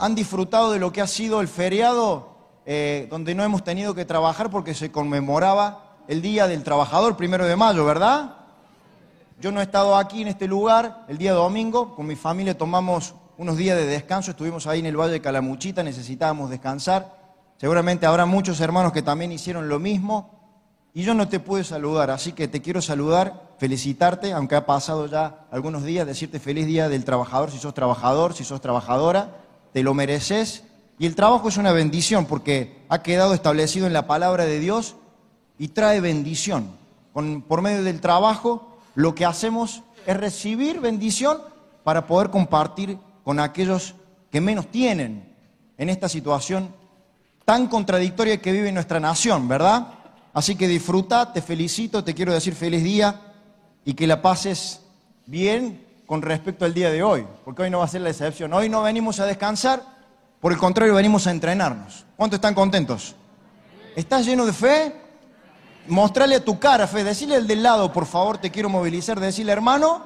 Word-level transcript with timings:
Han 0.00 0.14
disfrutado 0.14 0.70
de 0.70 0.78
lo 0.78 0.92
que 0.92 1.00
ha 1.00 1.06
sido 1.06 1.40
el 1.40 1.48
feriado 1.48 2.28
eh, 2.64 3.08
donde 3.10 3.34
no 3.34 3.42
hemos 3.42 3.64
tenido 3.64 3.94
que 3.94 4.04
trabajar 4.04 4.50
porque 4.50 4.72
se 4.72 4.92
conmemoraba 4.92 5.96
el 6.06 6.22
Día 6.22 6.46
del 6.46 6.62
Trabajador, 6.62 7.16
primero 7.16 7.44
de 7.44 7.56
mayo, 7.56 7.84
¿verdad? 7.84 8.36
Yo 9.40 9.50
no 9.50 9.60
he 9.60 9.64
estado 9.64 9.96
aquí 9.96 10.22
en 10.22 10.28
este 10.28 10.46
lugar 10.46 11.04
el 11.08 11.18
día 11.18 11.32
domingo, 11.32 11.96
con 11.96 12.06
mi 12.06 12.14
familia 12.14 12.56
tomamos 12.56 13.14
unos 13.36 13.56
días 13.56 13.76
de 13.76 13.84
descanso, 13.84 14.30
estuvimos 14.30 14.66
ahí 14.68 14.78
en 14.78 14.86
el 14.86 14.96
Valle 14.96 15.14
de 15.14 15.20
Calamuchita, 15.20 15.82
necesitábamos 15.82 16.50
descansar. 16.50 17.18
Seguramente 17.56 18.06
habrá 18.06 18.26
muchos 18.26 18.60
hermanos 18.60 18.92
que 18.92 19.02
también 19.02 19.32
hicieron 19.32 19.68
lo 19.68 19.80
mismo 19.80 20.30
y 20.94 21.02
yo 21.02 21.14
no 21.14 21.26
te 21.26 21.40
pude 21.40 21.64
saludar, 21.64 22.10
así 22.10 22.32
que 22.32 22.46
te 22.46 22.62
quiero 22.62 22.80
saludar, 22.80 23.50
felicitarte, 23.58 24.32
aunque 24.32 24.54
ha 24.54 24.64
pasado 24.64 25.06
ya 25.06 25.46
algunos 25.50 25.82
días, 25.82 26.06
decirte 26.06 26.38
feliz 26.38 26.66
día 26.66 26.88
del 26.88 27.04
trabajador, 27.04 27.50
si 27.50 27.58
sos 27.58 27.74
trabajador, 27.74 28.34
si 28.34 28.44
sos 28.44 28.60
trabajadora, 28.60 29.43
te 29.74 29.82
lo 29.82 29.92
mereces. 29.92 30.62
Y 30.98 31.04
el 31.04 31.16
trabajo 31.16 31.48
es 31.48 31.56
una 31.56 31.72
bendición 31.72 32.26
porque 32.26 32.78
ha 32.88 33.02
quedado 33.02 33.34
establecido 33.34 33.88
en 33.88 33.92
la 33.92 34.06
palabra 34.06 34.46
de 34.46 34.60
Dios 34.60 34.94
y 35.58 35.68
trae 35.68 36.00
bendición. 36.00 36.78
por 37.12 37.60
medio 37.60 37.82
del 37.82 38.00
trabajo, 38.00 38.78
lo 38.94 39.14
que 39.14 39.24
hacemos 39.24 39.82
es 40.06 40.16
recibir 40.16 40.80
bendición 40.80 41.38
para 41.82 42.06
poder 42.06 42.30
compartir 42.30 42.98
con 43.24 43.40
aquellos 43.40 43.96
que 44.30 44.40
menos 44.40 44.68
tienen 44.68 45.34
en 45.76 45.90
esta 45.90 46.08
situación 46.08 46.72
tan 47.44 47.66
contradictoria 47.66 48.40
que 48.40 48.52
vive 48.52 48.70
nuestra 48.70 49.00
nación, 49.00 49.48
¿verdad? 49.48 49.88
Así 50.32 50.54
que 50.54 50.68
disfruta, 50.68 51.32
te 51.32 51.42
felicito, 51.42 52.04
te 52.04 52.14
quiero 52.14 52.32
decir 52.32 52.54
feliz 52.54 52.82
día 52.84 53.20
y 53.84 53.94
que 53.94 54.06
la 54.06 54.22
pases 54.22 54.80
bien 55.26 55.83
con 56.06 56.22
respecto 56.22 56.64
al 56.64 56.74
día 56.74 56.90
de 56.90 57.02
hoy, 57.02 57.26
porque 57.44 57.62
hoy 57.62 57.70
no 57.70 57.78
va 57.78 57.84
a 57.84 57.88
ser 57.88 58.02
la 58.02 58.10
excepción. 58.10 58.52
Hoy 58.52 58.68
no 58.68 58.82
venimos 58.82 59.20
a 59.20 59.26
descansar, 59.26 59.82
por 60.40 60.52
el 60.52 60.58
contrario, 60.58 60.94
venimos 60.94 61.26
a 61.26 61.30
entrenarnos. 61.30 62.04
¿Cuántos 62.16 62.36
están 62.36 62.54
contentos? 62.54 63.14
¿Estás 63.96 64.26
lleno 64.26 64.44
de 64.44 64.52
fe? 64.52 64.94
Mostrale 65.86 66.36
a 66.36 66.44
tu 66.44 66.58
cara 66.58 66.86
fe, 66.86 67.04
decirle 67.04 67.36
al 67.36 67.46
del 67.46 67.62
lado, 67.62 67.92
por 67.92 68.06
favor, 68.06 68.38
te 68.38 68.50
quiero 68.50 68.68
movilizar, 68.68 69.20
decirle, 69.20 69.52
hermano, 69.52 70.04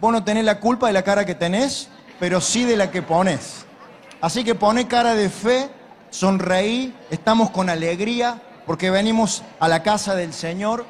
vos 0.00 0.12
no 0.12 0.24
tenés 0.24 0.44
la 0.44 0.60
culpa 0.60 0.86
de 0.86 0.92
la 0.92 1.02
cara 1.02 1.24
que 1.24 1.34
tenés, 1.34 1.88
pero 2.18 2.40
sí 2.40 2.64
de 2.64 2.76
la 2.76 2.90
que 2.90 3.02
pones. 3.02 3.64
Así 4.20 4.44
que 4.44 4.54
pone 4.54 4.86
cara 4.86 5.14
de 5.14 5.30
fe, 5.30 5.70
sonreí, 6.10 6.94
estamos 7.10 7.50
con 7.50 7.70
alegría, 7.70 8.40
porque 8.66 8.90
venimos 8.90 9.42
a 9.58 9.68
la 9.68 9.82
casa 9.82 10.14
del 10.14 10.32
Señor 10.32 10.84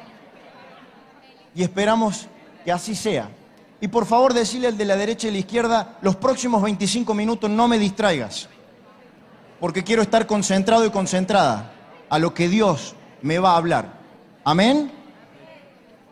y 1.55 1.63
esperamos 1.63 2.27
que 2.63 2.71
así 2.71 2.95
sea. 2.95 3.29
Y 3.81 3.87
por 3.87 4.05
favor 4.05 4.33
decirle 4.33 4.67
al 4.67 4.77
de 4.77 4.85
la 4.85 4.95
derecha 4.95 5.27
y 5.27 5.31
la 5.31 5.39
izquierda, 5.39 5.97
los 6.01 6.15
próximos 6.15 6.61
25 6.61 7.15
minutos 7.15 7.49
no 7.49 7.67
me 7.67 7.79
distraigas, 7.79 8.47
porque 9.59 9.83
quiero 9.83 10.03
estar 10.03 10.27
concentrado 10.27 10.85
y 10.85 10.91
concentrada 10.91 11.73
a 12.07 12.19
lo 12.19 12.33
que 12.33 12.47
Dios 12.47 12.93
me 13.23 13.39
va 13.39 13.53
a 13.53 13.57
hablar. 13.57 13.91
Amén. 14.43 14.91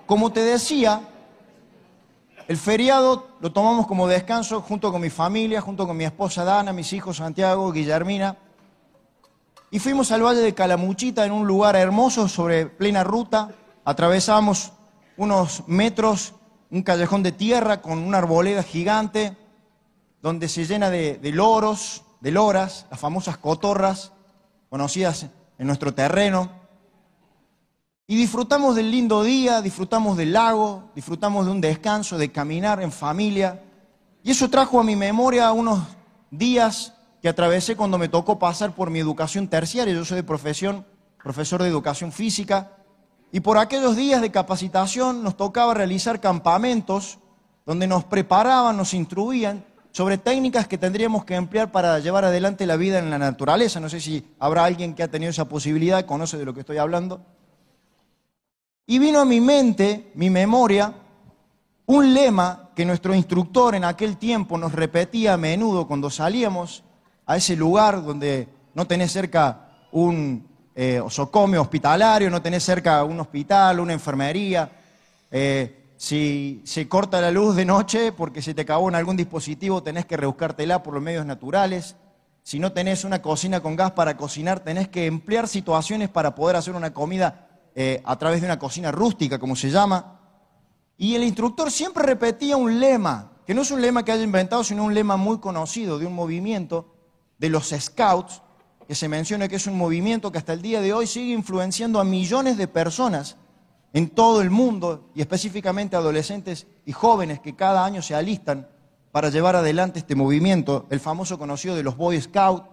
Como 0.08 0.32
te 0.32 0.42
decía, 0.42 1.02
el 2.48 2.58
feriado 2.58 3.28
lo 3.40 3.52
tomamos 3.52 3.86
como 3.86 4.08
descanso 4.08 4.62
junto 4.62 4.92
con 4.92 5.02
mi 5.02 5.12
familia, 5.12 5.62
junto 5.62 5.86
con 5.86 5.96
mi 5.96 6.06
esposa 6.06 6.44
Dana, 6.44 6.74
mis 6.74 6.92
hijos 6.94 7.18
Santiago, 7.18 7.72
Guillermina. 7.72 8.36
Y 9.70 9.78
fuimos 9.78 10.12
al 10.12 10.24
Valle 10.24 10.42
de 10.42 10.56
Calamuchita 10.56 11.24
en 11.24 11.32
un 11.32 11.46
lugar 11.46 11.76
hermoso 11.76 12.28
sobre 12.28 12.66
plena 12.66 13.04
ruta. 13.04 13.50
Atravesamos 13.86 14.72
unos 15.16 15.64
metros, 15.68 16.34
un 16.72 16.84
callejón 16.84 17.24
de 17.24 17.32
tierra 17.32 17.82
con 17.82 18.00
una 18.00 18.20
arboleda 18.20 18.64
gigante 18.64 19.36
donde 20.22 20.48
se 20.50 20.66
llena 20.66 20.90
de, 20.90 21.20
loros, 21.34 22.04
de 22.20 22.32
loras, 22.32 22.86
las 22.92 23.00
famosas 23.00 23.38
cotorras 23.38 24.12
conocidas 24.70 25.28
en 25.58 25.68
nuestro 25.68 25.94
terreno. 25.94 26.52
Y 28.06 28.16
disfrutamos 28.16 28.76
del 28.76 28.92
lindo 28.92 29.24
día, 29.24 29.62
disfrutamos 29.62 30.18
del 30.18 30.34
lago, 30.34 30.90
disfrutamos 30.96 31.46
de 31.46 31.52
un 31.52 31.62
descanso, 31.62 32.18
de 32.18 32.32
caminar 32.32 32.82
en 32.82 32.92
familia. 32.92 33.62
Y 34.24 34.32
eso 34.32 34.50
trajo 34.50 34.80
a 34.80 34.84
mi 34.84 34.96
memoria 34.96 35.52
unos 35.52 35.80
días 36.32 36.94
que 37.22 37.30
atravesé 37.30 37.76
cuando 37.76 37.98
me 37.98 38.10
tocó 38.10 38.40
pasar 38.40 38.74
por 38.74 38.90
mi 38.90 39.00
educación 39.00 39.48
terciaria. 39.48 39.94
Yo 39.94 40.06
soy 40.06 40.18
de 40.18 40.24
profesión, 40.24 40.86
profesor 41.24 41.62
de 41.62 41.70
educación 41.70 42.12
física. 42.12 42.79
Y 43.32 43.42
por 43.42 43.58
aquellos 43.58 43.96
días 43.96 44.22
de 44.22 44.32
capacitación 44.32 45.24
nos 45.24 45.38
tocaba 45.38 45.74
realizar 45.74 46.20
campamentos 46.20 47.20
donde 47.66 47.86
nos 47.86 48.04
preparaban, 48.04 48.76
nos 48.76 48.94
instruían 48.94 49.64
sobre 49.92 50.18
técnicas 50.18 50.68
que 50.68 50.78
tendríamos 50.78 51.26
que 51.26 51.36
emplear 51.36 51.72
para 51.72 52.00
llevar 52.00 52.26
adelante 52.26 52.66
la 52.66 52.76
vida 52.76 53.00
en 53.00 53.10
la 53.10 53.20
naturaleza. 53.20 53.80
No 53.80 53.90
sé 53.90 54.00
si 54.00 54.26
habrá 54.40 54.66
alguien 54.66 54.96
que 54.96 55.04
ha 55.04 55.08
tenido 55.08 55.30
esa 55.30 55.46
posibilidad, 55.46 56.06
conoce 56.06 56.38
de 56.38 56.46
lo 56.46 56.54
que 56.54 56.62
estoy 56.62 56.78
hablando. 56.78 57.22
Y 58.88 58.98
vino 58.98 59.20
a 59.20 59.26
mi 59.26 59.40
mente, 59.40 60.12
mi 60.16 60.32
memoria, 60.32 60.94
un 61.86 62.14
lema 62.14 62.70
que 62.76 62.86
nuestro 62.86 63.14
instructor 63.14 63.76
en 63.76 63.84
aquel 63.84 64.18
tiempo 64.18 64.58
nos 64.58 64.72
repetía 64.72 65.34
a 65.34 65.38
menudo 65.38 65.88
cuando 65.88 66.10
salíamos 66.10 66.84
a 67.26 67.38
ese 67.38 67.56
lugar 67.56 68.04
donde 68.04 68.48
no 68.74 68.88
tenés 68.88 69.12
cerca 69.12 69.70
un 69.92 70.48
eh, 70.82 70.98
osocomio 70.98 71.62
hospitalario, 71.62 72.30
no 72.30 72.42
tenés 72.42 72.64
cerca 72.64 73.04
un 73.04 73.20
hospital, 73.20 73.82
una 73.82 73.92
enfermería. 73.92 74.72
Eh, 75.30 75.92
si 75.98 76.62
se 76.64 76.88
corta 76.88 77.20
la 77.20 77.32
luz 77.32 77.58
de 77.58 77.66
noche 77.66 78.14
porque 78.14 78.42
se 78.42 78.54
te 78.54 78.62
acabó 78.62 78.88
en 78.88 78.96
algún 78.96 79.18
dispositivo, 79.18 79.84
tenés 79.84 80.06
que 80.06 80.16
rebuscártela 80.16 80.82
por 80.82 80.94
los 80.94 81.04
medios 81.04 81.26
naturales. 81.26 81.98
Si 82.44 82.60
no 82.60 82.72
tenés 82.72 83.04
una 83.04 83.22
cocina 83.22 83.60
con 83.60 83.76
gas 83.76 83.92
para 83.92 84.16
cocinar, 84.16 84.62
tenés 84.62 84.88
que 84.88 85.06
emplear 85.06 85.50
situaciones 85.50 86.08
para 86.08 86.34
poder 86.34 86.56
hacer 86.56 86.74
una 86.74 86.94
comida 86.94 87.50
eh, 87.76 88.02
a 88.06 88.18
través 88.18 88.40
de 88.40 88.48
una 88.48 88.58
cocina 88.58 88.90
rústica, 88.90 89.38
como 89.38 89.58
se 89.58 89.72
llama. 89.72 90.18
Y 90.98 91.14
el 91.14 91.26
instructor 91.26 91.72
siempre 91.72 92.06
repetía 92.06 92.56
un 92.56 92.80
lema, 92.80 93.34
que 93.46 93.54
no 93.54 93.64
es 93.64 93.72
un 93.72 93.82
lema 93.82 94.06
que 94.06 94.14
haya 94.14 94.24
inventado, 94.24 94.64
sino 94.64 94.86
un 94.86 94.94
lema 94.94 95.18
muy 95.18 95.40
conocido 95.40 96.00
de 96.00 96.06
un 96.06 96.16
movimiento 96.16 96.96
de 97.38 97.50
los 97.50 97.76
Scouts, 97.78 98.44
que 98.90 98.96
se 98.96 99.08
menciona 99.08 99.48
que 99.48 99.58
es 99.58 99.68
un 99.68 99.78
movimiento 99.78 100.32
que 100.32 100.40
hasta 100.40 100.54
el 100.54 100.64
día 100.64 100.82
de 100.82 100.94
hoy 100.94 101.06
sigue 101.06 101.32
influenciando 101.32 102.00
a 102.00 102.04
millones 102.04 102.58
de 102.58 102.68
personas 102.68 103.38
en 103.94 104.10
todo 104.10 104.42
el 104.42 104.50
mundo 104.50 105.12
y 105.14 105.22
específicamente 105.22 105.96
adolescentes 105.96 106.66
y 106.88 106.92
jóvenes 106.92 107.40
que 107.40 107.56
cada 107.56 107.86
año 107.86 108.02
se 108.02 108.16
alistan 108.16 108.68
para 109.12 109.30
llevar 109.30 109.56
adelante 109.56 110.00
este 110.00 110.16
movimiento, 110.16 110.88
el 110.90 111.00
famoso 111.00 111.38
conocido 111.38 111.76
de 111.76 111.84
los 111.84 111.98
Boy 111.98 112.20
Scouts 112.20 112.64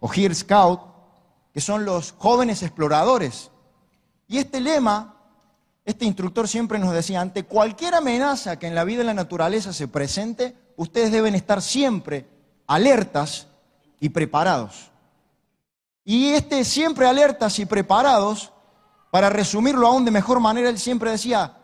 o 0.00 0.08
Girl 0.08 0.34
Scouts, 0.34 0.82
que 1.52 1.60
son 1.60 1.84
los 1.84 2.14
jóvenes 2.16 2.62
exploradores 2.62 3.50
y 4.28 4.38
este 4.38 4.62
lema, 4.62 5.14
este 5.84 6.06
instructor 6.06 6.48
siempre 6.48 6.78
nos 6.78 6.94
decía, 6.94 7.20
ante 7.20 7.44
cualquier 7.44 7.96
amenaza 7.96 8.58
que 8.58 8.66
en 8.66 8.74
la 8.74 8.84
vida 8.84 9.02
y 9.02 9.06
la 9.06 9.12
naturaleza 9.12 9.74
se 9.74 9.88
presente, 9.88 10.56
ustedes 10.76 11.12
deben 11.12 11.34
estar 11.34 11.60
siempre 11.60 12.26
alertas 12.66 13.48
y 14.00 14.08
preparados. 14.08 14.95
Y 16.08 16.28
este 16.28 16.64
siempre 16.64 17.08
alertas 17.08 17.58
y 17.58 17.66
preparados, 17.66 18.52
para 19.10 19.28
resumirlo 19.28 19.88
aún 19.88 20.04
de 20.04 20.12
mejor 20.12 20.38
manera, 20.38 20.68
él 20.68 20.78
siempre 20.78 21.10
decía, 21.10 21.58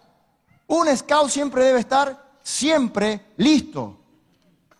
un 0.66 0.88
scout 0.96 1.30
siempre 1.30 1.64
debe 1.64 1.78
estar 1.78 2.38
siempre 2.42 3.24
listo. 3.36 3.96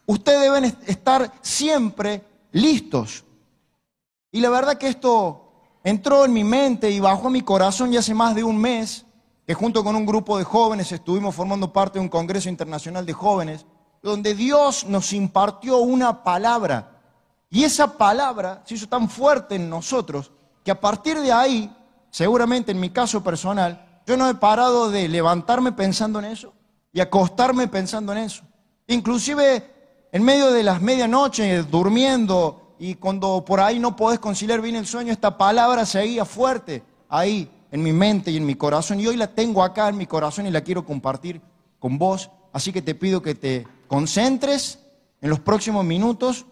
Ustedes 0.04 0.40
deben 0.40 0.64
estar 0.86 1.32
siempre 1.42 2.24
listos. 2.50 3.24
Y 4.32 4.40
la 4.40 4.50
verdad 4.50 4.78
que 4.78 4.88
esto 4.88 5.52
entró 5.84 6.24
en 6.24 6.32
mi 6.32 6.42
mente 6.42 6.90
y 6.90 6.98
bajó 6.98 7.30
mi 7.30 7.42
corazón 7.42 7.92
ya 7.92 8.00
hace 8.00 8.14
más 8.14 8.34
de 8.34 8.42
un 8.42 8.58
mes, 8.58 9.06
que 9.46 9.54
junto 9.54 9.84
con 9.84 9.94
un 9.94 10.04
grupo 10.04 10.38
de 10.38 10.44
jóvenes 10.44 10.90
estuvimos 10.90 11.36
formando 11.36 11.72
parte 11.72 12.00
de 12.00 12.04
un 12.04 12.08
Congreso 12.08 12.48
Internacional 12.48 13.06
de 13.06 13.12
Jóvenes, 13.12 13.64
donde 14.02 14.34
Dios 14.34 14.86
nos 14.86 15.12
impartió 15.12 15.78
una 15.78 16.24
palabra. 16.24 16.91
Y 17.52 17.64
esa 17.64 17.98
palabra 17.98 18.62
se 18.64 18.74
hizo 18.74 18.88
tan 18.88 19.10
fuerte 19.10 19.56
en 19.56 19.68
nosotros 19.68 20.32
que 20.64 20.70
a 20.70 20.80
partir 20.80 21.20
de 21.20 21.30
ahí, 21.30 21.70
seguramente 22.10 22.72
en 22.72 22.80
mi 22.80 22.88
caso 22.88 23.22
personal, 23.22 24.00
yo 24.06 24.16
no 24.16 24.26
he 24.26 24.34
parado 24.34 24.90
de 24.90 25.06
levantarme 25.06 25.72
pensando 25.72 26.18
en 26.18 26.24
eso 26.24 26.54
y 26.94 27.00
acostarme 27.00 27.68
pensando 27.68 28.10
en 28.12 28.18
eso. 28.18 28.42
Inclusive 28.86 29.70
en 30.10 30.22
medio 30.22 30.50
de 30.50 30.62
las 30.62 30.80
medianoches, 30.80 31.70
durmiendo, 31.70 32.74
y 32.78 32.94
cuando 32.94 33.44
por 33.44 33.60
ahí 33.60 33.78
no 33.78 33.96
podés 33.96 34.18
conciliar 34.18 34.62
bien 34.62 34.76
el 34.76 34.86
sueño, 34.86 35.12
esta 35.12 35.36
palabra 35.36 35.84
seguía 35.84 36.24
fuerte 36.24 36.82
ahí 37.10 37.50
en 37.70 37.82
mi 37.82 37.92
mente 37.92 38.30
y 38.30 38.38
en 38.38 38.46
mi 38.46 38.54
corazón. 38.54 38.98
Y 38.98 39.06
hoy 39.06 39.16
la 39.16 39.26
tengo 39.26 39.62
acá 39.62 39.90
en 39.90 39.98
mi 39.98 40.06
corazón 40.06 40.46
y 40.46 40.50
la 40.50 40.62
quiero 40.62 40.86
compartir 40.86 41.42
con 41.78 41.98
vos. 41.98 42.30
Así 42.50 42.72
que 42.72 42.80
te 42.80 42.94
pido 42.94 43.20
que 43.20 43.34
te 43.34 43.68
concentres 43.88 44.78
en 45.20 45.28
los 45.28 45.38
próximos 45.38 45.84
minutos. 45.84 46.46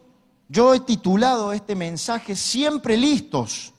Yo 0.51 0.75
he 0.75 0.81
titulado 0.81 1.53
este 1.53 1.77
mensaje 1.77 2.35
Siempre 2.35 2.97
listos. 2.97 3.73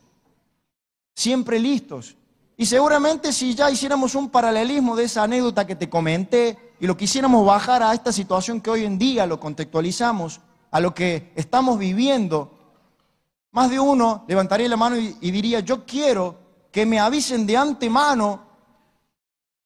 Siempre 1.14 1.60
listos. 1.60 2.16
Y 2.56 2.66
seguramente 2.66 3.34
si 3.34 3.54
ya 3.54 3.70
hiciéramos 3.70 4.16
un 4.16 4.30
paralelismo 4.30 4.96
de 4.96 5.04
esa 5.04 5.24
anécdota 5.24 5.68
que 5.68 5.76
te 5.76 5.90
comenté 5.90 6.76
y 6.80 6.88
lo 6.88 6.96
quisiéramos 6.96 7.46
bajar 7.46 7.84
a 7.84 7.94
esta 7.94 8.14
situación 8.14 8.62
que 8.62 8.70
hoy 8.70 8.86
en 8.86 8.98
día 8.98 9.26
lo 9.26 9.38
contextualizamos, 9.38 10.40
a 10.72 10.80
lo 10.80 10.94
que 10.94 11.34
estamos 11.36 11.78
viviendo, 11.78 12.58
más 13.52 13.70
de 13.70 13.80
uno 13.80 14.24
levantaría 14.30 14.70
la 14.70 14.78
mano 14.78 14.96
y, 14.98 15.32
diría, 15.32 15.60
yo 15.60 15.86
quiero 15.86 16.40
que 16.72 16.86
me 16.86 17.02
avisen 17.02 17.46
de 17.46 17.58
antemano 17.58 18.44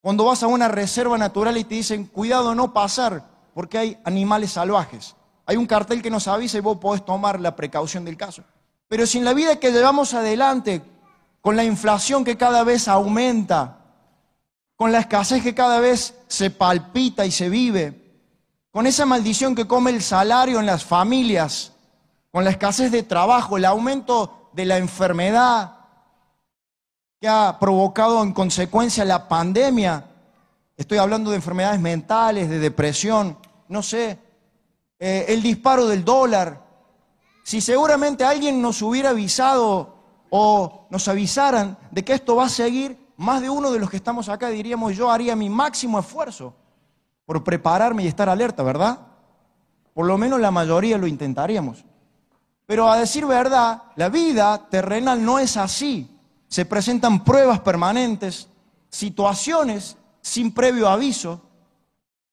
cuando 0.01 0.25
vas 0.25 0.41
a 0.41 0.47
una 0.47 0.67
reserva 0.67 1.19
natural 1.19 1.55
y 1.57 1.65
te 1.65 1.75
dicen, 1.75 2.07
cuidado 2.07 2.55
no 2.55 2.73
pasar, 2.73 3.29
porque 3.53 3.77
hay 3.77 3.97
animales 4.03 4.53
salvajes. 4.53 5.15
Hay 5.45 5.57
un 5.57 5.67
cartel 5.67 6.01
que 6.01 6.09
nos 6.09 6.27
avisa 6.27 6.57
y 6.57 6.61
vos 6.61 6.77
podés 6.77 7.05
tomar 7.05 7.39
la 7.39 7.55
precaución 7.55 8.03
del 8.05 8.17
caso. 8.17 8.43
Pero 8.87 9.05
si 9.05 9.17
en 9.17 9.25
la 9.25 9.33
vida 9.33 9.59
que 9.59 9.71
llevamos 9.71 10.13
adelante, 10.13 10.81
con 11.41 11.55
la 11.55 11.63
inflación 11.63 12.23
que 12.23 12.37
cada 12.37 12.63
vez 12.63 12.87
aumenta, 12.87 13.77
con 14.75 14.91
la 14.91 14.99
escasez 14.99 15.43
que 15.43 15.53
cada 15.53 15.79
vez 15.79 16.15
se 16.27 16.49
palpita 16.49 17.25
y 17.25 17.31
se 17.31 17.49
vive, 17.49 18.01
con 18.71 18.87
esa 18.87 19.05
maldición 19.05 19.55
que 19.55 19.67
come 19.67 19.91
el 19.91 20.01
salario 20.01 20.59
en 20.59 20.65
las 20.65 20.83
familias, 20.83 21.71
con 22.31 22.43
la 22.43 22.49
escasez 22.49 22.91
de 22.91 23.03
trabajo, 23.03 23.57
el 23.57 23.65
aumento 23.65 24.49
de 24.53 24.65
la 24.65 24.77
enfermedad, 24.77 25.77
que 27.21 27.27
ha 27.27 27.57
provocado 27.59 28.21
en 28.23 28.33
consecuencia 28.33 29.05
la 29.05 29.27
pandemia. 29.27 30.05
Estoy 30.75 30.97
hablando 30.97 31.29
de 31.29 31.37
enfermedades 31.37 31.79
mentales, 31.79 32.49
de 32.49 32.59
depresión, 32.59 33.37
no 33.69 33.81
sé, 33.81 34.19
eh, 35.05 35.25
el 35.33 35.43
disparo 35.43 35.85
del 35.85 36.03
dólar. 36.03 36.65
Si 37.43 37.61
seguramente 37.61 38.23
alguien 38.23 38.59
nos 38.59 38.81
hubiera 38.81 39.11
avisado 39.11 39.95
o 40.29 40.87
nos 40.89 41.07
avisaran 41.07 41.77
de 41.91 42.03
que 42.03 42.13
esto 42.13 42.35
va 42.35 42.45
a 42.45 42.49
seguir, 42.49 42.97
más 43.17 43.41
de 43.41 43.49
uno 43.49 43.71
de 43.71 43.77
los 43.77 43.89
que 43.89 43.97
estamos 43.97 44.29
acá 44.29 44.49
diríamos, 44.49 44.95
yo 44.95 45.11
haría 45.11 45.35
mi 45.35 45.49
máximo 45.49 45.99
esfuerzo 45.99 46.55
por 47.25 47.43
prepararme 47.43 48.03
y 48.03 48.07
estar 48.07 48.29
alerta, 48.29 48.63
¿verdad? 48.63 48.99
Por 49.93 50.07
lo 50.07 50.17
menos 50.17 50.39
la 50.39 50.49
mayoría 50.49 50.97
lo 50.97 51.05
intentaríamos. 51.05 51.85
Pero 52.65 52.89
a 52.89 52.97
decir 52.97 53.27
verdad, 53.27 53.83
la 53.95 54.09
vida 54.09 54.67
terrenal 54.69 55.23
no 55.23 55.37
es 55.37 55.55
así 55.55 56.15
se 56.47 56.65
presentan 56.65 57.23
pruebas 57.23 57.59
permanentes, 57.59 58.47
situaciones 58.89 59.97
sin 60.21 60.53
previo 60.53 60.87
aviso, 60.87 61.41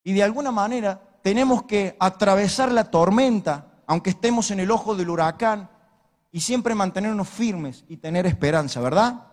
y 0.05 0.13
de 0.13 0.23
alguna 0.23 0.51
manera 0.51 1.12
tenemos 1.23 1.65
que 1.65 1.97
atravesar 1.99 2.73
la 2.73 2.91
tormenta, 2.91 3.83
aunque 3.87 4.11
estemos 4.11 4.51
en 4.51 4.61
el 4.61 4.71
ojo 4.71 4.95
del 4.95 5.11
huracán, 5.11 5.71
y 6.33 6.41
siempre 6.41 6.75
mantenernos 6.75 7.29
firmes 7.29 7.85
y 7.89 7.99
tener 7.99 8.27
esperanza, 8.27 8.81
¿verdad? 8.81 9.27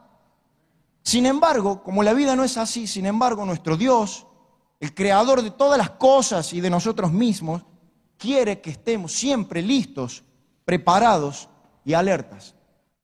Sin 1.01 1.25
embargo, 1.25 1.81
como 1.81 2.03
la 2.03 2.13
vida 2.13 2.35
no 2.35 2.43
es 2.43 2.57
así, 2.57 2.85
sin 2.85 3.05
embargo, 3.05 3.45
nuestro 3.45 3.77
Dios, 3.77 4.27
el 4.79 4.93
creador 4.93 5.41
de 5.41 5.51
todas 5.51 5.77
las 5.77 5.91
cosas 5.91 6.51
y 6.53 6.59
de 6.59 6.69
nosotros 6.69 7.11
mismos, 7.11 7.63
quiere 8.17 8.59
que 8.59 8.71
estemos 8.71 9.13
siempre 9.13 9.61
listos, 9.61 10.23
preparados 10.65 11.49
y 11.85 11.93
alertas. 11.93 12.53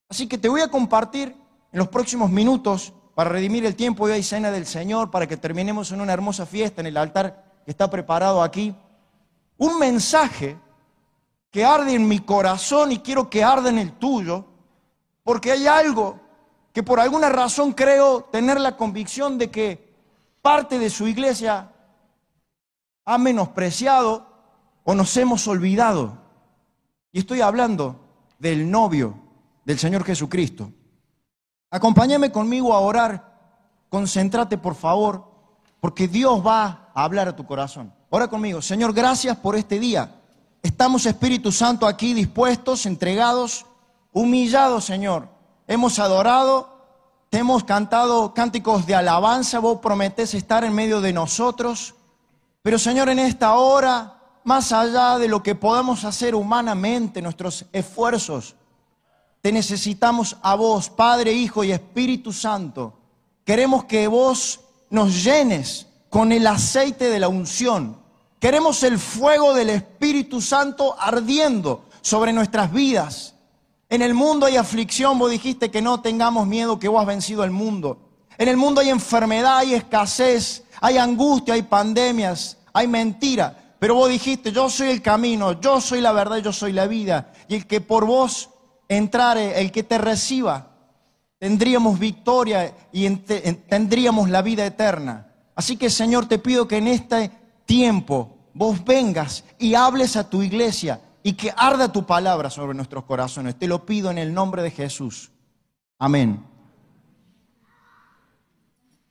Así 0.10 0.28
que 0.28 0.38
te 0.38 0.50
voy 0.50 0.62
a 0.62 0.68
compartir 0.68 1.30
en 1.72 1.80
los 1.80 1.88
próximos 1.88 2.30
minutos 2.30 2.94
para 3.16 3.30
redimir 3.30 3.66
el 3.66 3.78
tiempo 3.78 4.08
de 4.08 4.14
hoy 4.14 4.24
cena 4.24 4.52
del 4.52 4.66
Señor, 4.66 5.10
para 5.10 5.26
que 5.26 5.38
terminemos 5.38 5.92
en 5.94 6.02
una 6.02 6.14
hermosa 6.14 6.46
fiesta 6.46 6.82
en 6.82 6.88
el 6.88 6.98
altar 6.98 7.45
que 7.66 7.72
está 7.72 7.90
preparado 7.90 8.42
aquí. 8.42 8.76
Un 9.58 9.80
mensaje 9.80 10.58
que 11.50 11.66
arde 11.66 11.96
en 11.96 12.08
mi 12.08 12.20
corazón 12.20 12.92
y 12.92 13.00
quiero 13.00 13.30
que 13.30 13.44
arde 13.44 13.70
en 13.70 13.80
el 13.80 13.94
tuyo, 13.94 14.46
porque 15.24 15.52
hay 15.52 15.68
algo 15.68 16.20
que 16.72 16.84
por 16.84 17.00
alguna 17.00 17.30
razón 17.30 17.72
creo 17.72 18.26
tener 18.26 18.60
la 18.60 18.78
convicción 18.78 19.38
de 19.38 19.50
que 19.50 19.96
parte 20.42 20.78
de 20.78 20.90
su 20.90 21.08
iglesia 21.08 21.72
ha 23.06 23.18
menospreciado 23.18 24.28
o 24.84 24.94
nos 24.94 25.16
hemos 25.18 25.48
olvidado. 25.48 26.18
Y 27.12 27.20
estoy 27.20 27.42
hablando 27.42 28.00
del 28.38 28.70
novio 28.70 29.18
del 29.64 29.80
Señor 29.80 30.04
Jesucristo. 30.04 30.72
Acompáñame 31.72 32.32
conmigo 32.32 32.74
a 32.74 32.80
orar. 32.80 33.34
Concéntrate, 33.90 34.58
por 34.58 34.76
favor, 34.76 35.26
porque 35.80 36.08
Dios 36.08 36.46
va 36.46 36.85
hablar 37.04 37.28
a 37.28 37.36
tu 37.36 37.46
corazón. 37.46 37.94
Ora 38.10 38.28
conmigo. 38.28 38.62
Señor, 38.62 38.94
gracias 38.94 39.38
por 39.38 39.56
este 39.56 39.80
día. 39.80 40.16
Estamos, 40.64 41.06
Espíritu 41.06 41.52
Santo, 41.52 41.86
aquí 41.86 42.14
dispuestos, 42.14 42.86
entregados, 42.86 43.66
humillados, 44.14 44.86
Señor. 44.86 45.28
Hemos 45.68 46.00
adorado, 46.00 46.70
te 47.30 47.40
hemos 47.40 47.66
cantado 47.66 48.34
cánticos 48.34 48.86
de 48.86 48.96
alabanza. 48.96 49.60
Vos 49.60 49.80
prometés 49.80 50.34
estar 50.34 50.64
en 50.64 50.74
medio 50.74 51.02
de 51.02 51.14
nosotros. 51.14 51.94
Pero, 52.64 52.80
Señor, 52.80 53.10
en 53.10 53.20
esta 53.20 53.56
hora, 53.56 54.16
más 54.46 54.72
allá 54.72 55.20
de 55.20 55.28
lo 55.28 55.44
que 55.44 55.54
podamos 55.54 56.06
hacer 56.06 56.34
humanamente, 56.34 57.22
nuestros 57.22 57.66
esfuerzos, 57.74 58.56
te 59.42 59.52
necesitamos 59.52 60.38
a 60.42 60.56
vos, 60.56 60.90
Padre, 60.90 61.34
Hijo 61.34 61.64
y 61.64 61.72
Espíritu 61.72 62.32
Santo. 62.32 62.94
Queremos 63.44 63.84
que 63.84 64.08
vos 64.08 64.62
nos 64.90 65.24
llenes 65.24 65.88
con 66.16 66.32
el 66.32 66.48
aceite 66.48 67.10
de 67.10 67.20
la 67.20 67.28
unción. 67.28 67.98
Queremos 68.40 68.84
el 68.84 69.00
fuego 69.00 69.54
del 69.54 69.70
Espíritu 69.70 70.40
Santo 70.40 70.96
ardiendo 70.98 71.88
sobre 72.00 72.32
nuestras 72.32 72.72
vidas. 72.72 73.36
En 73.90 74.02
el 74.02 74.14
mundo 74.14 74.46
hay 74.46 74.56
aflicción, 74.56 75.20
vos 75.20 75.30
dijiste 75.30 75.70
que 75.70 75.82
no 75.82 76.00
tengamos 76.00 76.48
miedo, 76.48 76.80
que 76.80 76.88
vos 76.88 77.02
has 77.02 77.06
vencido 77.06 77.44
el 77.44 77.52
mundo. 77.52 77.98
En 78.38 78.48
el 78.48 78.56
mundo 78.56 78.80
hay 78.80 78.92
enfermedad, 78.92 79.58
hay 79.58 79.74
escasez, 79.74 80.64
hay 80.80 80.98
angustia, 80.98 81.56
hay 81.56 81.64
pandemias, 81.64 82.60
hay 82.72 82.88
mentira. 82.88 83.76
Pero 83.78 83.96
vos 83.96 84.10
dijiste, 84.10 84.54
yo 84.54 84.70
soy 84.70 84.92
el 84.92 85.02
camino, 85.02 85.60
yo 85.60 85.82
soy 85.82 86.00
la 86.00 86.14
verdad, 86.14 86.38
yo 86.38 86.54
soy 86.54 86.72
la 86.72 86.88
vida. 86.88 87.34
Y 87.50 87.56
el 87.56 87.68
que 87.68 87.82
por 87.82 88.06
vos 88.06 88.52
entrar 88.88 89.38
el 89.38 89.70
que 89.70 89.84
te 89.84 89.98
reciba, 89.98 90.78
tendríamos 91.40 92.00
victoria 92.00 92.74
y 92.94 93.10
tendríamos 93.10 94.30
la 94.30 94.42
vida 94.42 94.66
eterna. 94.66 95.34
Así 95.56 95.78
que 95.78 95.90
Señor, 95.90 96.28
te 96.28 96.38
pido 96.38 96.68
que 96.68 96.78
en 96.78 96.88
este 96.88 97.32
tiempo 97.66 98.36
vos 98.54 98.84
vengas 98.84 99.44
y 99.58 99.74
hables 99.74 100.16
a 100.18 100.30
tu 100.30 100.44
iglesia 100.44 101.02
y 101.24 101.34
que 101.34 101.54
arda 101.56 101.92
tu 101.92 102.06
palabra 102.06 102.50
sobre 102.50 102.76
nuestros 102.76 103.06
corazones. 103.06 103.58
Te 103.58 103.68
lo 103.68 103.86
pido 103.86 104.12
en 104.12 104.18
el 104.18 104.34
nombre 104.34 104.62
de 104.62 104.72
Jesús. 104.72 105.32
Amén. 105.98 106.46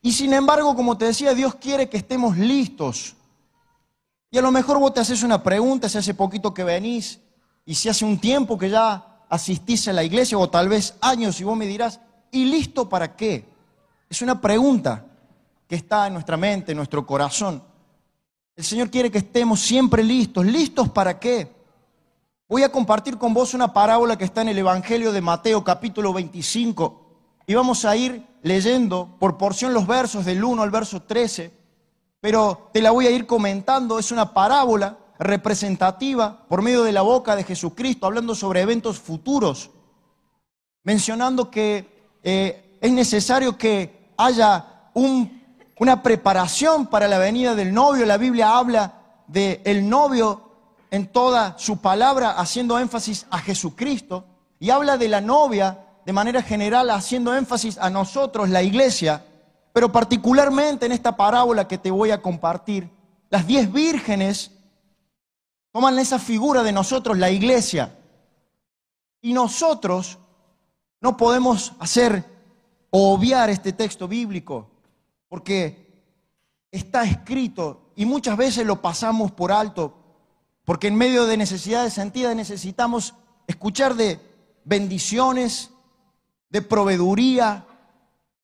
Y 0.01 0.11
sin 0.11 0.33
embargo, 0.33 0.75
como 0.75 0.97
te 0.97 1.05
decía, 1.05 1.33
Dios 1.33 1.55
quiere 1.55 1.89
que 1.89 1.97
estemos 1.97 2.37
listos. 2.37 3.15
Y 4.29 4.37
a 4.37 4.41
lo 4.41 4.51
mejor 4.51 4.77
vos 4.79 4.93
te 4.93 4.99
haces 4.99 5.23
una 5.23 5.41
pregunta, 5.41 5.89
si 5.89 5.97
hace 5.97 6.13
poquito 6.13 6.53
que 6.53 6.63
venís 6.63 7.19
y 7.65 7.73
si 7.73 7.89
hace 7.89 8.05
un 8.05 8.19
tiempo 8.19 8.57
que 8.57 8.69
ya 8.69 9.23
asistís 9.29 9.87
a 9.87 9.93
la 9.93 10.03
iglesia 10.03 10.37
o 10.37 10.49
tal 10.49 10.69
vez 10.69 10.95
años 11.01 11.39
y 11.41 11.43
vos 11.43 11.57
me 11.57 11.65
dirás, 11.65 11.99
¿y 12.31 12.45
listo 12.45 12.87
para 12.87 13.15
qué? 13.15 13.45
Es 14.09 14.21
una 14.21 14.39
pregunta 14.39 15.05
que 15.67 15.75
está 15.75 16.07
en 16.07 16.13
nuestra 16.13 16.37
mente, 16.37 16.71
en 16.71 16.77
nuestro 16.77 17.05
corazón. 17.05 17.63
El 18.55 18.63
Señor 18.63 18.89
quiere 18.89 19.11
que 19.11 19.17
estemos 19.17 19.59
siempre 19.59 20.03
listos. 20.03 20.45
¿Listos 20.45 20.89
para 20.89 21.19
qué? 21.19 21.53
Voy 22.47 22.63
a 22.63 22.71
compartir 22.71 23.17
con 23.17 23.33
vos 23.33 23.53
una 23.53 23.73
parábola 23.73 24.17
que 24.17 24.25
está 24.25 24.41
en 24.41 24.49
el 24.49 24.57
Evangelio 24.57 25.11
de 25.11 25.21
Mateo 25.21 25.63
capítulo 25.63 26.13
25 26.13 27.05
y 27.47 27.53
vamos 27.53 27.85
a 27.85 27.95
ir 27.95 28.25
leyendo 28.43 29.17
por 29.19 29.37
porción 29.37 29.73
los 29.73 29.87
versos 29.87 30.25
del 30.25 30.43
1 30.43 30.61
al 30.61 30.69
verso 30.69 31.01
13, 31.01 31.51
pero 32.19 32.69
te 32.71 32.81
la 32.81 32.91
voy 32.91 33.07
a 33.07 33.11
ir 33.11 33.25
comentando. 33.25 33.99
Es 33.99 34.11
una 34.11 34.33
parábola 34.33 34.97
representativa 35.17 36.45
por 36.47 36.61
medio 36.61 36.83
de 36.83 36.91
la 36.91 37.01
boca 37.01 37.35
de 37.35 37.43
Jesucristo, 37.43 38.05
hablando 38.05 38.35
sobre 38.35 38.61
eventos 38.61 38.99
futuros, 38.99 39.71
mencionando 40.83 41.49
que 41.49 42.17
eh, 42.23 42.77
es 42.79 42.91
necesario 42.91 43.57
que 43.57 44.13
haya 44.17 44.89
una 45.79 46.01
preparación 46.03 46.87
para 46.87 47.07
la 47.07 47.17
venida 47.17 47.55
del 47.55 47.73
novio. 47.73 48.05
La 48.05 48.17
Biblia 48.17 48.57
habla 48.57 48.93
del 49.27 49.61
el 49.65 49.89
novio 49.89 50.41
en 50.91 51.07
toda 51.07 51.57
su 51.57 51.77
palabra, 51.77 52.31
haciendo 52.31 52.79
énfasis 52.79 53.25
a 53.29 53.39
Jesucristo, 53.39 54.25
y 54.59 54.69
habla 54.69 54.97
de 54.97 55.09
la 55.09 55.21
novia 55.21 55.79
de 56.05 56.13
manera 56.13 56.41
general, 56.41 56.89
haciendo 56.89 57.35
énfasis 57.35 57.77
a 57.77 57.89
nosotros, 57.89 58.49
la 58.49 58.61
iglesia, 58.61 59.25
pero 59.73 59.91
particularmente 59.91 60.85
en 60.85 60.91
esta 60.91 61.17
parábola 61.17 61.67
que 61.67 61.77
te 61.77 61.91
voy 61.91 62.11
a 62.11 62.21
compartir, 62.21 62.89
las 63.29 63.45
diez 63.45 63.71
vírgenes 63.71 64.51
toman 65.71 65.99
esa 65.99 66.19
figura 66.19 66.63
de 66.63 66.71
nosotros, 66.71 67.17
la 67.17 67.31
iglesia. 67.31 67.97
Y 69.21 69.33
nosotros 69.33 70.19
no 71.01 71.17
podemos 71.17 71.73
hacer 71.79 72.23
obviar 72.91 73.49
este 73.49 73.73
texto 73.73 74.07
bíblico, 74.07 74.69
porque 75.35 76.63
está 76.71 77.03
escrito 77.03 77.91
y 77.97 78.05
muchas 78.05 78.37
veces 78.37 78.65
lo 78.65 78.81
pasamos 78.81 79.33
por 79.33 79.51
alto, 79.51 79.93
porque 80.63 80.87
en 80.87 80.95
medio 80.95 81.25
de 81.25 81.35
necesidades 81.35 81.91
sentidas 81.91 82.33
necesitamos 82.37 83.15
escuchar 83.45 83.95
de 83.95 84.17
bendiciones, 84.63 85.71
de 86.49 86.61
proveeduría, 86.61 87.65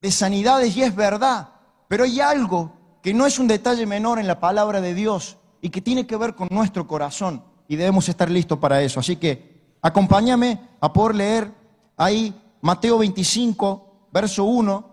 de 0.01 0.11
sanidades, 0.11 0.75
y 0.75 0.83
es 0.83 0.93
verdad, 0.93 1.47
pero 1.87 2.03
hay 2.03 2.19
algo 2.19 2.73
que 3.01 3.13
no 3.13 3.25
es 3.25 3.39
un 3.39 3.47
detalle 3.47 3.85
menor 3.85 4.19
en 4.19 4.27
la 4.27 4.41
palabra 4.41 4.81
de 4.81 4.93
Dios, 4.93 5.37
y 5.61 5.69
que 5.69 5.79
tiene 5.79 6.05
que 6.05 6.17
ver 6.17 6.35
con 6.35 6.49
nuestro 6.51 6.85
corazón. 6.85 7.41
y 7.69 7.77
debemos 7.77 8.09
estar 8.09 8.29
listos 8.29 8.59
para 8.59 8.81
eso. 8.81 8.99
Así 8.99 9.15
que 9.15 9.77
acompáñame 9.81 10.59
a 10.81 10.91
poder 10.91 11.15
leer 11.15 11.53
ahí 11.95 12.35
Mateo 12.59 12.97
25, 12.97 14.09
verso 14.11 14.43
1, 14.43 14.90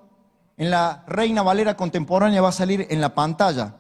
en 0.59 0.71
la 0.71 1.05
Reina 1.07 1.43
Valera 1.43 1.77
contemporánea 1.77 2.43
va 2.43 2.49
a 2.49 2.53
salir 2.53 2.87
en 2.91 3.01
la 3.01 3.15
pantalla. 3.15 3.77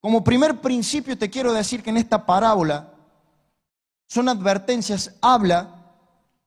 Como 0.00 0.22
primer 0.22 0.60
principio 0.60 1.18
te 1.18 1.28
quiero 1.28 1.52
decir 1.52 1.82
que 1.82 1.90
en 1.90 1.96
esta 1.96 2.24
parábola 2.24 2.92
son 4.06 4.28
advertencias, 4.28 5.16
habla, 5.20 5.74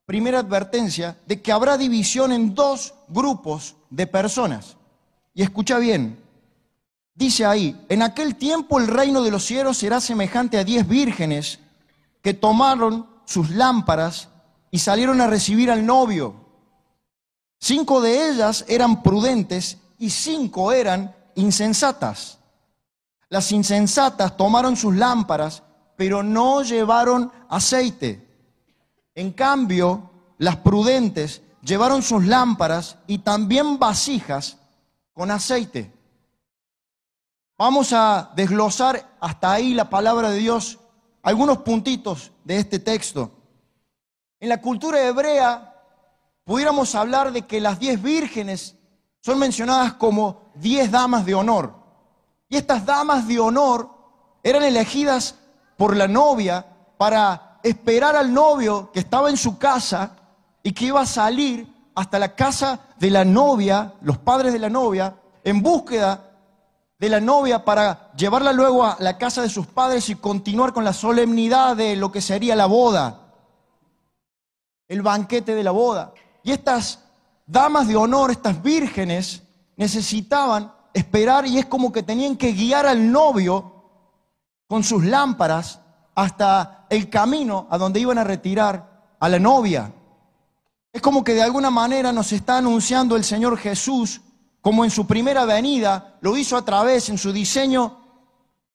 primera 0.06 0.40
advertencia, 0.40 1.18
de 1.28 1.42
que 1.42 1.52
habrá 1.52 1.78
división 1.78 2.32
en 2.32 2.56
dos 2.56 2.94
grupos 3.10 3.76
de 3.90 4.08
personas. 4.08 4.78
Y 5.34 5.44
escucha 5.44 5.78
bien, 5.78 6.18
dice 7.14 7.46
ahí, 7.46 7.86
en 7.90 8.02
aquel 8.02 8.38
tiempo 8.38 8.80
el 8.80 8.88
reino 8.88 9.22
de 9.22 9.32
los 9.32 9.44
cielos 9.44 9.78
será 9.78 10.00
semejante 10.00 10.58
a 10.58 10.64
diez 10.64 10.88
vírgenes 10.88 11.60
que 12.22 12.34
tomaron 12.34 13.08
sus 13.26 13.50
lámparas 13.50 14.30
y 14.72 14.80
salieron 14.80 15.20
a 15.20 15.28
recibir 15.28 15.70
al 15.70 15.86
novio. 15.86 16.49
Cinco 17.60 18.00
de 18.02 18.30
ellas 18.30 18.64
eran 18.68 19.04
prudentes 19.04 19.78
y 19.98 20.10
cinco 20.10 20.72
eran 20.72 21.14
insensatas. 21.36 22.40
Las 23.28 23.52
insensatas 23.52 24.38
tomaron 24.38 24.76
sus 24.76 24.96
lámparas, 24.96 25.62
pero 25.96 26.24
no 26.24 26.64
llevaron 26.64 27.32
aceite. 27.50 28.26
En 29.14 29.32
cambio, 29.34 30.10
las 30.38 30.56
prudentes 30.58 31.42
llevaron 31.62 32.02
sus 32.02 32.26
lámparas 32.26 32.98
y 33.06 33.20
también 33.20 33.78
vasijas 33.78 34.58
con 35.14 35.30
aceite. 35.30 35.92
Vamos 37.58 37.92
a 37.92 38.32
desglosar 38.38 39.18
hasta 39.20 39.52
ahí 39.52 39.74
la 39.74 39.90
palabra 39.90 40.30
de 40.30 40.38
Dios, 40.38 40.80
algunos 41.22 41.58
puntitos 41.58 42.32
de 42.46 42.58
este 42.58 42.80
texto. 42.80 43.32
En 44.40 44.48
la 44.48 44.62
cultura 44.62 45.06
hebrea 45.06 45.69
pudiéramos 46.50 46.96
hablar 46.96 47.32
de 47.32 47.44
que 47.44 47.62
las 47.62 47.78
diez 47.78 48.02
vírgenes 48.02 48.76
son 49.22 49.38
mencionadas 49.38 49.94
como 49.94 50.50
diez 50.56 50.90
damas 50.90 51.24
de 51.24 51.36
honor. 51.36 51.76
Y 52.50 52.58
estas 52.58 52.88
damas 52.88 53.28
de 53.28 53.40
honor 53.40 53.88
eran 54.42 54.64
elegidas 54.64 55.36
por 55.78 55.96
la 55.96 56.08
novia 56.08 56.66
para 56.98 57.60
esperar 57.62 58.16
al 58.16 58.34
novio 58.34 58.92
que 58.92 59.02
estaba 59.02 59.30
en 59.30 59.38
su 59.38 59.60
casa 59.60 60.16
y 60.64 60.72
que 60.72 60.86
iba 60.86 61.02
a 61.02 61.06
salir 61.06 61.72
hasta 61.94 62.18
la 62.18 62.34
casa 62.34 62.80
de 62.98 63.12
la 63.12 63.24
novia, 63.24 63.94
los 64.02 64.18
padres 64.18 64.52
de 64.52 64.58
la 64.58 64.72
novia, 64.72 65.18
en 65.44 65.62
búsqueda 65.62 66.32
de 66.98 67.10
la 67.10 67.20
novia 67.20 67.64
para 67.64 68.12
llevarla 68.14 68.54
luego 68.54 68.86
a 68.86 68.98
la 69.00 69.20
casa 69.20 69.44
de 69.44 69.50
sus 69.50 69.68
padres 69.68 70.10
y 70.10 70.16
continuar 70.16 70.74
con 70.74 70.84
la 70.84 70.94
solemnidad 70.94 71.78
de 71.78 71.96
lo 71.96 72.12
que 72.12 72.22
sería 72.22 72.56
la 72.56 72.66
boda, 72.66 73.34
el 74.88 75.04
banquete 75.04 75.54
de 75.54 75.64
la 75.64 75.70
boda. 75.70 76.12
Y 76.44 76.52
estas 76.52 77.00
damas 77.46 77.88
de 77.88 77.96
honor, 77.96 78.32
estas 78.32 78.62
vírgenes, 78.62 79.44
necesitaban 79.76 80.72
esperar 80.94 81.46
y 81.46 81.58
es 81.58 81.66
como 81.66 81.92
que 81.92 82.04
tenían 82.04 82.36
que 82.36 82.52
guiar 82.52 82.86
al 82.86 83.12
novio 83.12 83.84
con 84.68 84.84
sus 84.84 85.04
lámparas 85.04 85.80
hasta 86.16 86.86
el 86.90 87.10
camino 87.10 87.68
a 87.70 87.78
donde 87.78 88.00
iban 88.00 88.18
a 88.18 88.24
retirar 88.24 89.16
a 89.20 89.30
la 89.30 89.40
novia. 89.40 89.92
Es 90.92 91.02
como 91.02 91.24
que 91.24 91.34
de 91.34 91.44
alguna 91.44 91.70
manera 91.70 92.12
nos 92.12 92.32
está 92.32 92.58
anunciando 92.58 93.16
el 93.16 93.24
Señor 93.24 93.58
Jesús, 93.58 94.22
como 94.62 94.84
en 94.84 94.92
su 94.92 95.08
primera 95.08 95.46
venida 95.46 96.18
lo 96.22 96.36
hizo 96.36 96.58
a 96.58 96.66
través, 96.66 97.10
en 97.10 97.18
su 97.18 97.32
diseño 97.32 98.00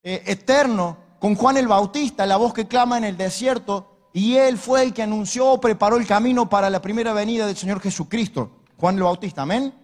eh, 0.02 0.22
eterno, 0.26 0.96
con 1.18 1.34
Juan 1.34 1.56
el 1.56 1.68
Bautista, 1.68 2.26
la 2.26 2.36
voz 2.36 2.54
que 2.54 2.66
clama 2.68 2.98
en 2.98 3.04
el 3.04 3.16
desierto, 3.16 3.93
y 4.16 4.36
él 4.36 4.56
fue 4.58 4.84
el 4.84 4.94
que 4.94 5.02
anunció, 5.02 5.60
preparó 5.60 5.96
el 5.96 6.06
camino 6.06 6.48
para 6.48 6.70
la 6.70 6.80
primera 6.80 7.12
venida 7.12 7.48
del 7.48 7.56
Señor 7.56 7.80
Jesucristo, 7.80 8.62
Juan 8.78 8.94
el 8.94 9.02
Bautista, 9.02 9.42
amén. 9.42 9.74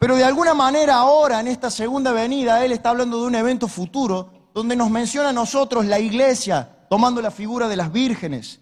Pero 0.00 0.16
de 0.16 0.24
alguna 0.24 0.52
manera 0.52 0.96
ahora, 0.96 1.38
en 1.38 1.46
esta 1.46 1.70
segunda 1.70 2.10
venida, 2.10 2.64
él 2.64 2.72
está 2.72 2.90
hablando 2.90 3.20
de 3.20 3.28
un 3.28 3.36
evento 3.36 3.68
futuro, 3.68 4.32
donde 4.52 4.74
nos 4.74 4.90
menciona 4.90 5.28
a 5.28 5.32
nosotros 5.32 5.86
la 5.86 6.00
iglesia, 6.00 6.86
tomando 6.90 7.22
la 7.22 7.30
figura 7.30 7.68
de 7.68 7.76
las 7.76 7.92
vírgenes. 7.92 8.58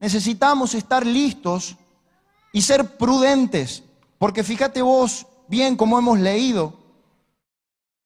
Necesitamos 0.00 0.74
estar 0.74 1.04
listos 1.04 1.76
y 2.54 2.62
ser 2.62 2.96
prudentes, 2.96 3.82
porque 4.16 4.42
fíjate 4.42 4.80
vos 4.80 5.26
bien 5.48 5.76
como 5.76 5.98
hemos 5.98 6.18
leído, 6.18 6.72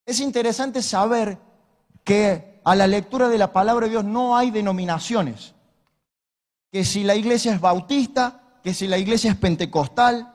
es 0.05 0.19
interesante 0.19 0.83
saber 0.83 1.39
que 2.03 2.61
a 2.65 2.75
la 2.75 2.89
lectura 2.89 3.29
de 3.29 3.39
la 3.39 3.53
palabra 3.53 3.87
de 3.87 3.93
Dios 3.93 4.05
no 4.05 4.37
hay 4.37 4.51
denominaciones, 4.51 5.55
que 6.73 6.85
si 6.87 7.05
la 7.05 7.15
iglesia 7.15 7.53
es 7.53 7.61
bautista, 7.61 8.59
que 8.65 8.73
si 8.73 8.89
la 8.89 8.97
iglesia 8.97 9.31
es 9.31 9.37
pentecostal, 9.37 10.35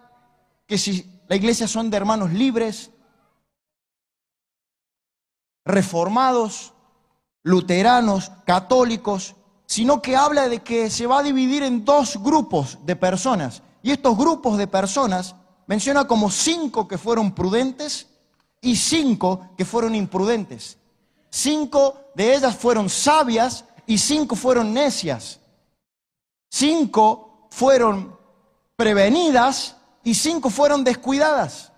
que 0.67 0.77
si 0.77 1.19
la 1.27 1.35
iglesia 1.35 1.67
son 1.67 1.89
de 1.89 1.97
hermanos 1.97 2.31
libres, 2.31 2.91
reformados, 5.65 6.73
luteranos, 7.41 8.31
católicos, 8.45 9.35
sino 9.65 10.01
que 10.01 10.15
habla 10.15 10.47
de 10.47 10.59
que 10.59 10.91
se 10.91 11.07
va 11.07 11.19
a 11.19 11.23
dividir 11.23 11.63
en 11.63 11.83
dos 11.83 12.21
grupos 12.21 12.77
de 12.85 12.95
personas. 12.95 13.63
Y 13.81 13.91
estos 13.91 14.15
grupos 14.15 14.59
de 14.59 14.67
personas 14.67 15.35
menciona 15.65 16.05
como 16.07 16.29
cinco 16.29 16.87
que 16.87 16.99
fueron 16.99 17.33
prudentes 17.33 18.07
y 18.61 18.75
cinco 18.75 19.49
que 19.57 19.65
fueron 19.65 19.95
imprudentes. 19.95 20.77
Cinco 21.31 22.11
de 22.13 22.35
ellas 22.35 22.55
fueron 22.55 22.89
sabias 22.89 23.65
y 23.87 23.97
cinco 23.97 24.35
fueron 24.35 24.71
necias. 24.73 25.39
Cinco 26.49 27.47
fueron 27.51 28.17
prevenidas 28.75 29.75
y 30.03 30.13
cinco 30.13 30.49
fueron 30.49 30.83
descuidadas. 30.83 31.71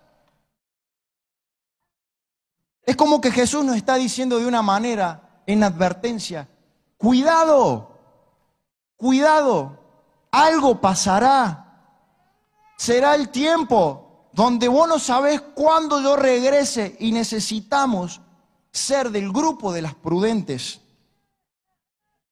Es 2.83 2.95
como 2.95 3.21
que 3.21 3.31
Jesús 3.31 3.63
nos 3.63 3.75
está 3.75 3.95
diciendo 3.95 4.39
de 4.39 4.45
una 4.45 4.61
manera 4.61 5.41
en 5.45 5.63
advertencia, 5.63 6.47
cuidado, 6.97 7.97
cuidado, 8.97 9.77
algo 10.31 10.79
pasará 10.81 11.69
será 12.79 13.13
el 13.13 13.27
tiempo 13.27 14.29
donde 14.31 14.69
vos 14.69 14.87
no 14.87 14.99
sabés 14.99 15.41
cuándo 15.41 16.01
yo 16.01 16.15
regrese 16.15 16.95
y 16.99 17.11
necesitamos 17.11 18.21
ser 18.71 19.11
del 19.11 19.33
grupo 19.33 19.73
de 19.73 19.81
las 19.81 19.95
prudentes. 19.95 20.79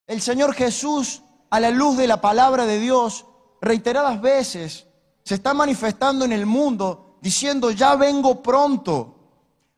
El 0.06 0.22
Señor 0.22 0.54
Jesús, 0.54 1.22
a 1.50 1.60
la 1.60 1.70
luz 1.70 1.98
de 1.98 2.08
la 2.08 2.22
palabra 2.22 2.66
de 2.66 2.80
Dios, 2.80 3.26
reiteradas 3.62 4.22
veces 4.22 4.88
se 5.24 5.36
está 5.36 5.54
manifestando 5.54 6.26
en 6.26 6.32
el 6.32 6.46
mundo 6.46 7.18
diciendo, 7.22 7.72
ya 7.72 7.96
vengo 7.96 8.42
pronto. 8.42 9.16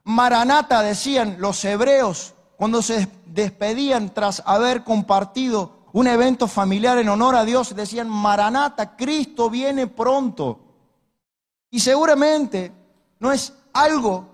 Maranata 0.03 0.81
decían 0.81 1.37
los 1.39 1.63
hebreos 1.65 2.33
cuando 2.57 2.81
se 2.81 3.07
despedían 3.25 4.13
tras 4.13 4.43
haber 4.45 4.83
compartido 4.83 5.79
un 5.93 6.07
evento 6.07 6.47
familiar 6.47 6.97
en 6.97 7.09
honor 7.09 7.35
a 7.35 7.45
Dios, 7.45 7.75
decían, 7.75 8.09
Maranata, 8.09 8.95
Cristo 8.95 9.49
viene 9.49 9.87
pronto. 9.87 10.59
Y 11.71 11.79
seguramente 11.79 12.71
no 13.19 13.31
es 13.31 13.53
algo 13.73 14.27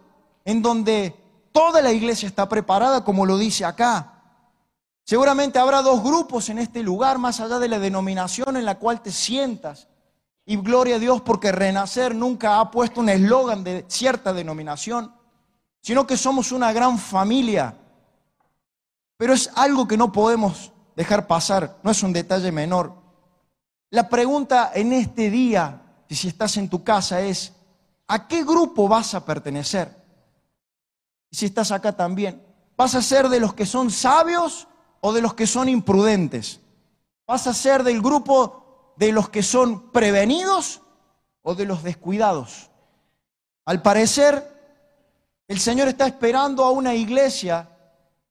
en 0.43 0.61
donde 0.61 1.15
toda 1.51 1.81
la 1.81 1.91
iglesia 1.91 2.27
está 2.27 2.49
preparada 2.49 3.03
como 3.03 3.25
lo 3.25 3.37
dice 3.37 3.63
acá. 3.63 4.14
Seguramente 5.05 5.59
habrá 5.59 5.83
dos 5.83 6.03
grupos 6.03 6.49
en 6.49 6.57
este 6.57 6.81
lugar, 6.81 7.19
más 7.19 7.39
allá 7.39 7.59
de 7.59 7.69
la 7.69 7.77
denominación 7.77 8.57
en 8.57 8.65
la 8.65 8.79
cual 8.79 9.03
te 9.03 9.11
sientas. 9.11 9.87
Y 10.47 10.57
gloria 10.57 10.95
a 10.95 10.99
Dios 10.99 11.21
porque 11.21 11.51
Renacer 11.51 12.15
nunca 12.15 12.59
ha 12.59 12.71
puesto 12.71 13.01
un 13.01 13.09
eslogan 13.09 13.63
de 13.63 13.85
cierta 13.87 14.33
denominación, 14.33 15.13
sino 15.79 16.07
que 16.07 16.17
somos 16.17 16.51
una 16.51 16.73
gran 16.73 16.97
familia. 16.97 17.77
Pero 19.17 19.33
es 19.33 19.51
algo 19.55 19.87
que 19.87 19.95
no 19.95 20.11
podemos 20.11 20.71
dejar 20.95 21.27
pasar, 21.27 21.77
no 21.83 21.91
es 21.91 22.01
un 22.01 22.11
detalle 22.11 22.51
menor. 22.51 22.93
La 23.91 24.09
pregunta 24.09 24.71
en 24.73 24.91
este 24.91 25.29
día, 25.29 25.83
si 26.09 26.29
estás 26.29 26.57
en 26.57 26.67
tu 26.67 26.83
casa, 26.83 27.21
es, 27.21 27.53
¿a 28.07 28.27
qué 28.27 28.43
grupo 28.43 28.87
vas 28.87 29.13
a 29.13 29.23
pertenecer? 29.23 30.03
Y 31.29 31.35
si 31.35 31.45
estás 31.45 31.71
acá 31.71 31.95
también, 31.95 32.43
¿vas 32.75 32.95
a 32.95 33.03
ser 33.03 33.29
de 33.29 33.39
los 33.39 33.53
que 33.53 33.67
son 33.67 33.91
sabios 33.91 34.67
o 35.01 35.13
de 35.13 35.21
los 35.21 35.33
que 35.33 35.47
son 35.47 35.69
imprudentes? 35.69 36.59
¿Vas 37.27 37.47
a 37.47 37.53
ser 37.53 37.83
del 37.83 38.01
grupo 38.01 38.93
de 38.97 39.11
los 39.11 39.29
que 39.29 39.43
son 39.43 39.91
prevenidos 39.91 40.81
o 41.41 41.55
de 41.55 41.65
los 41.65 41.83
descuidados? 41.83 42.69
Al 43.65 43.81
parecer, 43.81 44.55
el 45.47 45.59
Señor 45.59 45.87
está 45.87 46.07
esperando 46.07 46.63
a 46.63 46.71
una 46.71 46.93
iglesia 46.93 47.69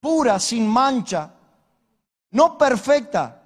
pura, 0.01 0.39
sin 0.39 0.69
mancha, 0.69 1.35
no 2.31 2.59
perfecta, 2.59 3.43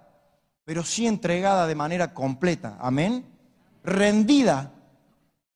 pero 0.65 0.83
sí 0.83 1.07
entregada 1.07 1.67
de 1.67 1.75
manera 1.75 2.13
completa. 2.13 2.77
Amén. 2.81 3.25
Rendida, 3.85 4.73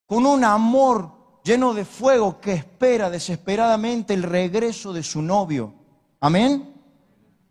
con 0.06 0.24
un 0.24 0.44
amor 0.44 1.40
lleno 1.42 1.74
de 1.74 1.84
fuego 1.84 2.40
que 2.40 2.52
espera 2.52 3.10
desesperadamente 3.10 4.14
el 4.14 4.22
regreso 4.22 4.92
de 4.92 5.02
su 5.02 5.20
novio. 5.20 5.74
Amén. 6.20 6.71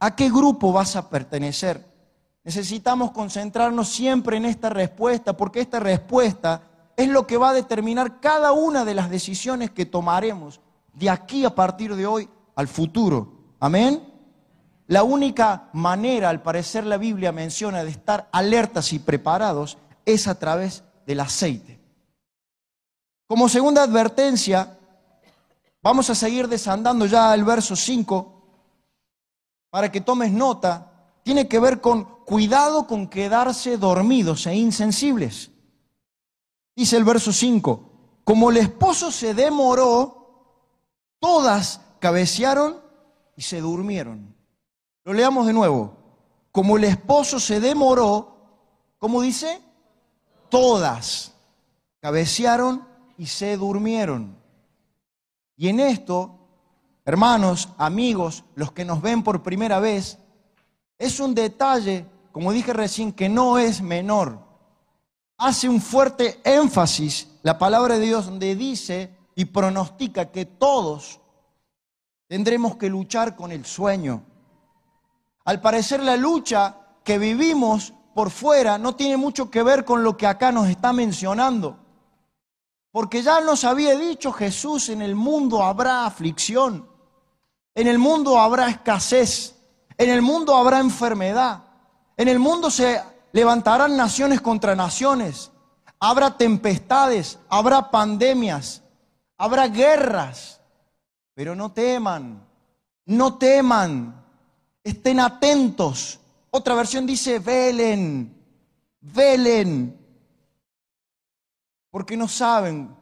¿A 0.03 0.15
qué 0.15 0.31
grupo 0.31 0.73
vas 0.73 0.95
a 0.95 1.09
pertenecer? 1.09 1.85
Necesitamos 2.43 3.11
concentrarnos 3.11 3.87
siempre 3.87 4.35
en 4.35 4.45
esta 4.45 4.71
respuesta, 4.71 5.37
porque 5.37 5.61
esta 5.61 5.79
respuesta 5.79 6.63
es 6.97 7.07
lo 7.07 7.27
que 7.27 7.37
va 7.37 7.51
a 7.51 7.53
determinar 7.53 8.19
cada 8.19 8.51
una 8.51 8.83
de 8.83 8.95
las 8.95 9.11
decisiones 9.11 9.69
que 9.69 9.85
tomaremos 9.85 10.59
de 10.93 11.11
aquí 11.11 11.45
a 11.45 11.53
partir 11.53 11.95
de 11.95 12.07
hoy 12.07 12.27
al 12.55 12.67
futuro. 12.67 13.53
Amén. 13.59 14.03
La 14.87 15.03
única 15.03 15.69
manera, 15.73 16.29
al 16.29 16.41
parecer 16.41 16.83
la 16.83 16.97
Biblia 16.97 17.31
menciona, 17.31 17.83
de 17.83 17.91
estar 17.91 18.27
alertas 18.31 18.93
y 18.93 18.97
preparados 18.99 19.77
es 20.03 20.27
a 20.27 20.39
través 20.39 20.83
del 21.05 21.19
aceite. 21.19 21.79
Como 23.27 23.47
segunda 23.47 23.83
advertencia, 23.83 24.79
vamos 25.83 26.09
a 26.09 26.15
seguir 26.15 26.47
desandando 26.47 27.05
ya 27.05 27.31
el 27.35 27.43
verso 27.43 27.75
5 27.75 28.40
para 29.71 29.91
que 29.91 30.01
tomes 30.01 30.31
nota. 30.31 30.91
Tiene 31.23 31.47
que 31.47 31.59
ver 31.59 31.81
con 31.81 32.03
cuidado 32.25 32.85
con 32.85 33.07
quedarse 33.07 33.77
dormidos 33.77 34.45
e 34.45 34.55
insensibles. 34.55 35.49
Dice 36.75 36.97
el 36.97 37.03
verso 37.03 37.33
5, 37.33 37.91
como 38.23 38.51
el 38.51 38.57
esposo 38.57 39.11
se 39.11 39.33
demoró, 39.33 40.59
todas 41.19 41.81
cabecearon 41.99 42.79
y 43.35 43.41
se 43.41 43.59
durmieron. 43.59 44.35
Lo 45.03 45.13
leamos 45.13 45.47
de 45.47 45.53
nuevo. 45.53 45.97
Como 46.51 46.77
el 46.77 46.83
esposo 46.83 47.39
se 47.39 47.59
demoró, 47.59 48.35
¿cómo 48.97 49.21
dice? 49.21 49.61
Todas 50.49 51.33
cabecearon 52.01 52.87
y 53.17 53.27
se 53.27 53.57
durmieron. 53.57 54.37
Y 55.55 55.69
en 55.69 55.79
esto, 55.79 56.40
hermanos, 57.05 57.69
amigos, 57.77 58.43
los 58.55 58.71
que 58.71 58.85
nos 58.85 59.01
ven 59.01 59.23
por 59.23 59.43
primera 59.43 59.79
vez, 59.79 60.17
es 60.97 61.19
un 61.19 61.33
detalle, 61.33 62.05
como 62.31 62.51
dije 62.51 62.73
recién, 62.73 63.11
que 63.11 63.29
no 63.29 63.57
es 63.57 63.81
menor. 63.81 64.39
Hace 65.37 65.67
un 65.67 65.81
fuerte 65.81 66.39
énfasis 66.43 67.27
la 67.41 67.57
palabra 67.57 67.97
de 67.97 68.05
Dios 68.05 68.25
donde 68.25 68.55
dice 68.55 69.17
y 69.35 69.45
pronostica 69.45 70.31
que 70.31 70.45
todos 70.45 71.19
tendremos 72.27 72.75
que 72.75 72.89
luchar 72.89 73.35
con 73.35 73.51
el 73.51 73.65
sueño. 73.65 74.23
Al 75.45 75.59
parecer 75.59 76.03
la 76.03 76.15
lucha 76.17 76.77
que 77.03 77.17
vivimos 77.17 77.93
por 78.13 78.29
fuera 78.29 78.77
no 78.77 78.95
tiene 78.95 79.17
mucho 79.17 79.49
que 79.49 79.63
ver 79.63 79.85
con 79.85 80.03
lo 80.03 80.15
que 80.15 80.27
acá 80.27 80.51
nos 80.51 80.67
está 80.67 80.93
mencionando. 80.93 81.79
Porque 82.91 83.23
ya 83.23 83.39
nos 83.41 83.63
había 83.63 83.97
dicho 83.97 84.31
Jesús, 84.31 84.89
en 84.89 85.01
el 85.01 85.15
mundo 85.15 85.63
habrá 85.63 86.05
aflicción, 86.05 86.87
en 87.75 87.87
el 87.87 87.97
mundo 87.97 88.37
habrá 88.39 88.69
escasez, 88.69 89.55
en 89.97 90.09
el 90.09 90.21
mundo 90.21 90.55
habrá 90.55 90.79
enfermedad, 90.79 91.63
en 92.17 92.27
el 92.27 92.39
mundo 92.39 92.69
se 92.69 93.01
levantarán 93.31 93.95
naciones 93.95 94.41
contra 94.41 94.75
naciones, 94.75 95.51
habrá 95.99 96.37
tempestades, 96.37 97.39
habrá 97.49 97.89
pandemias, 97.89 98.83
habrá 99.37 99.67
guerras, 99.67 100.61
pero 101.33 101.55
no 101.55 101.71
teman, 101.71 102.45
no 103.05 103.37
teman, 103.37 104.25
estén 104.83 105.19
atentos. 105.19 106.19
Otra 106.49 106.75
versión 106.75 107.05
dice, 107.05 107.39
velen, 107.39 108.35
velen, 108.99 109.97
porque 111.89 112.17
no 112.17 112.27
saben 112.27 112.95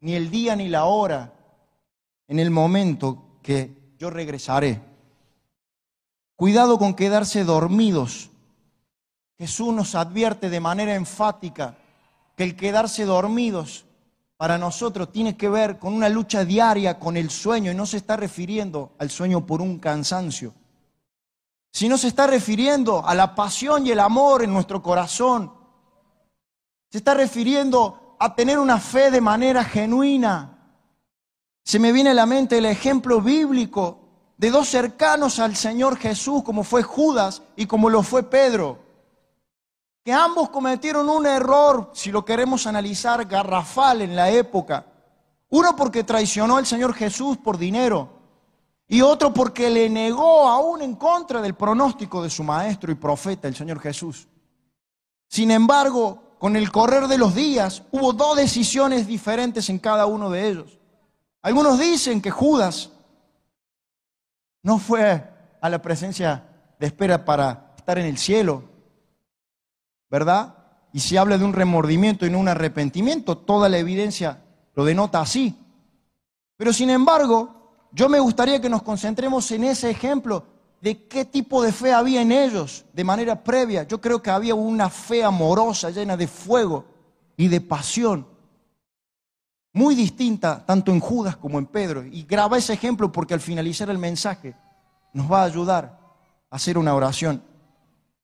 ni 0.00 0.14
el 0.14 0.30
día 0.30 0.54
ni 0.56 0.68
la 0.68 0.84
hora 0.84 1.32
en 2.26 2.38
el 2.38 2.50
momento 2.50 3.38
que 3.42 3.83
yo 3.98 4.10
regresaré. 4.10 4.80
Cuidado 6.36 6.78
con 6.78 6.94
quedarse 6.94 7.44
dormidos. 7.44 8.30
Jesús 9.38 9.72
nos 9.72 9.94
advierte 9.94 10.50
de 10.50 10.60
manera 10.60 10.94
enfática 10.94 11.76
que 12.36 12.44
el 12.44 12.56
quedarse 12.56 13.04
dormidos 13.04 13.84
para 14.36 14.58
nosotros 14.58 15.12
tiene 15.12 15.36
que 15.36 15.48
ver 15.48 15.78
con 15.78 15.94
una 15.94 16.08
lucha 16.08 16.44
diaria 16.44 16.98
con 16.98 17.16
el 17.16 17.30
sueño 17.30 17.70
y 17.70 17.74
no 17.74 17.86
se 17.86 17.98
está 17.98 18.16
refiriendo 18.16 18.92
al 18.98 19.10
sueño 19.10 19.46
por 19.46 19.60
un 19.60 19.78
cansancio 19.78 20.54
si 21.74 21.88
no 21.88 21.98
se 21.98 22.06
está 22.06 22.28
refiriendo 22.28 23.04
a 23.04 23.16
la 23.16 23.34
pasión 23.34 23.84
y 23.84 23.90
el 23.90 23.98
amor 23.98 24.44
en 24.44 24.52
nuestro 24.52 24.80
corazón. 24.80 25.52
Se 26.88 26.98
está 26.98 27.14
refiriendo 27.14 28.16
a 28.20 28.32
tener 28.36 28.60
una 28.60 28.78
fe 28.78 29.10
de 29.10 29.20
manera 29.20 29.64
genuina. 29.64 30.53
Se 31.64 31.78
me 31.78 31.92
viene 31.92 32.10
a 32.10 32.14
la 32.14 32.26
mente 32.26 32.58
el 32.58 32.66
ejemplo 32.66 33.22
bíblico 33.22 33.98
de 34.36 34.50
dos 34.50 34.68
cercanos 34.68 35.38
al 35.38 35.56
Señor 35.56 35.96
Jesús, 35.96 36.42
como 36.42 36.62
fue 36.62 36.82
Judas 36.82 37.42
y 37.56 37.64
como 37.64 37.88
lo 37.88 38.02
fue 38.02 38.22
Pedro, 38.22 38.78
que 40.04 40.12
ambos 40.12 40.50
cometieron 40.50 41.08
un 41.08 41.26
error, 41.26 41.90
si 41.94 42.10
lo 42.10 42.22
queremos 42.22 42.66
analizar, 42.66 43.24
garrafal 43.24 44.02
en 44.02 44.14
la 44.14 44.28
época. 44.28 44.84
Uno 45.48 45.74
porque 45.74 46.04
traicionó 46.04 46.58
al 46.58 46.66
Señor 46.66 46.92
Jesús 46.92 47.38
por 47.38 47.56
dinero 47.56 48.10
y 48.86 49.00
otro 49.00 49.32
porque 49.32 49.70
le 49.70 49.88
negó 49.88 50.46
aún 50.46 50.82
en 50.82 50.96
contra 50.96 51.40
del 51.40 51.54
pronóstico 51.54 52.22
de 52.22 52.28
su 52.28 52.44
maestro 52.44 52.92
y 52.92 52.96
profeta, 52.96 53.48
el 53.48 53.56
Señor 53.56 53.80
Jesús. 53.80 54.28
Sin 55.28 55.50
embargo, 55.50 56.36
con 56.38 56.56
el 56.56 56.70
correr 56.70 57.08
de 57.08 57.16
los 57.16 57.34
días 57.34 57.84
hubo 57.90 58.12
dos 58.12 58.36
decisiones 58.36 59.06
diferentes 59.06 59.70
en 59.70 59.78
cada 59.78 60.04
uno 60.04 60.28
de 60.28 60.48
ellos. 60.48 60.78
Algunos 61.44 61.78
dicen 61.78 62.22
que 62.22 62.30
Judas 62.30 62.88
no 64.62 64.78
fue 64.78 65.28
a 65.60 65.68
la 65.68 65.82
presencia 65.82 66.42
de 66.80 66.86
espera 66.86 67.26
para 67.26 67.74
estar 67.76 67.98
en 67.98 68.06
el 68.06 68.16
cielo, 68.16 68.62
¿verdad? 70.08 70.54
Y 70.94 71.00
si 71.00 71.18
habla 71.18 71.36
de 71.36 71.44
un 71.44 71.52
remordimiento 71.52 72.24
y 72.24 72.30
no 72.30 72.38
un 72.38 72.48
arrepentimiento, 72.48 73.36
toda 73.36 73.68
la 73.68 73.76
evidencia 73.76 74.42
lo 74.74 74.86
denota 74.86 75.20
así. 75.20 75.54
Pero 76.56 76.72
sin 76.72 76.88
embargo, 76.88 77.74
yo 77.92 78.08
me 78.08 78.20
gustaría 78.20 78.58
que 78.58 78.70
nos 78.70 78.82
concentremos 78.82 79.50
en 79.50 79.64
ese 79.64 79.90
ejemplo 79.90 80.46
de 80.80 81.06
qué 81.06 81.26
tipo 81.26 81.62
de 81.62 81.72
fe 81.72 81.92
había 81.92 82.22
en 82.22 82.32
ellos 82.32 82.86
de 82.94 83.04
manera 83.04 83.44
previa. 83.44 83.82
Yo 83.82 84.00
creo 84.00 84.22
que 84.22 84.30
había 84.30 84.54
una 84.54 84.88
fe 84.88 85.22
amorosa, 85.22 85.90
llena 85.90 86.16
de 86.16 86.26
fuego 86.26 86.86
y 87.36 87.48
de 87.48 87.60
pasión, 87.60 88.26
muy 89.74 89.96
distinta 89.96 90.64
tanto 90.64 90.92
en 90.92 91.00
Judas 91.00 91.36
como 91.36 91.58
en 91.58 91.66
Pedro. 91.66 92.04
Y 92.04 92.22
graba 92.22 92.56
ese 92.56 92.72
ejemplo 92.72 93.12
porque 93.12 93.34
al 93.34 93.40
finalizar 93.40 93.90
el 93.90 93.98
mensaje 93.98 94.56
nos 95.12 95.30
va 95.30 95.42
a 95.42 95.46
ayudar 95.46 95.98
a 96.48 96.56
hacer 96.56 96.78
una 96.78 96.94
oración. 96.94 97.42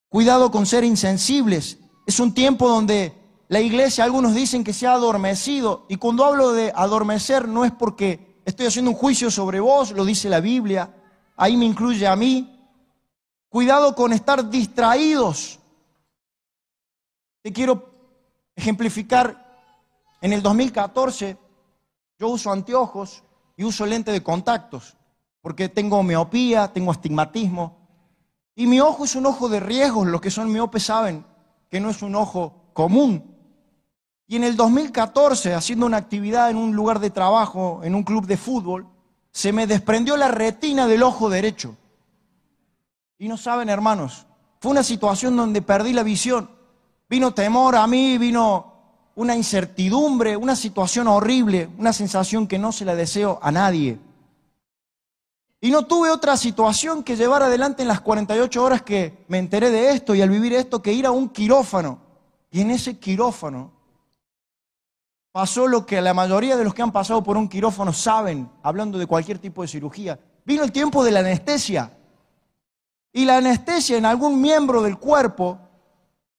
Cuidado 0.08 0.50
con 0.50 0.64
ser 0.64 0.84
insensibles. 0.84 1.78
Es 2.06 2.20
un 2.20 2.32
tiempo 2.32 2.68
donde 2.68 3.12
la 3.48 3.60
iglesia, 3.60 4.04
algunos 4.04 4.34
dicen 4.34 4.62
que 4.62 4.72
se 4.72 4.86
ha 4.86 4.92
adormecido. 4.92 5.86
Y 5.88 5.96
cuando 5.96 6.24
hablo 6.24 6.52
de 6.52 6.72
adormecer 6.74 7.48
no 7.48 7.64
es 7.64 7.72
porque 7.72 8.40
estoy 8.44 8.66
haciendo 8.66 8.92
un 8.92 8.96
juicio 8.96 9.28
sobre 9.30 9.58
vos, 9.58 9.90
lo 9.90 10.04
dice 10.04 10.28
la 10.28 10.40
Biblia, 10.40 10.94
ahí 11.36 11.56
me 11.56 11.64
incluye 11.64 12.06
a 12.06 12.14
mí. 12.14 12.56
Cuidado 13.48 13.96
con 13.96 14.12
estar 14.12 14.48
distraídos. 14.48 15.58
Te 17.42 17.52
quiero 17.52 17.90
ejemplificar, 18.54 19.50
en 20.20 20.32
el 20.32 20.42
2014 20.42 21.36
yo 22.20 22.28
uso 22.28 22.52
anteojos 22.52 23.24
y 23.56 23.64
uso 23.64 23.86
lente 23.86 24.12
de 24.12 24.22
contactos, 24.22 24.94
porque 25.40 25.70
tengo 25.70 26.02
miopía, 26.02 26.68
tengo 26.68 26.90
astigmatismo, 26.90 27.78
y 28.54 28.66
mi 28.66 28.78
ojo 28.78 29.06
es 29.06 29.16
un 29.16 29.24
ojo 29.24 29.48
de 29.48 29.58
riesgos, 29.58 30.06
los 30.06 30.20
que 30.20 30.30
son 30.30 30.52
miopes 30.52 30.84
saben 30.84 31.24
que 31.70 31.80
no 31.80 31.88
es 31.88 32.02
un 32.02 32.14
ojo 32.14 32.72
común. 32.74 33.34
Y 34.26 34.36
en 34.36 34.44
el 34.44 34.54
2014, 34.54 35.54
haciendo 35.54 35.86
una 35.86 35.96
actividad 35.96 36.50
en 36.50 36.58
un 36.58 36.76
lugar 36.76 37.00
de 37.00 37.08
trabajo, 37.08 37.80
en 37.82 37.94
un 37.94 38.02
club 38.02 38.26
de 38.26 38.36
fútbol, 38.36 38.86
se 39.32 39.50
me 39.52 39.66
desprendió 39.66 40.18
la 40.18 40.28
retina 40.28 40.86
del 40.86 41.02
ojo 41.02 41.30
derecho. 41.30 41.74
Y 43.18 43.28
no 43.28 43.38
saben, 43.38 43.70
hermanos, 43.70 44.26
fue 44.60 44.72
una 44.72 44.82
situación 44.82 45.36
donde 45.36 45.62
perdí 45.62 45.94
la 45.94 46.02
visión. 46.02 46.50
Vino 47.08 47.32
temor 47.32 47.76
a 47.76 47.86
mí, 47.86 48.18
vino 48.18 48.69
una 49.20 49.36
incertidumbre, 49.36 50.34
una 50.34 50.56
situación 50.56 51.06
horrible, 51.06 51.68
una 51.76 51.92
sensación 51.92 52.46
que 52.46 52.58
no 52.58 52.72
se 52.72 52.86
la 52.86 52.94
deseo 52.94 53.38
a 53.42 53.52
nadie. 53.52 53.98
Y 55.60 55.70
no 55.70 55.84
tuve 55.84 56.10
otra 56.10 56.38
situación 56.38 57.04
que 57.04 57.16
llevar 57.16 57.42
adelante 57.42 57.82
en 57.82 57.88
las 57.88 58.00
48 58.00 58.64
horas 58.64 58.80
que 58.80 59.26
me 59.28 59.36
enteré 59.36 59.70
de 59.70 59.90
esto 59.90 60.14
y 60.14 60.22
al 60.22 60.30
vivir 60.30 60.54
esto 60.54 60.80
que 60.80 60.94
ir 60.94 61.04
a 61.04 61.10
un 61.10 61.28
quirófano. 61.28 61.98
Y 62.50 62.62
en 62.62 62.70
ese 62.70 62.98
quirófano 62.98 63.70
pasó 65.32 65.68
lo 65.68 65.84
que 65.84 66.00
la 66.00 66.14
mayoría 66.14 66.56
de 66.56 66.64
los 66.64 66.72
que 66.72 66.80
han 66.80 66.90
pasado 66.90 67.22
por 67.22 67.36
un 67.36 67.46
quirófano 67.46 67.92
saben, 67.92 68.48
hablando 68.62 68.98
de 68.98 69.06
cualquier 69.06 69.38
tipo 69.38 69.60
de 69.60 69.68
cirugía. 69.68 70.18
Vino 70.46 70.62
el 70.62 70.72
tiempo 70.72 71.04
de 71.04 71.10
la 71.10 71.20
anestesia. 71.20 71.92
Y 73.12 73.26
la 73.26 73.36
anestesia 73.36 73.98
en 73.98 74.06
algún 74.06 74.40
miembro 74.40 74.80
del 74.80 74.96
cuerpo 74.96 75.58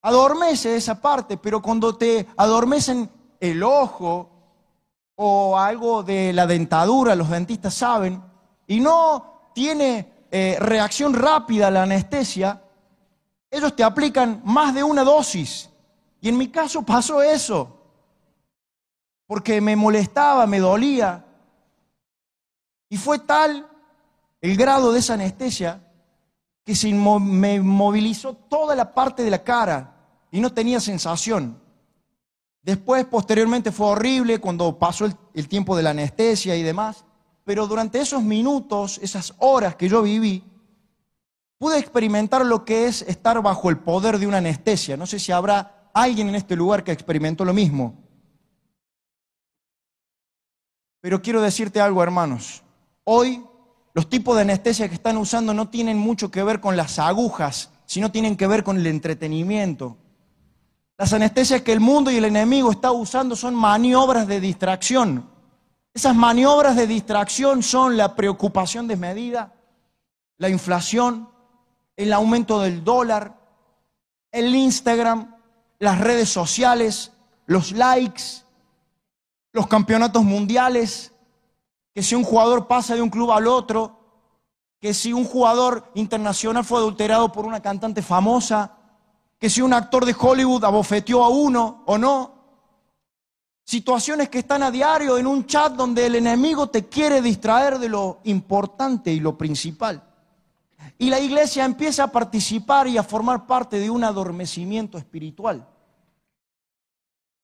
adormece 0.02 0.76
esa 0.76 1.00
parte, 1.02 1.38
pero 1.38 1.62
cuando 1.62 1.96
te 1.96 2.28
adormecen 2.38 3.10
el 3.40 3.64
ojo 3.64 4.30
o 5.16 5.58
algo 5.58 6.04
de 6.04 6.34
la 6.34 6.48
dentadura, 6.48 7.16
los 7.16 7.30
dentistas 7.30 7.74
saben, 7.74 8.22
y 8.68 8.80
no 8.80 9.52
tiene 9.54 10.26
eh, 10.32 10.58
reacción 10.60 11.14
rápida 11.14 11.70
la 11.70 11.84
anestesia, 11.84 12.62
ellos 13.50 13.76
te 13.76 13.84
aplican 13.84 14.42
más 14.46 14.74
de 14.74 14.84
una 14.84 15.04
dosis. 15.04 15.70
Y 16.22 16.30
en 16.30 16.38
mi 16.38 16.48
caso 16.48 16.84
pasó 16.84 17.22
eso. 17.22 17.78
Porque 19.28 19.60
me 19.60 19.76
molestaba, 19.76 20.48
me 20.48 20.60
dolía. 20.60 21.26
Y 22.90 22.98
fue 22.98 23.20
tal 23.20 23.68
el 24.40 24.56
grado 24.56 24.94
de 24.94 25.00
esa 25.00 25.16
anestesia 25.16 25.82
que 26.64 26.76
se 26.76 26.94
me 26.94 27.60
movilizó 27.60 28.34
toda 28.34 28.76
la 28.76 28.94
parte 28.94 29.24
de 29.24 29.32
la 29.32 29.44
cara 29.44 29.96
y 30.32 30.40
no 30.40 30.54
tenía 30.54 30.80
sensación. 30.80 31.60
Después, 32.62 33.06
posteriormente, 33.06 33.72
fue 33.72 33.88
horrible 33.88 34.40
cuando 34.40 34.78
pasó 34.78 35.06
el, 35.34 35.48
tiempo 35.48 35.76
de 35.76 35.84
la 35.84 35.90
anestesia 35.90 36.56
y 36.56 36.64
demás. 36.64 37.06
Pero 37.44 37.68
durante 37.68 38.00
esos 38.00 38.22
minutos, 38.22 39.00
esas 39.02 39.34
horas 39.40 39.76
que 39.76 39.90
yo 39.90 40.04
viví, 40.04 40.44
pude 41.58 41.80
experimentar 41.80 42.46
lo 42.46 42.64
que 42.64 42.86
es 42.86 43.02
estar 43.02 43.42
bajo 43.42 43.70
el 43.70 43.80
poder 43.80 44.20
de 44.20 44.28
una 44.28 44.38
anestesia. 44.38 44.96
No 44.96 45.08
sé 45.08 45.20
si 45.20 45.32
habrá 45.32 45.90
alguien 45.94 46.30
en 46.30 46.36
este 46.36 46.56
lugar 46.56 46.84
que 46.84 46.92
experimentó 46.92 47.44
lo 47.44 47.54
mismo. 47.54 47.96
Pero 51.02 51.20
quiero 51.20 51.42
decirte 51.42 51.82
algo, 51.82 52.04
hermanos. 52.04 52.64
Hoy 53.04 53.44
los 53.94 54.10
tipos 54.10 54.36
de 54.36 54.44
anestesia 54.44 54.88
que 54.88 54.96
están 54.96 55.18
usando 55.18 55.54
no 55.54 55.70
tienen 55.70 55.98
mucho 55.98 56.32
que 56.32 56.44
ver 56.44 56.62
con 56.62 56.78
las 56.78 57.00
agujas, 57.00 57.72
sino 57.86 58.12
tienen 58.12 58.38
que 58.38 58.48
ver 58.48 58.64
con 58.64 58.78
el 58.78 58.88
entretenimiento, 58.88 59.98
las 61.02 61.14
anestesias 61.14 61.64
que 61.64 61.74
el 61.74 61.80
mundo 61.80 62.12
y 62.12 62.18
el 62.18 62.26
enemigo 62.26 62.70
está 62.70 62.92
usando 62.92 63.36
son 63.36 63.56
maniobras 63.56 64.28
de 64.28 64.40
distracción. 64.40 65.28
Esas 65.96 66.16
maniobras 66.16 66.76
de 66.76 66.86
distracción 66.86 67.64
son 67.64 67.98
la 67.98 68.16
preocupación 68.16 68.88
desmedida, 68.88 69.52
la 70.38 70.50
inflación, 70.50 71.28
el 71.96 72.14
aumento 72.14 72.62
del 72.62 72.84
dólar, 72.84 73.36
el 74.32 74.54
Instagram, 74.54 75.36
las 75.80 76.00
redes 76.00 76.30
sociales, 76.30 77.14
los 77.48 77.72
likes, 77.72 78.44
los 79.54 79.66
campeonatos 79.66 80.24
mundiales, 80.24 81.11
que 81.94 82.04
si 82.04 82.16
un 82.16 82.24
jugador 82.24 82.68
pasa 82.68 82.96
de 82.96 83.02
un 83.02 83.10
club 83.10 83.32
al 83.32 83.48
otro, 83.48 84.00
que 84.80 84.94
si 84.94 85.14
un 85.14 85.26
jugador 85.26 85.92
internacional 85.94 86.64
fue 86.64 86.80
adulterado 86.80 87.32
por 87.32 87.46
una 87.46 87.62
cantante 87.62 88.02
famosa, 88.02 88.78
que 89.38 89.50
si 89.50 89.62
un 89.62 89.74
actor 89.74 90.06
de 90.06 90.16
Hollywood 90.18 90.64
abofeteó 90.64 91.24
a 91.24 91.30
uno 91.30 91.84
o 91.86 91.98
no. 91.98 92.42
Situaciones 93.64 94.30
que 94.30 94.40
están 94.40 94.64
a 94.64 94.72
diario 94.72 95.18
en 95.18 95.28
un 95.28 95.46
chat 95.46 95.74
donde 95.74 96.06
el 96.06 96.16
enemigo 96.16 96.68
te 96.70 96.88
quiere 96.88 97.22
distraer 97.22 97.80
de 97.80 97.90
lo 97.90 98.20
importante 98.24 99.12
y 99.12 99.20
lo 99.20 99.38
principal. 99.38 100.04
Y 100.98 101.10
la 101.10 101.20
iglesia 101.20 101.66
empieza 101.66 102.06
a 102.06 102.12
participar 102.12 102.88
y 102.88 102.98
a 102.98 103.04
formar 103.04 103.46
parte 103.46 103.80
de 103.80 103.90
un 103.90 104.04
adormecimiento 104.04 104.98
espiritual. 104.98 105.68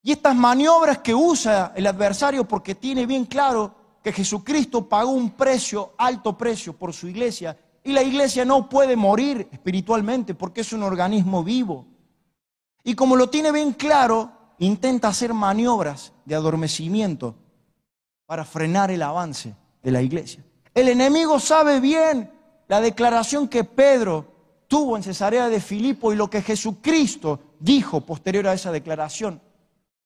Y 0.02 0.12
estas 0.12 0.36
maniobras 0.36 1.00
que 1.00 1.14
usa 1.14 1.74
el 1.76 1.86
adversario 1.88 2.48
porque 2.48 2.76
tiene 2.76 3.06
bien 3.06 3.26
claro 3.26 3.74
que 4.08 4.14
Jesucristo 4.14 4.88
pagó 4.88 5.12
un 5.12 5.32
precio, 5.32 5.92
alto 5.98 6.38
precio 6.38 6.72
por 6.72 6.94
su 6.94 7.10
iglesia 7.10 7.60
y 7.84 7.92
la 7.92 8.02
iglesia 8.02 8.46
no 8.46 8.70
puede 8.70 8.96
morir 8.96 9.50
espiritualmente 9.52 10.34
porque 10.34 10.62
es 10.62 10.72
un 10.72 10.84
organismo 10.84 11.44
vivo. 11.44 11.86
Y 12.86 12.96
como 12.96 13.18
lo 13.18 13.30
tiene 13.30 13.52
bien 13.52 13.74
claro, 13.74 14.32
intenta 14.60 15.10
hacer 15.10 15.34
maniobras 15.34 16.14
de 16.24 16.36
adormecimiento 16.36 17.36
para 18.26 18.46
frenar 18.46 18.92
el 18.92 19.02
avance 19.02 19.54
de 19.84 19.92
la 19.92 20.02
iglesia. 20.02 20.42
El 20.74 20.88
enemigo 20.88 21.38
sabe 21.38 21.82
bien 21.82 22.32
la 22.70 22.80
declaración 22.80 23.50
que 23.50 23.66
Pedro 23.66 24.64
tuvo 24.70 24.96
en 24.96 25.04
Cesarea 25.04 25.50
de 25.50 25.60
Filipo 25.60 26.14
y 26.14 26.16
lo 26.16 26.30
que 26.30 26.42
Jesucristo 26.42 27.42
dijo 27.60 28.00
posterior 28.06 28.48
a 28.48 28.54
esa 28.54 28.72
declaración. 28.72 29.42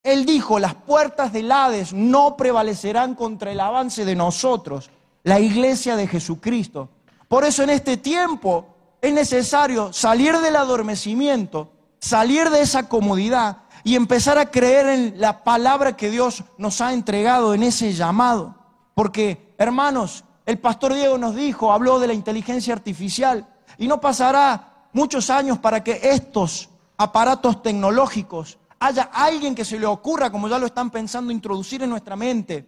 Él 0.04 0.26
dijo, 0.26 0.58
las 0.58 0.74
puertas 0.74 1.32
del 1.32 1.52
Hades 1.52 1.94
no 1.94 2.36
prevalecerán 2.36 3.14
contra 3.14 3.52
el 3.52 3.60
avance 3.60 4.04
de 4.04 4.16
nosotros, 4.16 4.90
la 5.24 5.40
iglesia 5.40 5.96
de 5.96 6.08
Jesucristo. 6.08 6.90
Por 7.28 7.44
eso 7.46 7.62
en 7.64 7.70
este 7.70 7.98
tiempo 7.98 8.66
es 9.00 9.14
necesario 9.14 9.94
salir 9.94 10.38
del 10.40 10.56
adormecimiento, 10.56 11.72
salir 12.00 12.50
de 12.50 12.62
esa 12.62 12.90
comodidad 12.90 13.58
y 13.84 13.96
empezar 13.96 14.40
a 14.40 14.50
creer 14.50 14.88
en 14.88 15.22
la 15.22 15.44
palabra 15.44 15.96
que 15.96 16.10
Dios 16.10 16.44
nos 16.58 16.82
ha 16.82 16.94
entregado 16.94 17.54
en 17.54 17.62
ese 17.62 17.94
llamado. 17.94 18.56
Porque, 18.96 19.54
hermanos, 19.58 20.24
el 20.48 20.58
pastor 20.58 20.94
Diego 20.94 21.18
nos 21.20 21.36
dijo, 21.36 21.72
habló 21.72 22.00
de 22.00 22.08
la 22.08 22.14
inteligencia 22.14 22.74
artificial 22.74 23.48
y 23.78 23.88
no 23.88 24.02
pasará 24.02 24.88
muchos 24.94 25.30
años 25.30 25.60
para 25.60 25.84
que 25.84 26.00
estos 26.04 26.70
aparatos 26.98 27.62
tecnológicos 27.62 28.58
haya 28.82 29.04
alguien 29.14 29.54
que 29.54 29.64
se 29.64 29.80
le 29.80 29.86
ocurra, 29.86 30.32
como 30.32 30.48
ya 30.48 30.58
lo 30.58 30.66
están 30.66 30.90
pensando, 30.90 31.32
introducir 31.32 31.84
en 31.84 31.92
nuestra 31.92 32.16
mente 32.16 32.68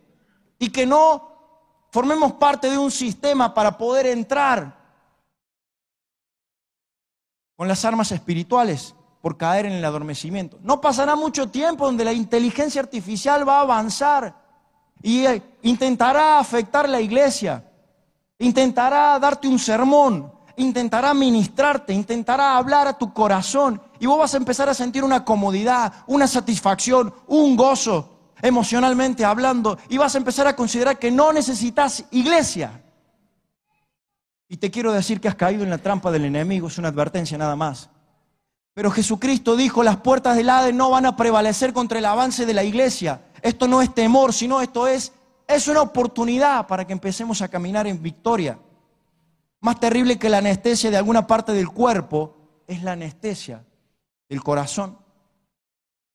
y 0.59 0.69
que 0.69 0.85
no 0.85 1.87
formemos 1.89 2.33
parte 2.33 2.69
de 2.69 2.77
un 2.77 2.91
sistema 2.91 3.51
para 3.51 3.75
poder 3.75 4.05
entrar 4.05 4.79
con 7.55 7.67
las 7.67 7.83
armas 7.83 8.11
espirituales 8.11 8.93
por 9.21 9.37
caer 9.37 9.65
en 9.65 9.73
el 9.73 9.83
adormecimiento. 9.83 10.59
No 10.61 10.79
pasará 10.79 11.15
mucho 11.15 11.49
tiempo 11.49 11.85
donde 11.85 12.05
la 12.05 12.13
inteligencia 12.13 12.81
artificial 12.81 13.47
va 13.47 13.57
a 13.57 13.61
avanzar 13.61 14.35
y 15.01 15.25
eh, 15.25 15.41
intentará 15.63 16.37
afectar 16.37 16.87
la 16.87 17.01
iglesia, 17.01 17.71
intentará 18.37 19.17
darte 19.17 19.47
un 19.47 19.57
sermón, 19.57 20.31
intentará 20.57 21.15
ministrarte, 21.15 21.91
intentará 21.91 22.55
hablar 22.55 22.87
a 22.87 22.97
tu 22.99 23.11
corazón 23.11 23.81
y 24.03 24.05
vos 24.05 24.19
vas 24.19 24.33
a 24.33 24.37
empezar 24.37 24.67
a 24.67 24.73
sentir 24.73 25.01
una 25.01 25.23
comodidad, 25.23 25.93
una 26.07 26.27
satisfacción, 26.27 27.13
un 27.25 27.55
gozo 27.55 28.33
emocionalmente 28.41 29.23
hablando, 29.23 29.77
y 29.87 29.97
vas 29.97 30.13
a 30.13 30.17
empezar 30.17 30.45
a 30.45 30.57
considerar 30.57 30.99
que 30.99 31.09
no 31.09 31.31
necesitas 31.31 32.03
iglesia. 32.11 32.83
Y 34.49 34.57
te 34.57 34.69
quiero 34.69 34.91
decir 34.91 35.21
que 35.21 35.29
has 35.29 35.35
caído 35.35 35.63
en 35.63 35.69
la 35.69 35.77
trampa 35.77 36.11
del 36.11 36.25
enemigo, 36.25 36.67
es 36.67 36.77
una 36.77 36.89
advertencia 36.89 37.37
nada 37.37 37.55
más. 37.55 37.89
Pero 38.73 38.91
Jesucristo 38.91 39.55
dijo, 39.55 39.83
las 39.83 39.95
puertas 39.95 40.35
del 40.35 40.49
Hades 40.49 40.73
no 40.73 40.89
van 40.89 41.05
a 41.05 41.15
prevalecer 41.15 41.71
contra 41.71 41.99
el 41.99 42.05
avance 42.05 42.45
de 42.45 42.53
la 42.53 42.65
iglesia. 42.65 43.21
Esto 43.41 43.69
no 43.69 43.81
es 43.81 43.95
temor, 43.95 44.33
sino 44.33 44.59
esto 44.59 44.85
es, 44.85 45.13
es 45.47 45.69
una 45.69 45.81
oportunidad 45.81 46.67
para 46.67 46.85
que 46.85 46.91
empecemos 46.91 47.41
a 47.41 47.47
caminar 47.47 47.87
en 47.87 48.03
victoria. 48.03 48.59
Más 49.61 49.79
terrible 49.79 50.19
que 50.19 50.27
la 50.27 50.39
anestesia 50.39 50.91
de 50.91 50.97
alguna 50.97 51.25
parte 51.25 51.53
del 51.53 51.69
cuerpo 51.69 52.35
es 52.67 52.83
la 52.83 52.91
anestesia 52.91 53.63
del 54.29 54.43
corazón. 54.43 54.97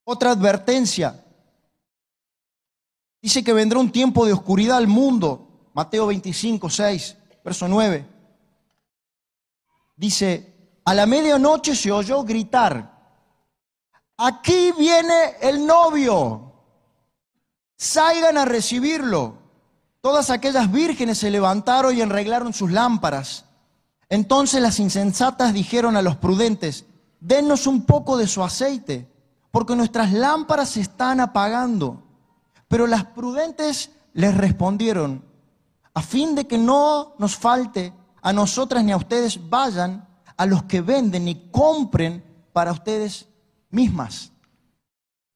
Otra 0.04 0.30
advertencia, 0.30 1.24
Dice 3.20 3.42
que 3.42 3.52
vendrá 3.52 3.78
un 3.78 3.90
tiempo 3.90 4.24
de 4.26 4.32
oscuridad 4.32 4.76
al 4.76 4.86
mundo. 4.86 5.70
Mateo 5.74 6.06
25, 6.06 6.70
6, 6.70 7.16
verso 7.44 7.68
9. 7.68 8.06
Dice, 9.96 10.54
a 10.84 10.94
la 10.94 11.06
medianoche 11.06 11.74
se 11.74 11.90
oyó 11.90 12.22
gritar, 12.22 12.96
aquí 14.16 14.72
viene 14.78 15.36
el 15.40 15.66
novio, 15.66 16.52
salgan 17.76 18.38
a 18.38 18.44
recibirlo. 18.44 19.38
Todas 20.00 20.30
aquellas 20.30 20.70
vírgenes 20.70 21.18
se 21.18 21.30
levantaron 21.30 21.96
y 21.96 22.00
arreglaron 22.00 22.52
sus 22.52 22.70
lámparas. 22.70 23.44
Entonces 24.08 24.62
las 24.62 24.78
insensatas 24.78 25.52
dijeron 25.52 25.96
a 25.96 26.02
los 26.02 26.16
prudentes, 26.16 26.86
denos 27.20 27.66
un 27.66 27.85
poco 27.85 28.16
de 28.16 28.26
su 28.26 28.42
aceite, 28.42 29.09
porque 29.50 29.74
nuestras 29.74 30.12
lámparas 30.12 30.70
se 30.70 30.81
están 30.81 31.20
apagando. 31.20 32.02
Pero 32.68 32.87
las 32.87 33.04
prudentes 33.04 33.90
les 34.12 34.37
respondieron, 34.37 35.24
a 35.94 36.02
fin 36.02 36.35
de 36.35 36.46
que 36.46 36.59
no 36.59 37.14
nos 37.18 37.37
falte 37.37 37.92
a 38.22 38.33
nosotras 38.33 38.85
ni 38.85 38.92
a 38.92 38.96
ustedes, 38.96 39.48
vayan 39.48 40.07
a 40.37 40.46
los 40.46 40.64
que 40.64 40.81
venden 40.81 41.26
y 41.28 41.50
compren 41.50 42.24
para 42.52 42.72
ustedes 42.72 43.26
mismas. 43.70 44.33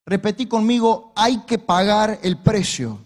Repetí 0.05 0.47
conmigo, 0.47 1.13
hay 1.17 1.39
que 1.39 1.59
pagar 1.59 2.19
el 2.23 2.39
precio. 2.39 2.99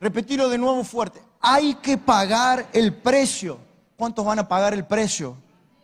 Repetirlo 0.00 0.48
de 0.48 0.58
nuevo 0.58 0.84
fuerte, 0.84 1.22
hay 1.40 1.74
que 1.74 1.96
pagar 1.96 2.68
el 2.72 2.94
precio. 2.94 3.58
¿Cuántos 3.96 4.24
van 4.24 4.40
a 4.40 4.48
pagar 4.48 4.74
el 4.74 4.84
precio 4.84 5.36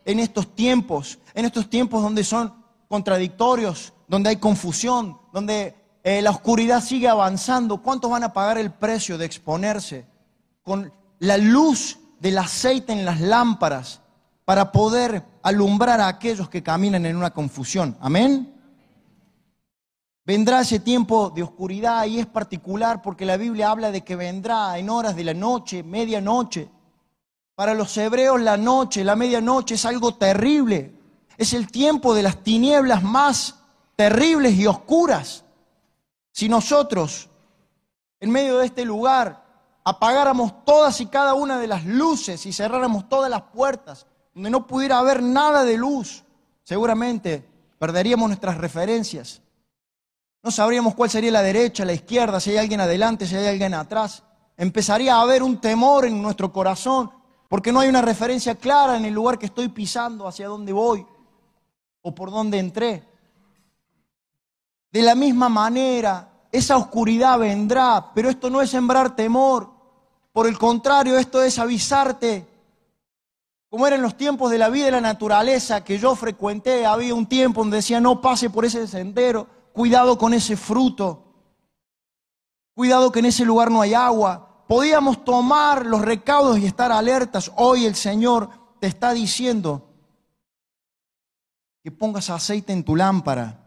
en 0.05 0.19
estos 0.19 0.55
tiempos? 0.55 1.19
En 1.35 1.45
estos 1.45 1.69
tiempos 1.69 2.03
donde 2.03 2.25
son 2.25 2.55
contradictorios, 2.89 3.93
donde 4.09 4.31
hay 4.31 4.37
confusión, 4.37 5.19
donde 5.33 5.75
eh, 6.03 6.23
la 6.23 6.31
oscuridad 6.31 6.83
sigue 6.83 7.09
avanzando, 7.09 7.83
¿cuántos 7.83 8.11
van 8.11 8.25
a 8.25 8.33
pagar 8.33 8.59
el 8.59 8.73
precio 8.73 9.19
de 9.19 9.27
exponerse 9.27 10.07
con 10.63 10.93
la 11.19 11.37
luz 11.37 11.99
del 12.19 12.39
aceite 12.39 12.93
en 12.93 13.05
las 13.05 13.21
lámparas 13.21 14.01
para 14.45 14.73
poder 14.73 15.25
alumbrar 15.43 16.01
a 16.01 16.09
aquellos 16.09 16.49
que 16.49 16.63
caminan 16.63 17.07
en 17.07 17.17
una 17.17 17.31
confusión? 17.31 17.97
Amén. 18.01 18.55
Vendrá 20.25 20.61
ese 20.61 20.81
tiempo 20.81 21.31
de 21.31 21.43
oscuridad 21.43 22.07
y 22.07 22.19
es 22.19 22.27
particular 22.27 23.03
porque 23.03 23.25
la 23.25 23.37
Biblia 23.37 23.71
habla 23.71 23.91
de 23.91 24.03
que 24.03 24.17
vendrá 24.17 24.79
en 24.79 24.89
horas 24.89 25.17
de 25.17 25.25
la 25.25 25.35
noche, 25.35 25.83
medianoche, 25.83 26.69
Para 27.61 27.75
los 27.75 27.95
hebreos 27.99 28.41
la 28.41 28.57
noche, 28.57 29.05
la 29.05 29.17
medianoche 29.17 29.75
es 29.75 29.85
algo 29.85 30.15
terrible. 30.15 30.95
Es 31.37 31.53
el 31.53 31.71
tiempo 31.71 32.15
de 32.15 32.23
las 32.23 32.43
tinieblas 32.43 33.03
más 33.03 33.57
terribles 33.97 34.55
y 34.55 34.67
oscuras. 34.67 35.45
Si 36.33 36.49
nosotros, 36.49 37.29
en 38.19 38.31
medio 38.31 38.57
de 38.57 38.65
este 38.65 38.87
lugar, 38.87 39.45
apagáramos 39.85 40.65
todas 40.65 41.03
y 41.03 41.07
cada 41.09 41.35
una 41.35 41.59
de 41.59 41.67
las 41.67 41.85
luces 41.85 42.47
y 42.47 42.53
cerráramos 42.55 43.11
todas 43.11 43.29
las 43.29 43.43
puertas, 43.43 44.07
donde 44.33 44.49
no 44.49 44.67
pudiera 44.67 44.99
haber 44.99 45.23
nada 45.23 45.63
de 45.63 45.77
luz, 45.77 46.25
seguramente 46.65 47.47
perderíamos 47.79 48.27
nuestras 48.27 48.57
referencias. 48.57 49.43
No 50.43 50.51
sabríamos 50.51 50.95
cuál 50.95 51.11
sería 51.11 51.31
la 51.31 51.43
derecha, 51.43 51.85
la 51.85 51.93
izquierda, 51.93 52.41
si 52.41 52.53
hay 52.53 52.57
alguien 52.57 52.81
adelante, 52.81 53.27
si 53.27 53.37
hay 53.37 53.49
alguien 53.49 53.75
atrás. 53.75 54.23
Empezaría 54.57 55.17
a 55.17 55.21
haber 55.21 55.43
un 55.43 55.61
temor 55.61 56.07
en 56.07 56.23
nuestro 56.23 56.51
corazón, 56.55 57.20
porque 57.51 57.73
no 57.73 57.81
hay 57.81 57.89
una 57.89 58.01
referencia 58.01 58.55
clara 58.55 58.97
en 58.97 59.05
el 59.05 59.13
lugar 59.13 59.37
que 59.37 59.47
estoy 59.47 59.67
pisando, 59.67 60.29
hacia 60.29 60.47
dónde 60.47 60.73
voy 60.73 61.05
o 62.01 62.15
por 62.15 62.31
dónde 62.31 62.61
entré. 62.61 63.03
De 64.93 65.03
la 65.03 65.17
misma 65.17 65.49
manera, 65.49 66.31
esa 66.53 66.77
oscuridad 66.77 67.41
vendrá, 67.41 68.13
pero 68.15 68.31
esto 68.31 68.51
no 68.51 68.63
es 68.63 68.71
sembrar 68.71 69.17
temor. 69.17 69.69
Por 70.31 70.47
el 70.47 70.57
contrario, 70.57 71.19
esto 71.19 71.43
es 71.43 71.59
avisarte. 71.59 72.47
Como 73.69 73.85
era 73.85 73.97
en 73.97 74.03
los 74.03 74.17
tiempos 74.17 74.53
de 74.53 74.59
la 74.59 74.69
vida 74.69 74.87
y 74.87 74.93
la 74.93 75.01
naturaleza 75.01 75.83
que 75.83 75.99
yo 75.99 76.15
frecuenté, 76.15 76.87
había 76.87 77.17
un 77.17 77.27
tiempo 77.27 77.63
donde 77.63 77.79
decía, 77.79 78.01
no 78.01 78.21
pase 78.21 78.49
por 78.49 78.65
ese 78.65 78.87
sendero, 78.87 79.49
cuidado 79.73 80.17
con 80.17 80.35
ese 80.35 80.57
fruto, 80.57 81.25
cuidado 82.75 83.11
que 83.11 83.19
en 83.19 83.27
ese 83.27 83.45
lugar 83.45 83.73
no 83.73 83.81
hay 83.81 83.95
agua. 83.95 84.50
Podíamos 84.71 85.25
tomar 85.25 85.85
los 85.85 86.01
recaudos 86.01 86.57
y 86.61 86.65
estar 86.65 86.93
alertas. 86.93 87.51
Hoy 87.57 87.87
el 87.87 87.97
Señor 87.97 88.51
te 88.79 88.87
está 88.87 89.13
diciendo 89.13 89.89
que 91.83 91.91
pongas 91.91 92.31
aceite 92.31 92.73
en 92.73 92.85
tu 92.85 92.95
lámpara 92.95 93.67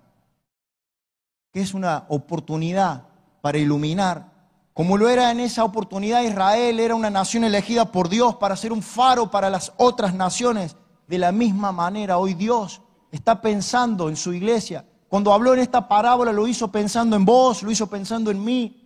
que 1.51 1.59
es 1.59 1.73
una 1.73 2.05
oportunidad 2.07 3.03
para 3.41 3.57
iluminar. 3.57 4.31
Como 4.73 4.97
lo 4.97 5.09
era 5.09 5.29
en 5.29 5.41
esa 5.41 5.65
oportunidad 5.65 6.21
Israel, 6.21 6.79
era 6.79 6.95
una 6.95 7.09
nación 7.09 7.43
elegida 7.43 7.91
por 7.91 8.07
Dios 8.07 8.37
para 8.37 8.55
ser 8.55 8.71
un 8.71 8.81
faro 8.81 9.29
para 9.29 9.49
las 9.49 9.73
otras 9.75 10.13
naciones. 10.13 10.77
De 11.07 11.17
la 11.17 11.33
misma 11.33 11.73
manera, 11.73 12.17
hoy 12.17 12.33
Dios 12.33 12.81
está 13.11 13.41
pensando 13.41 14.07
en 14.07 14.15
su 14.15 14.31
iglesia. 14.31 14.85
Cuando 15.09 15.33
habló 15.33 15.53
en 15.53 15.59
esta 15.59 15.85
parábola, 15.85 16.31
lo 16.31 16.47
hizo 16.47 16.71
pensando 16.71 17.17
en 17.17 17.25
vos, 17.25 17.61
lo 17.61 17.71
hizo 17.71 17.87
pensando 17.87 18.31
en 18.31 18.41
mí, 18.41 18.82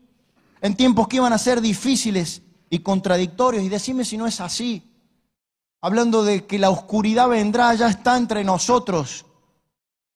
en 0.62 0.76
tiempos 0.76 1.08
que 1.08 1.18
iban 1.18 1.34
a 1.34 1.38
ser 1.38 1.62
difíciles 1.62 2.42
y 2.70 2.80
contradictorios. 2.80 3.64
Y 3.64 3.70
decime 3.70 4.06
si 4.06 4.18
no 4.18 4.26
es 4.28 4.42
así. 4.42 4.84
Hablando 5.82 6.24
de 6.24 6.46
que 6.46 6.60
la 6.60 6.70
oscuridad 6.70 7.30
vendrá, 7.30 7.74
ya 7.76 7.88
está 7.88 8.18
entre 8.18 8.44
nosotros. 8.44 9.26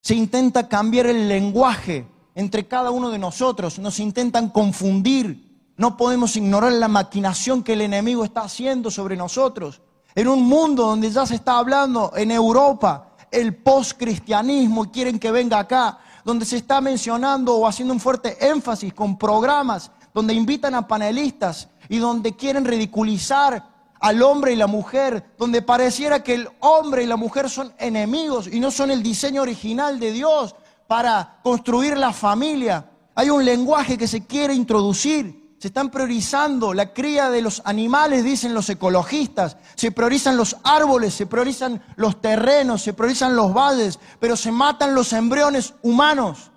Se 0.01 0.15
intenta 0.15 0.67
cambiar 0.67 1.05
el 1.05 1.27
lenguaje 1.27 2.07
entre 2.33 2.67
cada 2.67 2.91
uno 2.91 3.09
de 3.09 3.19
nosotros, 3.19 3.77
nos 3.79 3.99
intentan 3.99 4.49
confundir. 4.49 5.71
No 5.77 5.97
podemos 5.97 6.35
ignorar 6.35 6.71
la 6.73 6.87
maquinación 6.87 7.63
que 7.63 7.73
el 7.73 7.81
enemigo 7.81 8.23
está 8.23 8.41
haciendo 8.41 8.89
sobre 8.89 9.15
nosotros. 9.15 9.81
En 10.15 10.27
un 10.27 10.43
mundo 10.43 10.85
donde 10.85 11.09
ya 11.09 11.25
se 11.25 11.35
está 11.35 11.57
hablando 11.57 12.11
en 12.15 12.31
Europa 12.31 13.11
el 13.31 13.55
post-cristianismo 13.55 14.91
quieren 14.91 15.17
que 15.17 15.31
venga 15.31 15.59
acá, 15.59 15.99
donde 16.23 16.45
se 16.45 16.57
está 16.57 16.81
mencionando 16.81 17.55
o 17.55 17.65
haciendo 17.65 17.93
un 17.93 17.99
fuerte 17.99 18.37
énfasis 18.45 18.93
con 18.93 19.17
programas 19.17 19.89
donde 20.13 20.33
invitan 20.33 20.75
a 20.75 20.87
panelistas 20.87 21.69
y 21.89 21.97
donde 21.97 22.35
quieren 22.35 22.65
ridiculizar 22.65 23.71
al 23.99 24.21
hombre 24.23 24.53
y 24.53 24.55
la 24.55 24.67
mujer, 24.67 25.33
donde 25.37 25.61
pareciera 25.61 26.23
que 26.23 26.33
el 26.33 26.49
hombre 26.59 27.03
y 27.03 27.07
la 27.07 27.17
mujer 27.17 27.49
son 27.49 27.71
enemigos 27.77 28.47
y 28.47 28.59
no 28.59 28.71
son 28.71 28.89
el 28.91 29.03
diseño 29.03 29.43
original 29.43 29.99
de 29.99 30.11
Dios, 30.11 30.55
para 30.91 31.39
construir 31.41 31.97
la 31.97 32.11
familia. 32.11 32.85
Hay 33.15 33.29
un 33.29 33.45
lenguaje 33.45 33.97
que 33.97 34.09
se 34.09 34.25
quiere 34.25 34.53
introducir. 34.53 35.55
Se 35.57 35.67
están 35.67 35.89
priorizando 35.89 36.73
la 36.73 36.91
cría 36.91 37.29
de 37.29 37.41
los 37.41 37.61
animales, 37.63 38.25
dicen 38.25 38.53
los 38.53 38.69
ecologistas. 38.69 39.55
Se 39.75 39.91
priorizan 39.91 40.35
los 40.35 40.57
árboles, 40.63 41.13
se 41.13 41.27
priorizan 41.27 41.81
los 41.95 42.19
terrenos, 42.19 42.81
se 42.81 42.91
priorizan 42.91 43.37
los 43.37 43.53
valles, 43.53 43.99
pero 44.19 44.35
se 44.35 44.51
matan 44.51 44.93
los 44.93 45.13
embriones 45.13 45.75
humanos. 45.81 46.51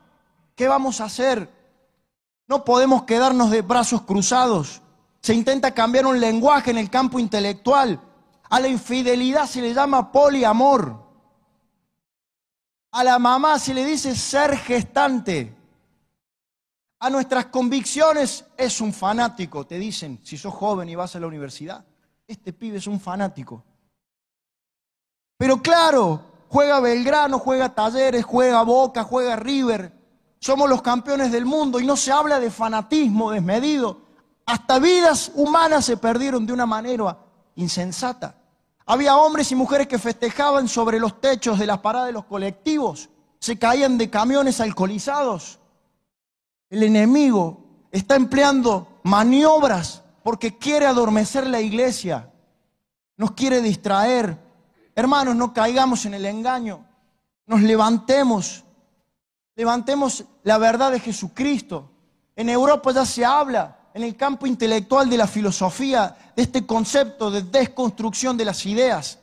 ¿Qué 0.57 0.67
vamos 0.67 1.01
a 1.01 1.05
hacer? 1.05 1.49
No 2.47 2.65
podemos 2.65 3.05
quedarnos 3.05 3.51
de 3.51 3.63
brazos 3.63 4.03
cruzados. 4.03 4.83
Se 5.21 5.35
intenta 5.35 5.73
cambiar 5.73 6.07
un 6.07 6.21
lenguaje 6.21 6.71
en 6.71 6.79
el 6.79 6.91
campo 6.91 7.19
intelectual. 7.19 8.01
A 8.51 8.61
la 8.61 8.69
infidelidad 8.69 9.47
se 9.47 9.63
le 9.63 9.73
llama 9.73 10.13
poliamor. 10.13 11.03
A 12.93 13.03
la 13.03 13.19
mamá 13.19 13.59
se 13.59 13.73
le 13.73 13.85
dice 13.85 14.15
ser 14.15 14.57
gestante. 14.59 15.57
A 17.01 17.11
nuestras 17.11 17.47
convicciones 17.47 18.45
es 18.57 18.81
un 18.81 18.93
fanático, 18.93 19.67
te 19.67 19.79
dicen, 19.79 20.21
si 20.23 20.39
sos 20.39 20.55
joven 20.55 20.89
y 20.89 20.95
vas 20.95 21.17
a 21.17 21.21
la 21.21 21.27
universidad. 21.27 21.85
Este 22.27 22.53
pibe 22.53 22.79
es 22.79 22.87
un 22.87 23.01
fanático. 23.01 23.65
Pero 25.37 25.61
claro, 25.61 26.23
juega 26.49 26.81
Belgrano, 26.81 27.39
juega 27.39 27.75
Talleres, 27.75 28.25
juega 28.25 28.63
Boca, 28.63 29.03
juega 29.03 29.37
River. 29.37 29.93
Somos 30.45 30.69
los 30.69 30.83
campeones 30.83 31.33
del 31.33 31.47
mundo 31.47 31.81
y 31.81 31.87
no 31.87 31.97
se 31.97 32.13
habla 32.13 32.39
de 32.39 32.51
fanatismo 32.51 33.31
desmedido. 33.31 34.03
Hasta 34.45 34.79
vidas 34.79 35.33
humanas 35.35 35.87
se 35.87 35.97
perdieron 35.97 36.45
de 36.45 36.53
una 36.53 36.67
manera 36.67 37.17
insensata. 37.55 38.35
Había 38.85 39.17
hombres 39.17 39.51
y 39.53 39.55
mujeres 39.55 39.89
que 39.89 39.99
festejaban 39.99 40.69
sobre 40.69 41.01
los 41.01 41.19
techos 41.19 41.59
de 41.59 41.65
las 41.65 41.79
paradas 41.79 42.09
de 42.09 42.13
los 42.13 42.27
colectivos, 42.27 43.09
se 43.39 43.59
caían 43.59 43.97
de 43.97 44.11
camiones 44.11 44.61
alcoholizados. 44.61 45.61
El 46.69 46.83
enemigo 46.83 47.65
está 47.91 48.15
empleando 48.15 49.01
maniobras 49.03 50.03
porque 50.23 50.59
quiere 50.59 50.85
adormecer 50.85 51.47
la 51.47 51.63
iglesia, 51.63 52.31
nos 53.17 53.31
quiere 53.31 53.63
distraer. 53.63 54.39
Hermanos, 54.95 55.37
no 55.37 55.55
caigamos 55.55 56.05
en 56.05 56.13
el 56.13 56.27
engaño, 56.27 56.85
nos 57.47 57.63
levantemos, 57.63 58.64
levantemos 59.57 60.25
la 60.43 60.59
verdad 60.59 60.93
de 60.93 61.01
Jesucristo. 61.01 61.91
En 62.37 62.49
Europa 62.49 62.93
ya 62.93 63.07
se 63.07 63.25
habla 63.25 63.79
en 63.95 64.03
el 64.03 64.17
campo 64.17 64.47
intelectual 64.47 65.09
de 65.09 65.17
la 65.17 65.27
filosofía 65.27 66.17
de 66.35 66.43
este 66.43 66.67
concepto 66.67 67.31
de 67.31 67.43
desconstrucción 67.43 68.37
de 68.37 68.45
las 68.45 68.67
ideas. 68.67 69.19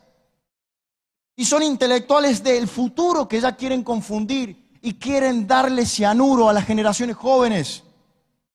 Y 1.36 1.46
son 1.46 1.64
intelectuales 1.64 2.44
del 2.44 2.68
futuro 2.68 3.28
que 3.28 3.42
ya 3.42 3.56
quieren 3.56 3.84
confundir 3.84 4.70
y 4.82 4.94
quieren 4.96 5.46
darle 5.46 5.86
cianuro 5.86 6.50
a 6.50 6.54
las 6.54 6.66
generaciones 6.66 7.16
jóvenes. 7.16 7.84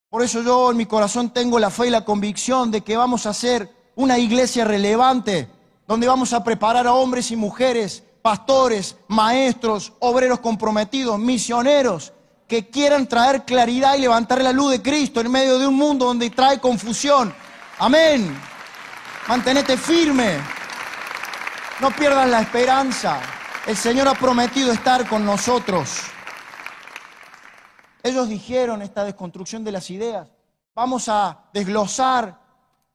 Por 0.09 0.23
eso 0.23 0.43
yo 0.43 0.71
en 0.71 0.77
mi 0.77 0.87
corazón 0.87 1.31
tengo 1.31 1.59
la 1.59 1.71
fe 1.71 1.89
y 1.89 1.91
la 1.91 2.05
convicción 2.05 2.71
de 2.71 2.81
que 2.81 2.97
vamos 2.97 3.27
a 3.27 3.35
ser 3.35 3.71
una 3.97 4.19
iglesia 4.19 4.65
relevante, 4.65 5.49
donde 5.87 6.07
vamos 6.07 6.33
a 6.33 6.43
preparar 6.43 6.87
a 6.87 6.95
hombres 6.95 7.31
y 7.31 7.37
mujeres, 7.37 8.03
pastores, 8.27 8.97
maestros, 9.07 9.93
obreros 10.01 10.41
comprometidos, 10.41 11.17
misioneros, 11.17 12.13
que 12.49 12.69
quieran 12.69 13.07
traer 13.07 13.45
claridad 13.45 13.95
y 13.95 14.01
levantar 14.01 14.43
la 14.43 14.51
luz 14.51 14.73
de 14.73 14.83
Cristo 14.83 15.21
en 15.21 15.31
medio 15.31 15.61
de 15.61 15.67
un 15.69 15.77
mundo 15.77 16.07
donde 16.07 16.29
trae 16.31 16.59
confusión. 16.59 17.33
Amén. 17.79 18.37
Mantenete 19.29 19.77
firme. 19.77 20.39
No 21.79 21.93
pierdas 21.93 22.29
la 22.29 22.41
esperanza. 22.41 23.21
El 23.65 23.77
Señor 23.77 24.09
ha 24.09 24.15
prometido 24.15 24.73
estar 24.73 25.09
con 25.09 25.25
nosotros. 25.25 26.01
Ellos 28.03 28.29
dijeron 28.29 28.83
esta 28.83 29.05
desconstrucción 29.05 29.63
de 29.63 29.71
las 29.71 29.89
ideas. 29.89 30.27
Vamos 30.75 31.09
a 31.09 31.45
desglosar, 31.55 32.41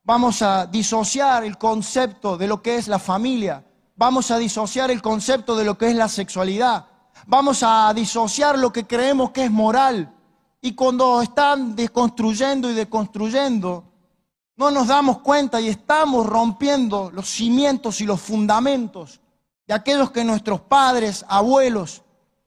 vamos 0.03 0.41
a 0.41 0.65
disociar 0.65 1.45
el 1.45 1.57
concepto 1.57 2.35
de 2.35 2.47
lo 2.47 2.61
que 2.61 2.75
es 2.75 2.89
la 2.89 2.99
familia. 2.99 3.63
Vamos 3.95 4.31
a 4.31 4.37
disociar 4.37 4.91
el 4.91 5.01
concepto 5.01 5.55
de 5.55 5.65
lo 5.65 5.77
que 5.77 5.89
es 5.89 5.95
la 5.95 6.07
sexualidad 6.07 6.87
vamos 7.25 7.63
a 7.63 7.93
disociar 7.93 8.57
lo 8.57 8.71
que 8.71 8.85
creemos 8.85 9.31
que 9.31 9.45
es 9.45 9.51
moral. 9.51 10.13
Y 10.61 10.73
cuando 10.75 11.21
están 11.21 11.75
desconstruyendo 11.75 12.69
y 12.69 12.73
deconstruyendo, 12.73 13.83
no 14.57 14.69
nos 14.69 14.87
damos 14.87 15.19
cuenta 15.19 15.59
y 15.59 15.69
estamos 15.69 16.25
rompiendo 16.25 17.09
los 17.11 17.27
cimientos 17.27 17.99
y 18.01 18.05
los 18.05 18.21
fundamentos 18.21 19.19
de 19.65 19.73
aquellos 19.73 20.11
que 20.11 20.23
nuestros 20.23 20.61
padres, 20.61 21.25
abuelos, 21.27 22.03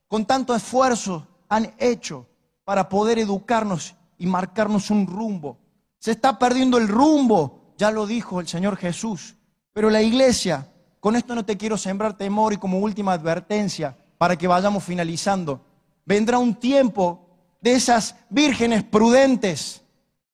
con 0.06 0.24
tanto 0.26 0.54
esfuerzo 0.54 1.26
han 1.48 1.74
hecho 1.78 2.26
para 2.64 2.88
poder 2.88 3.18
educarnos 3.18 3.94
y 4.16 4.26
marcarnos 4.26 4.90
un 4.90 5.06
rumbo. 5.06 5.58
Se 5.98 6.12
está 6.12 6.38
perdiendo 6.38 6.78
el 6.78 6.86
rumbo, 6.86 7.74
ya 7.76 7.90
lo 7.90 8.06
dijo 8.06 8.40
el 8.40 8.46
Señor 8.46 8.76
Jesús. 8.76 9.34
Pero 9.72 9.90
la 9.90 10.02
iglesia, 10.02 10.68
con 11.04 11.16
esto 11.16 11.34
no 11.34 11.44
te 11.44 11.58
quiero 11.58 11.76
sembrar 11.76 12.16
temor 12.16 12.54
y 12.54 12.56
como 12.56 12.78
última 12.78 13.12
advertencia, 13.12 13.94
para 14.16 14.38
que 14.38 14.48
vayamos 14.48 14.82
finalizando. 14.82 15.60
Vendrá 16.06 16.38
un 16.38 16.54
tiempo 16.54 17.28
de 17.60 17.74
esas 17.74 18.16
vírgenes 18.30 18.84
prudentes 18.84 19.82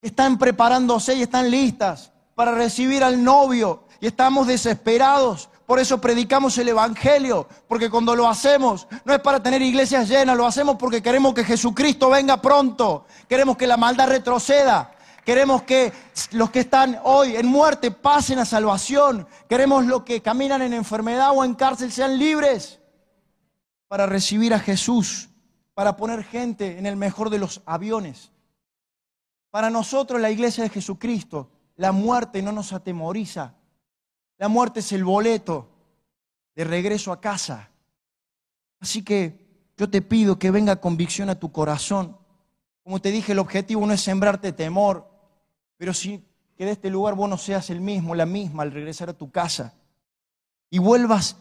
que 0.01 0.07
están 0.07 0.39
preparándose 0.39 1.17
y 1.17 1.23
están 1.23 1.51
listas 1.51 2.13
para 2.37 2.53
recibir 2.53 3.03
al 3.03 3.25
novio 3.25 3.83
y 4.01 4.07
estamos 4.07 4.47
desesperados. 4.47 5.49
Por 5.67 5.81
eso 5.81 6.01
predicamos 6.01 6.57
el 6.57 6.69
Evangelio, 6.69 7.49
porque 7.67 7.91
cuando 7.91 8.15
lo 8.15 8.29
hacemos 8.29 8.87
no 9.05 9.13
es 9.13 9.19
para 9.19 9.43
tener 9.43 9.63
iglesias 9.63 10.09
llenas, 10.09 10.37
lo 10.37 10.47
hacemos 10.47 10.77
porque 10.77 11.03
queremos 11.03 11.35
que 11.35 11.43
Jesucristo 11.43 12.11
venga 12.11 12.41
pronto, 12.41 13.07
queremos 13.27 13.57
que 13.57 13.67
la 13.67 13.77
maldad 13.77 14.09
retroceda, 14.09 14.93
queremos 15.31 15.63
que 15.63 15.93
los 16.33 16.51
que 16.51 16.59
están 16.59 16.99
hoy 17.05 17.37
en 17.37 17.47
muerte 17.47 17.93
pasen 17.93 18.41
a 18.41 18.45
salvación, 18.45 19.29
queremos 19.49 19.87
los 19.87 20.03
que 20.03 20.21
caminan 20.21 20.61
en 20.61 20.73
enfermedad 20.73 21.31
o 21.33 21.45
en 21.45 21.55
cárcel 21.55 21.93
sean 21.93 22.19
libres 22.19 22.81
para 23.87 24.07
recibir 24.07 24.53
a 24.53 24.59
Jesús, 24.59 25.29
para 25.73 25.97
poner 25.97 26.25
gente 26.25 26.79
en 26.79 26.85
el 26.85 26.97
mejor 26.97 27.31
de 27.31 27.39
los 27.39 27.63
aviones. 27.65 28.33
Para 29.53 29.71
nosotros, 29.71 30.21
la 30.21 30.33
iglesia 30.33 30.65
de 30.65 30.71
Jesucristo, 30.71 31.49
la 31.77 31.93
muerte 31.93 32.43
no 32.43 32.51
nos 32.51 32.73
atemoriza, 32.73 33.55
la 34.37 34.49
muerte 34.49 34.81
es 34.81 34.91
el 34.91 35.05
boleto 35.05 35.69
de 36.57 36.65
regreso 36.65 37.13
a 37.13 37.21
casa. 37.21 37.71
Así 38.81 39.05
que 39.05 39.47
yo 39.77 39.89
te 39.89 40.03
pido 40.03 40.41
que 40.41 40.51
venga 40.51 40.81
convicción 40.81 41.31
a 41.31 41.39
tu 41.39 41.53
corazón. 41.53 42.17
Como 42.83 43.01
te 43.01 43.13
dije, 43.13 43.31
el 43.31 43.39
objetivo 43.39 43.87
no 43.87 43.93
es 43.93 44.01
sembrarte 44.01 44.53
temor, 44.53 45.10
pero 45.81 45.95
si 45.95 46.23
que 46.59 46.67
de 46.67 46.73
este 46.73 46.91
lugar 46.91 47.15
vos 47.15 47.27
no 47.27 47.39
seas 47.39 47.71
el 47.71 47.81
mismo, 47.81 48.15
la 48.15 48.27
misma 48.27 48.65
al 48.65 48.71
regresar 48.71 49.09
a 49.09 49.17
tu 49.17 49.31
casa 49.31 49.73
y 50.69 50.79
vuelvas 50.79 51.39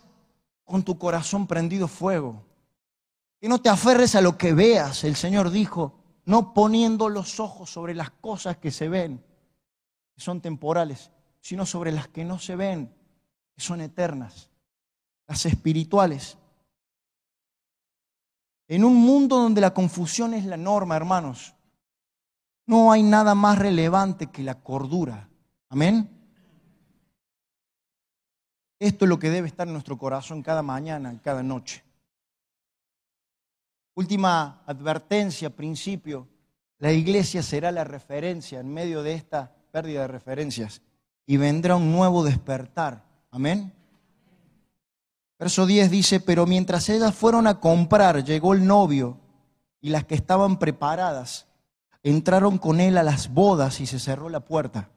con 0.63 0.81
tu 0.81 0.97
corazón 0.97 1.45
prendido 1.45 1.89
fuego. 1.89 2.45
Que 3.41 3.49
no 3.49 3.59
te 3.59 3.67
aferres 3.67 4.15
a 4.15 4.21
lo 4.21 4.37
que 4.37 4.53
veas, 4.53 5.03
el 5.03 5.17
Señor 5.17 5.49
dijo, 5.49 5.99
no 6.23 6.53
poniendo 6.53 7.09
los 7.09 7.41
ojos 7.41 7.69
sobre 7.69 7.93
las 7.93 8.11
cosas 8.11 8.55
que 8.55 8.71
se 8.71 8.87
ven, 8.87 9.21
que 10.15 10.21
son 10.21 10.39
temporales, 10.39 11.11
sino 11.41 11.65
sobre 11.65 11.91
las 11.91 12.07
que 12.07 12.23
no 12.23 12.39
se 12.39 12.55
ven, 12.55 12.95
que 13.53 13.61
son 13.61 13.81
eternas, 13.81 14.49
las 15.27 15.45
espirituales. 15.45 16.37
En 18.69 18.85
un 18.85 18.95
mundo 18.95 19.35
donde 19.35 19.59
la 19.59 19.73
confusión 19.73 20.33
es 20.33 20.45
la 20.45 20.55
norma, 20.55 20.95
hermanos, 20.95 21.55
no 22.69 22.91
hay 22.91 23.01
nada 23.01 23.33
más 23.33 23.57
relevante 23.57 24.27
que 24.27 24.43
la 24.43 24.53
cordura. 24.53 25.27
Amén. 25.69 26.07
Esto 28.77 29.05
es 29.05 29.09
lo 29.09 29.17
que 29.17 29.31
debe 29.31 29.47
estar 29.47 29.65
en 29.65 29.73
nuestro 29.73 29.97
corazón 29.97 30.43
cada 30.43 30.61
mañana, 30.61 31.19
cada 31.23 31.41
noche. 31.41 31.83
Última 33.95 34.61
advertencia, 34.67 35.49
principio, 35.49 36.27
la 36.77 36.91
iglesia 36.91 37.41
será 37.41 37.71
la 37.71 37.85
referencia 37.85 38.59
en 38.59 38.71
medio 38.71 39.01
de 39.01 39.15
esta 39.15 39.51
pérdida 39.71 40.01
de 40.01 40.09
referencias 40.09 40.83
y 41.25 41.37
vendrá 41.37 41.75
un 41.75 41.91
nuevo 41.91 42.23
despertar. 42.23 43.03
Amén. 43.31 43.73
Verso 45.39 45.65
10 45.65 45.89
dice, 45.89 46.19
pero 46.19 46.45
mientras 46.45 46.87
ellas 46.89 47.15
fueron 47.15 47.47
a 47.47 47.59
comprar, 47.59 48.23
llegó 48.23 48.53
el 48.53 48.67
novio 48.67 49.17
y 49.81 49.89
las 49.89 50.05
que 50.05 50.13
estaban 50.13 50.59
preparadas 50.59 51.48
entraron 52.03 52.57
con 52.57 52.79
él 52.79 52.97
a 52.97 53.03
las 53.03 53.33
bodas 53.33 53.79
y 53.81 53.85
se 53.85 53.99
cerró 53.99 54.29
la 54.29 54.41
puerta. 54.41 54.89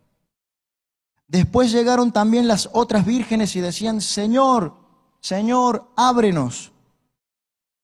Después 1.27 1.73
llegaron 1.73 2.13
también 2.13 2.47
las 2.47 2.69
otras 2.73 3.07
vírgenes 3.07 3.57
y 3.57 3.61
decían, 3.61 4.01
Señor, 4.01 4.77
Señor, 5.21 5.91
ábrenos. 5.97 6.73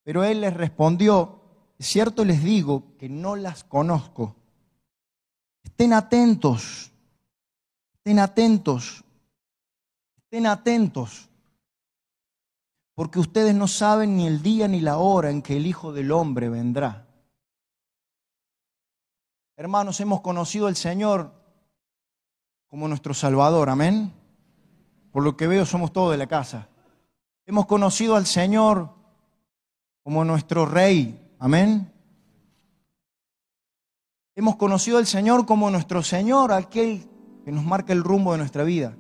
Pero 0.05 0.25
él 0.25 0.41
les 0.41 0.55
respondió, 0.55 1.41
cierto 1.79 2.25
les 2.25 2.43
digo 2.43 2.97
que 2.99 3.09
no 3.09 3.37
las 3.37 3.65
conozco. 3.65 4.37
Estén 5.63 5.93
atentos 5.93 6.93
Estén 8.09 8.21
atentos, 8.21 9.05
estén 10.17 10.47
atentos, 10.47 11.29
porque 12.95 13.19
ustedes 13.19 13.55
no 13.55 13.69
saben 13.69 14.17
ni 14.17 14.27
el 14.27 14.41
día 14.41 14.67
ni 14.67 14.81
la 14.81 14.97
hora 14.97 15.29
en 15.29 15.43
que 15.43 15.59
el 15.59 15.67
Hijo 15.67 15.93
del 15.93 16.11
Hombre 16.13 16.49
vendrá. 16.49 17.07
Hermanos, 19.61 19.99
hemos 19.99 20.21
conocido 20.21 20.69
al 20.69 20.77
Señor 20.77 21.33
como 22.69 22.87
nuestro 22.87 23.13
Salvador, 23.13 23.71
amén. 23.71 24.13
Por 25.11 25.25
lo 25.25 25.37
que 25.37 25.49
veo 25.49 25.67
somos 25.67 25.93
todos 25.93 26.13
de 26.13 26.17
la 26.17 26.29
casa. 26.29 26.69
Hemos 27.45 27.67
conocido 27.67 28.15
al 28.15 28.25
Señor 28.25 28.95
como 30.05 30.25
nuestro 30.25 30.65
Rey, 30.65 31.35
amén. 31.41 31.93
Hemos 34.37 34.55
conocido 34.55 34.97
al 34.97 35.09
Señor 35.09 35.45
como 35.45 35.69
nuestro 35.73 36.05
Señor, 36.05 36.53
aquel 36.53 37.09
que 37.45 37.51
nos 37.51 37.65
marca 37.65 37.93
el 37.93 38.05
rumbo 38.05 38.31
de 38.31 38.39
nuestra 38.39 38.63
vida. 38.63 38.97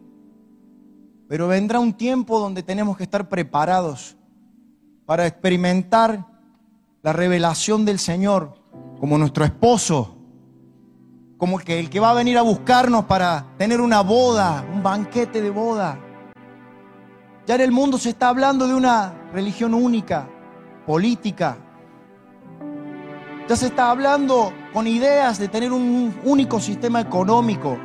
Pero 1.29 1.47
vendrá 1.47 1.79
un 1.79 1.93
tiempo 1.93 2.41
donde 2.41 2.65
tenemos 2.65 2.97
que 2.97 3.05
estar 3.05 3.29
preparados 3.29 4.17
para 5.07 5.25
experimentar 5.25 6.27
la 7.03 7.13
revelación 7.13 7.85
del 7.85 8.01
Señor 8.01 8.61
como 8.99 9.19
nuestro 9.19 9.45
esposo, 9.45 10.18
como 11.39 11.59
que 11.61 11.79
el 11.79 11.89
que 11.89 12.01
va 12.01 12.11
a 12.11 12.15
venir 12.15 12.37
a 12.37 12.43
buscarnos 12.43 13.05
para 13.05 13.47
tener 13.57 13.81
una 13.81 14.01
boda, 14.01 14.65
un 14.75 14.83
banquete 14.83 15.41
de 15.41 15.51
boda. 15.51 15.97
Ya 17.47 17.55
en 17.55 17.61
el 17.61 17.71
mundo 17.71 17.97
se 17.97 18.11
está 18.11 18.29
hablando 18.29 18.67
de 18.67 18.75
una 18.75 19.15
religión 19.33 19.73
única, 19.73 20.29
política. 20.85 21.57
Ya 23.49 23.57
se 23.57 23.67
está 23.67 23.91
hablando 23.91 24.53
con 24.75 24.87
ideas 24.87 25.39
de 25.39 25.49
tener 25.49 25.73
un 25.73 26.21
único 26.25 26.59
sistema 26.59 27.01
económico. 27.01 27.79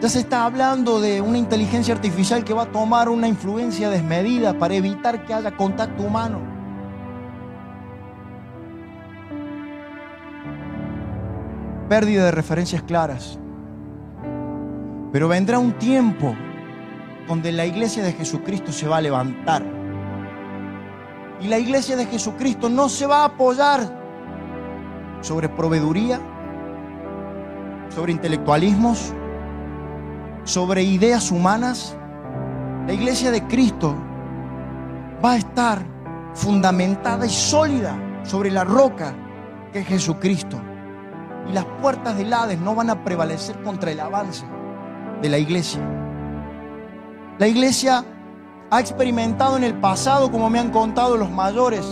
Ya 0.00 0.08
se 0.08 0.18
está 0.18 0.44
hablando 0.44 1.00
de 1.00 1.20
una 1.20 1.38
inteligencia 1.38 1.94
artificial 1.94 2.44
que 2.44 2.52
va 2.52 2.64
a 2.64 2.72
tomar 2.72 3.08
una 3.08 3.28
influencia 3.28 3.88
desmedida 3.88 4.58
para 4.58 4.74
evitar 4.74 5.24
que 5.24 5.32
haya 5.32 5.56
contacto 5.56 6.02
humano. 6.02 6.53
Pérdida 11.94 12.24
de 12.24 12.32
referencias 12.32 12.82
claras. 12.82 13.38
Pero 15.12 15.28
vendrá 15.28 15.60
un 15.60 15.74
tiempo 15.74 16.34
donde 17.28 17.52
la 17.52 17.66
iglesia 17.66 18.02
de 18.02 18.12
Jesucristo 18.12 18.72
se 18.72 18.88
va 18.88 18.96
a 18.96 19.00
levantar. 19.00 19.64
Y 21.40 21.46
la 21.46 21.56
iglesia 21.56 21.94
de 21.94 22.06
Jesucristo 22.06 22.68
no 22.68 22.88
se 22.88 23.06
va 23.06 23.20
a 23.20 23.26
apoyar 23.26 23.78
sobre 25.20 25.48
proveeduría, 25.48 26.18
sobre 27.90 28.10
intelectualismos, 28.10 29.14
sobre 30.42 30.82
ideas 30.82 31.30
humanas, 31.30 31.96
la 32.88 32.92
iglesia 32.92 33.30
de 33.30 33.46
Cristo 33.46 33.94
va 35.24 35.34
a 35.34 35.36
estar 35.36 35.86
fundamentada 36.34 37.24
y 37.24 37.30
sólida 37.30 37.96
sobre 38.24 38.50
la 38.50 38.64
roca 38.64 39.14
que 39.72 39.78
es 39.78 39.86
Jesucristo. 39.86 40.60
Y 41.48 41.52
las 41.52 41.64
puertas 41.80 42.16
del 42.16 42.32
Hades 42.32 42.58
no 42.58 42.74
van 42.74 42.90
a 42.90 43.04
prevalecer 43.04 43.62
contra 43.62 43.90
el 43.90 44.00
avance 44.00 44.44
de 45.20 45.28
la 45.28 45.38
iglesia. 45.38 45.80
La 47.38 47.48
iglesia 47.48 48.04
ha 48.70 48.80
experimentado 48.80 49.56
en 49.56 49.64
el 49.64 49.74
pasado, 49.74 50.30
como 50.30 50.50
me 50.50 50.58
han 50.58 50.70
contado 50.70 51.16
los 51.16 51.30
mayores, 51.30 51.84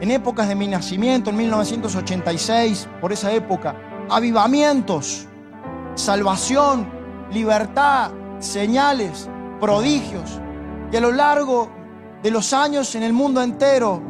en 0.00 0.10
épocas 0.10 0.48
de 0.48 0.54
mi 0.54 0.66
nacimiento, 0.66 1.30
en 1.30 1.36
1986, 1.36 2.88
por 3.00 3.12
esa 3.12 3.32
época, 3.32 3.76
avivamientos, 4.08 5.26
salvación, 5.94 6.88
libertad, 7.30 8.10
señales, 8.38 9.28
prodigios. 9.60 10.40
Y 10.90 10.96
a 10.96 11.00
lo 11.00 11.12
largo 11.12 11.70
de 12.22 12.30
los 12.30 12.52
años 12.52 12.94
en 12.94 13.02
el 13.02 13.12
mundo 13.12 13.42
entero 13.42 14.02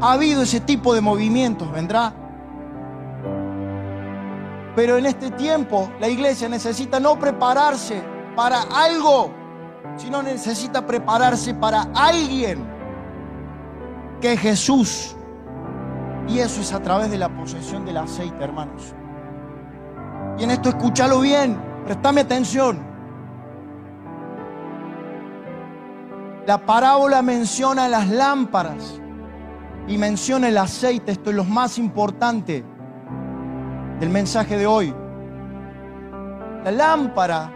ha 0.00 0.12
habido 0.12 0.42
ese 0.42 0.60
tipo 0.60 0.94
de 0.94 1.00
movimientos, 1.00 1.70
¿vendrá? 1.72 2.14
Pero 4.76 4.96
en 4.96 5.06
este 5.06 5.30
tiempo 5.30 5.90
la 6.00 6.08
iglesia 6.08 6.48
necesita 6.48 6.98
no 6.98 7.18
prepararse 7.18 8.02
para 8.34 8.62
algo, 8.62 9.32
sino 9.96 10.22
necesita 10.22 10.84
prepararse 10.84 11.54
para 11.54 11.82
alguien, 11.94 12.66
que 14.20 14.32
es 14.32 14.40
Jesús. 14.40 15.16
Y 16.26 16.38
eso 16.38 16.60
es 16.60 16.72
a 16.72 16.80
través 16.80 17.10
de 17.10 17.18
la 17.18 17.28
posesión 17.28 17.84
del 17.84 17.98
aceite, 17.98 18.42
hermanos. 18.42 18.94
Y 20.38 20.44
en 20.44 20.50
esto 20.50 20.70
escúchalo 20.70 21.20
bien. 21.20 21.60
Prestame 21.84 22.22
atención. 22.22 22.78
La 26.46 26.64
parábola 26.66 27.22
menciona 27.22 27.88
las 27.88 28.08
lámparas 28.08 29.00
y 29.86 29.98
menciona 29.98 30.48
el 30.48 30.58
aceite. 30.58 31.12
Esto 31.12 31.30
es 31.30 31.36
lo 31.36 31.44
más 31.44 31.78
importante 31.78 32.64
del 34.00 34.10
mensaje 34.10 34.56
de 34.56 34.66
hoy. 34.66 34.94
La 36.64 36.70
lámpara 36.70 37.50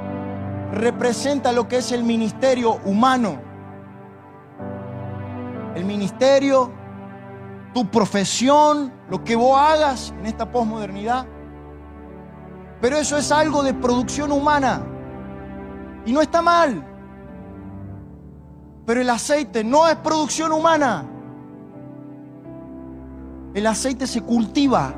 representa 0.73 1.53
lo 1.53 1.67
que 1.69 1.79
es 1.79 1.93
el 1.93 2.05
ministerio 2.05 2.79
humano. 2.85 3.41
El 5.75 5.85
ministerio, 5.85 6.71
tu 7.73 7.87
profesión, 7.87 8.93
lo 9.09 9.25
que 9.25 9.37
vos 9.37 9.59
hagas 9.59 10.15
en 10.19 10.27
esta 10.27 10.51
posmodernidad 10.51 11.27
pero 12.81 12.97
eso 12.97 13.17
es 13.17 13.33
algo 13.33 13.63
de 13.63 13.75
producción 13.75 14.31
humana. 14.31 14.81
Y 16.07 16.13
no 16.13 16.21
está 16.21 16.41
mal. 16.41 16.85
Pero 18.87 19.01
el 19.01 19.11
aceite 19.11 19.65
no 19.65 19.87
es 19.89 19.97
producción 19.97 20.53
humana. 20.53 21.05
El 23.53 23.67
aceite 23.67 24.07
se 24.07 24.23
cultiva. 24.23 24.95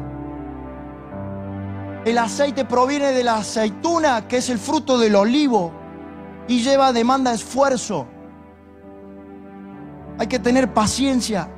El 2.05 2.17
aceite 2.17 2.65
proviene 2.65 3.13
de 3.13 3.23
la 3.23 3.37
aceituna, 3.37 4.27
que 4.27 4.39
es 4.39 4.49
el 4.49 4.59
fruto 4.59 4.99
del 4.99 5.17
olivo, 5.17 5.71
y 6.49 6.63
lleva 6.63 6.93
demanda 6.93 7.35
esfuerzo. 7.35 8.07
Hay 10.19 10.27
que 10.27 10.39
tener 10.39 10.73
paciencia, 10.73 11.49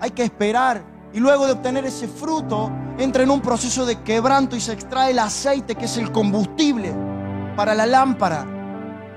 hay 0.00 0.10
que 0.10 0.24
esperar. 0.24 0.82
Y 1.12 1.20
luego 1.20 1.44
de 1.44 1.52
obtener 1.52 1.84
ese 1.84 2.08
fruto, 2.08 2.70
entra 2.96 3.22
en 3.22 3.30
un 3.30 3.42
proceso 3.42 3.84
de 3.84 4.00
quebranto 4.00 4.56
y 4.56 4.60
se 4.60 4.72
extrae 4.72 5.10
el 5.10 5.18
aceite, 5.18 5.74
que 5.74 5.84
es 5.84 5.98
el 5.98 6.10
combustible 6.10 6.94
para 7.54 7.74
la 7.74 7.84
lámpara. 7.84 8.46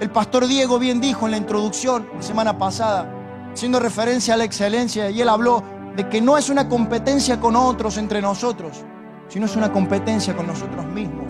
El 0.02 0.10
pastor 0.10 0.46
Diego 0.46 0.78
bien 0.78 1.00
dijo 1.00 1.26
en 1.26 1.32
la 1.32 1.38
introducción 1.38 2.10
la 2.14 2.22
semana 2.22 2.58
pasada, 2.58 3.10
haciendo 3.54 3.80
referencia 3.80 4.34
a 4.34 4.38
la 4.38 4.44
excelencia, 4.44 5.10
y 5.10 5.22
él 5.22 5.30
habló 5.30 5.64
de 5.96 6.10
que 6.10 6.20
no 6.20 6.38
es 6.38 6.50
una 6.50 6.68
competencia 6.68 7.40
con 7.40 7.56
otros 7.56 7.98
entre 7.98 8.22
nosotros, 8.22 8.84
sino 9.28 9.46
es 9.46 9.56
una 9.56 9.72
competencia 9.72 10.36
con 10.36 10.48
nosotros 10.48 10.86
mismos. 10.86 11.26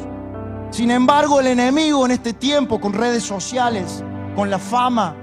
Sin 0.72 0.92
embargo, 0.92 1.40
el 1.40 1.48
enemigo 1.48 2.06
en 2.06 2.12
este 2.12 2.34
tiempo, 2.34 2.80
con 2.80 2.94
redes 2.94 3.24
sociales, 3.24 4.04
con 4.36 4.50
la 4.50 4.60
fama, 4.60 5.16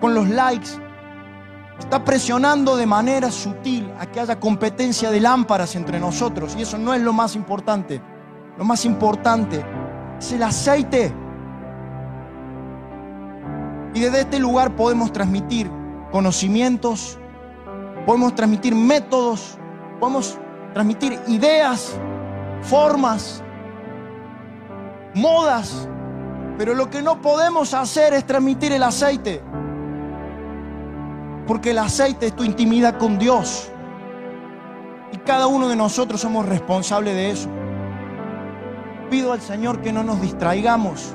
con 0.00 0.14
los 0.14 0.28
likes, 0.28 0.68
está 1.78 2.04
presionando 2.04 2.76
de 2.76 2.86
manera 2.86 3.30
sutil 3.30 3.90
a 3.98 4.06
que 4.06 4.20
haya 4.20 4.38
competencia 4.38 5.10
de 5.10 5.20
lámparas 5.20 5.76
entre 5.76 5.98
nosotros. 6.00 6.54
Y 6.58 6.62
eso 6.62 6.76
no 6.76 6.92
es 6.92 7.00
lo 7.00 7.12
más 7.12 7.36
importante. 7.36 8.02
Lo 8.58 8.64
más 8.64 8.84
importante 8.84 9.64
es 10.18 10.32
el 10.32 10.42
aceite. 10.42 11.12
Y 13.94 14.00
desde 14.00 14.20
este 14.20 14.38
lugar 14.38 14.76
podemos 14.76 15.12
transmitir 15.12 15.70
conocimientos, 16.10 17.18
podemos 18.04 18.34
transmitir 18.34 18.74
métodos, 18.74 19.58
podemos 20.00 20.38
transmitir 20.74 21.18
ideas, 21.28 21.98
formas, 22.62 23.42
modas, 25.14 25.88
pero 26.56 26.74
lo 26.74 26.90
que 26.90 27.02
no 27.02 27.20
podemos 27.20 27.74
hacer 27.74 28.14
es 28.14 28.26
transmitir 28.26 28.72
el 28.72 28.82
aceite, 28.82 29.42
porque 31.46 31.70
el 31.70 31.78
aceite 31.78 32.26
es 32.26 32.36
tu 32.36 32.44
intimidad 32.44 32.98
con 32.98 33.18
Dios 33.18 33.70
y 35.12 35.16
cada 35.18 35.46
uno 35.46 35.68
de 35.68 35.76
nosotros 35.76 36.20
somos 36.20 36.46
responsables 36.46 37.14
de 37.14 37.30
eso. 37.30 37.48
Pido 39.10 39.32
al 39.32 39.40
Señor 39.40 39.80
que 39.80 39.92
no 39.92 40.02
nos 40.02 40.20
distraigamos, 40.20 41.14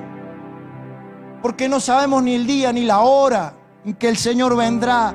porque 1.41 1.70
no 1.70 1.80
sabemos 1.80 2.24
ni 2.24 2.36
el 2.36 2.48
día 2.48 2.74
ni 2.74 2.86
la 2.86 3.02
hora 3.02 3.54
en 3.86 3.94
que 3.94 4.10
el 4.10 4.18
Señor 4.18 4.56
vendrá 4.56 5.14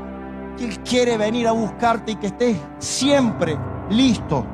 que 0.56 0.64
Él 0.64 0.80
quiere 0.80 1.16
venir 1.16 1.48
a 1.48 1.52
buscarte 1.52 2.12
y 2.12 2.16
que 2.16 2.28
estés 2.28 2.56
siempre 2.78 3.58
listo. 3.90 4.44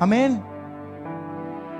Amén. 0.00 0.42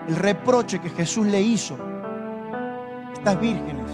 El 0.08 0.16
reproche 0.16 0.80
que 0.80 0.90
Jesús 0.90 1.26
le 1.26 1.40
hizo 1.40 1.76
a 1.76 3.12
estas 3.14 3.40
vírgenes, 3.40 3.90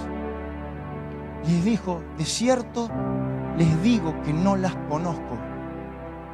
les 1.47 1.65
dijo, 1.65 2.03
de 2.19 2.25
cierto 2.25 2.91
les 3.57 3.83
digo 3.83 4.15
que 4.23 4.33
no 4.33 4.57
las 4.57 4.75
conozco. 4.89 5.39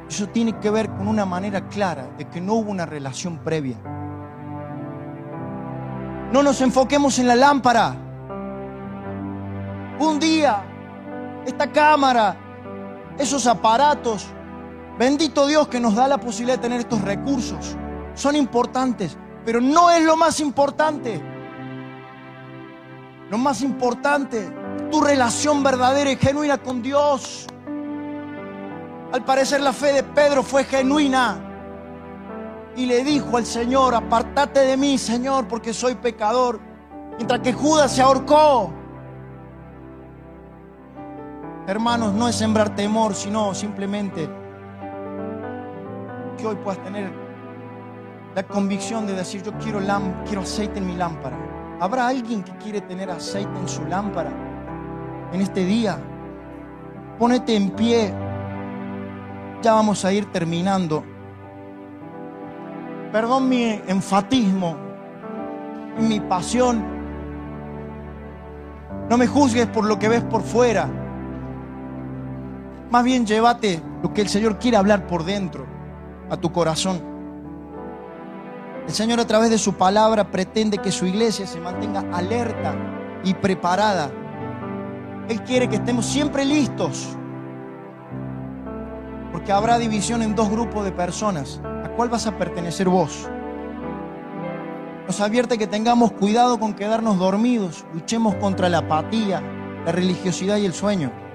Eso 0.09 0.27
tiene 0.29 0.57
que 0.59 0.69
ver 0.69 0.89
con 0.89 1.07
una 1.07 1.25
manera 1.25 1.67
clara 1.67 2.07
de 2.17 2.25
que 2.25 2.39
no 2.39 2.53
hubo 2.53 2.71
una 2.71 2.85
relación 2.85 3.39
previa. 3.39 3.77
No 6.31 6.43
nos 6.43 6.61
enfoquemos 6.61 7.19
en 7.19 7.27
la 7.27 7.35
lámpara. 7.35 7.95
Un 9.99 10.19
día 10.19 10.63
esta 11.45 11.71
cámara, 11.71 12.35
esos 13.17 13.47
aparatos. 13.47 14.33
Bendito 14.97 15.45
Dios 15.45 15.67
que 15.67 15.79
nos 15.79 15.95
da 15.95 16.07
la 16.07 16.17
posibilidad 16.17 16.57
de 16.57 16.63
tener 16.63 16.79
estos 16.79 17.01
recursos. 17.01 17.75
Son 18.15 18.35
importantes, 18.35 19.15
pero 19.45 19.61
no 19.61 19.91
es 19.91 20.03
lo 20.03 20.15
más 20.15 20.39
importante. 20.39 21.21
Lo 23.29 23.37
más 23.37 23.61
importante, 23.61 24.51
tu 24.89 25.01
relación 25.01 25.61
verdadera 25.61 26.11
y 26.11 26.15
genuina 26.15 26.57
con 26.57 26.81
Dios. 26.81 27.45
Al 29.13 29.23
parecer 29.23 29.61
la 29.61 29.71
fe 29.71 29.93
de 29.93 30.03
Pedro 30.03 30.41
fue 30.41 30.63
genuina. 30.63 31.43
Y 32.75 32.87
le 32.87 33.03
dijo 33.03 33.37
al 33.37 33.45
Señor, 33.45 33.93
apartate 33.93 34.61
de 34.61 34.77
mí, 34.77 34.97
Señor, 34.97 35.47
porque 35.47 35.73
soy 35.73 35.95
pecador. 35.95 36.59
Mientras 37.17 37.41
que 37.41 37.53
Judas 37.53 37.93
se 37.93 38.01
ahorcó. 38.01 38.71
Hermanos, 41.67 42.13
no 42.13 42.27
es 42.27 42.35
sembrar 42.35 42.75
temor, 42.75 43.13
sino 43.13 43.53
simplemente 43.53 44.29
que 46.37 46.47
hoy 46.47 46.55
puedas 46.55 46.81
tener 46.83 47.11
la 48.35 48.43
convicción 48.43 49.07
de 49.07 49.13
decir, 49.13 49.41
yo 49.43 49.51
quiero, 49.57 49.79
quiero 50.25 50.41
aceite 50.41 50.79
en 50.79 50.87
mi 50.87 50.95
lámpara. 50.95 51.37
¿Habrá 51.79 52.07
alguien 52.07 52.43
que 52.43 52.55
quiere 52.57 52.81
tener 52.81 53.09
aceite 53.09 53.59
en 53.59 53.67
su 53.67 53.83
lámpara 53.85 54.31
en 55.33 55.41
este 55.41 55.65
día? 55.65 55.99
Pónete 57.17 57.55
en 57.55 57.71
pie. 57.71 58.13
Ya 59.61 59.73
vamos 59.73 60.05
a 60.05 60.13
ir 60.13 60.31
terminando. 60.31 61.03
Perdón 63.11 63.49
mi 63.49 63.81
enfatismo 63.87 64.87
mi 66.01 66.19
pasión. 66.19 66.83
No 69.09 69.17
me 69.17 69.27
juzgues 69.27 69.67
por 69.67 69.85
lo 69.85 69.97
que 69.97 70.09
ves 70.09 70.23
por 70.23 70.41
fuera. 70.41 70.89
Más 72.89 73.03
bien 73.03 73.25
llévate 73.25 73.81
lo 74.01 74.13
que 74.13 74.21
el 74.21 74.29
Señor 74.29 74.59
quiere 74.59 74.77
hablar 74.77 75.07
por 75.07 75.23
dentro, 75.23 75.65
a 76.29 76.37
tu 76.37 76.51
corazón. 76.51 77.01
El 78.87 78.93
Señor 78.93 79.19
a 79.19 79.27
través 79.27 79.49
de 79.49 79.57
su 79.57 79.73
palabra 79.73 80.31
pretende 80.31 80.77
que 80.77 80.91
su 80.91 81.05
iglesia 81.05 81.45
se 81.45 81.59
mantenga 81.59 82.05
alerta 82.13 82.73
y 83.23 83.33
preparada. 83.33 84.09
Él 85.27 85.43
quiere 85.43 85.67
que 85.67 85.75
estemos 85.75 86.05
siempre 86.05 86.45
listos. 86.45 87.07
Porque 89.33 89.51
habrá 89.51 89.77
división 89.77 90.21
en 90.21 90.35
dos 90.35 90.49
grupos 90.49 90.85
de 90.85 90.93
personas. 90.93 91.59
¿A 91.83 91.89
cuál 91.89 92.09
vas 92.09 92.27
a 92.27 92.37
pertenecer 92.37 92.87
vos? 92.87 93.29
Nos 95.05 95.19
advierte 95.19 95.57
que 95.57 95.67
tengamos 95.67 96.13
cuidado 96.13 96.57
con 96.59 96.73
quedarnos 96.73 97.19
dormidos. 97.19 97.85
Luchemos 97.93 98.35
contra 98.35 98.69
la 98.69 98.79
apatía, 98.79 99.41
la 99.85 99.91
religiosidad 99.91 100.57
y 100.57 100.65
el 100.65 100.73
sueño. 100.73 101.26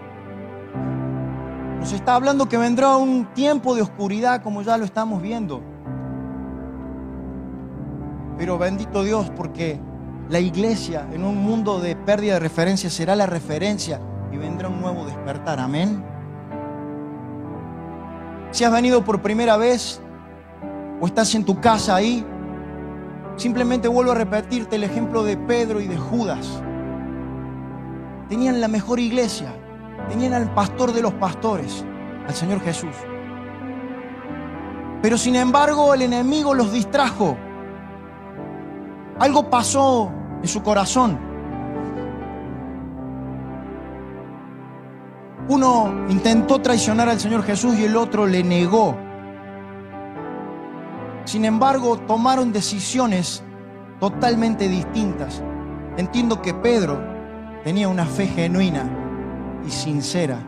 Nos 1.83 1.93
está 1.93 2.15
hablando 2.15 2.49
que 2.49 2.57
vendrá 2.57 2.97
un 2.97 3.27
tiempo 3.35 3.75
de 3.75 3.83
oscuridad 3.83 4.41
como 4.41 4.63
ya 4.63 4.79
lo 4.79 4.85
estamos 4.85 5.21
viendo. 5.21 5.61
Pero 8.39 8.57
bendito 8.57 9.03
Dios 9.03 9.33
porque 9.37 9.81
la 10.29 10.39
iglesia 10.39 11.09
en 11.13 11.25
un 11.25 11.39
mundo 11.39 11.81
de 11.81 11.97
pérdida 11.97 12.35
de 12.35 12.39
referencia 12.39 12.89
será 12.89 13.17
la 13.17 13.27
referencia 13.27 14.01
y 14.31 14.37
vendrá 14.37 14.69
un 14.69 14.81
nuevo 14.81 15.05
despertar. 15.07 15.59
Amén. 15.59 16.05
Si 18.53 18.63
has 18.63 18.73
venido 18.73 19.05
por 19.05 19.21
primera 19.21 19.57
vez 19.57 20.01
o 21.01 21.07
estás 21.09 21.35
en 21.35 21.45
tu 21.45 21.61
casa 21.61 21.97
ahí, 21.97 22.25
simplemente 23.35 23.89
vuelvo 23.89 24.13
a 24.13 24.15
repetirte 24.15 24.77
el 24.77 24.85
ejemplo 24.85 25.25
de 25.25 25.37
Pedro 25.37 25.81
y 25.81 25.89
de 25.89 25.99
Judas. 25.99 26.63
Tenían 28.29 28.61
la 28.61 28.69
mejor 28.69 29.01
iglesia, 29.01 29.53
tenían 30.09 30.35
al 30.35 30.53
pastor 30.53 30.93
de 30.93 31.03
los 31.03 31.13
pastores, 31.15 31.85
al 32.27 32.35
Señor 32.35 32.61
Jesús. 32.61 32.95
Pero 35.03 35.19
sin 35.19 35.35
embargo 35.35 35.95
el 35.95 36.03
enemigo 36.03 36.55
los 36.55 36.73
distrajo. 36.73 37.37
Algo 39.19 39.51
pasó 39.51 40.13
en 40.41 40.49
su 40.49 40.63
corazón. 40.63 41.19
Uno 45.49 46.07
intentó 46.09 46.61
traicionar 46.61 47.09
al 47.09 47.19
Señor 47.19 47.43
Jesús 47.43 47.77
y 47.77 47.85
el 47.85 47.97
otro 47.97 48.27
le 48.27 48.45
negó. 48.45 48.97
Sin 51.25 51.45
embargo, 51.45 51.99
tomaron 51.99 52.53
decisiones 52.53 53.43
totalmente 54.01 54.69
distintas. 54.69 55.43
Entiendo 55.97 56.41
que 56.43 56.55
Pedro 56.55 57.01
tenía 57.65 57.89
una 57.89 58.07
fe 58.07 58.27
genuina 58.27 59.02
y 59.67 59.71
sincera. 59.71 60.39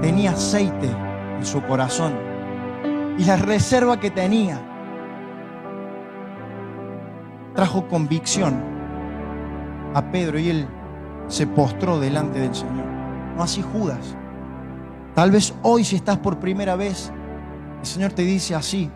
Tenía 0.00 0.32
aceite 0.32 0.88
en 1.38 1.44
su 1.44 1.62
corazón. 1.62 2.12
Y 3.18 3.24
la 3.24 3.36
reserva 3.36 4.00
que 4.00 4.10
tenía 4.10 4.60
trajo 7.54 7.86
convicción 7.88 8.60
a 9.94 10.10
Pedro 10.10 10.38
y 10.38 10.50
él 10.50 10.68
se 11.28 11.46
postró 11.46 12.00
delante 12.00 12.40
del 12.40 12.54
Señor. 12.54 12.84
No 13.36 13.42
así 13.42 13.62
Judas. 13.62 14.16
Tal 15.14 15.30
vez 15.30 15.54
hoy 15.62 15.84
si 15.84 15.96
estás 15.96 16.18
por 16.18 16.38
primera 16.38 16.74
vez, 16.74 17.12
el 17.80 17.86
Señor 17.86 18.12
te 18.12 18.22
dice 18.22 18.54
así, 18.54 18.90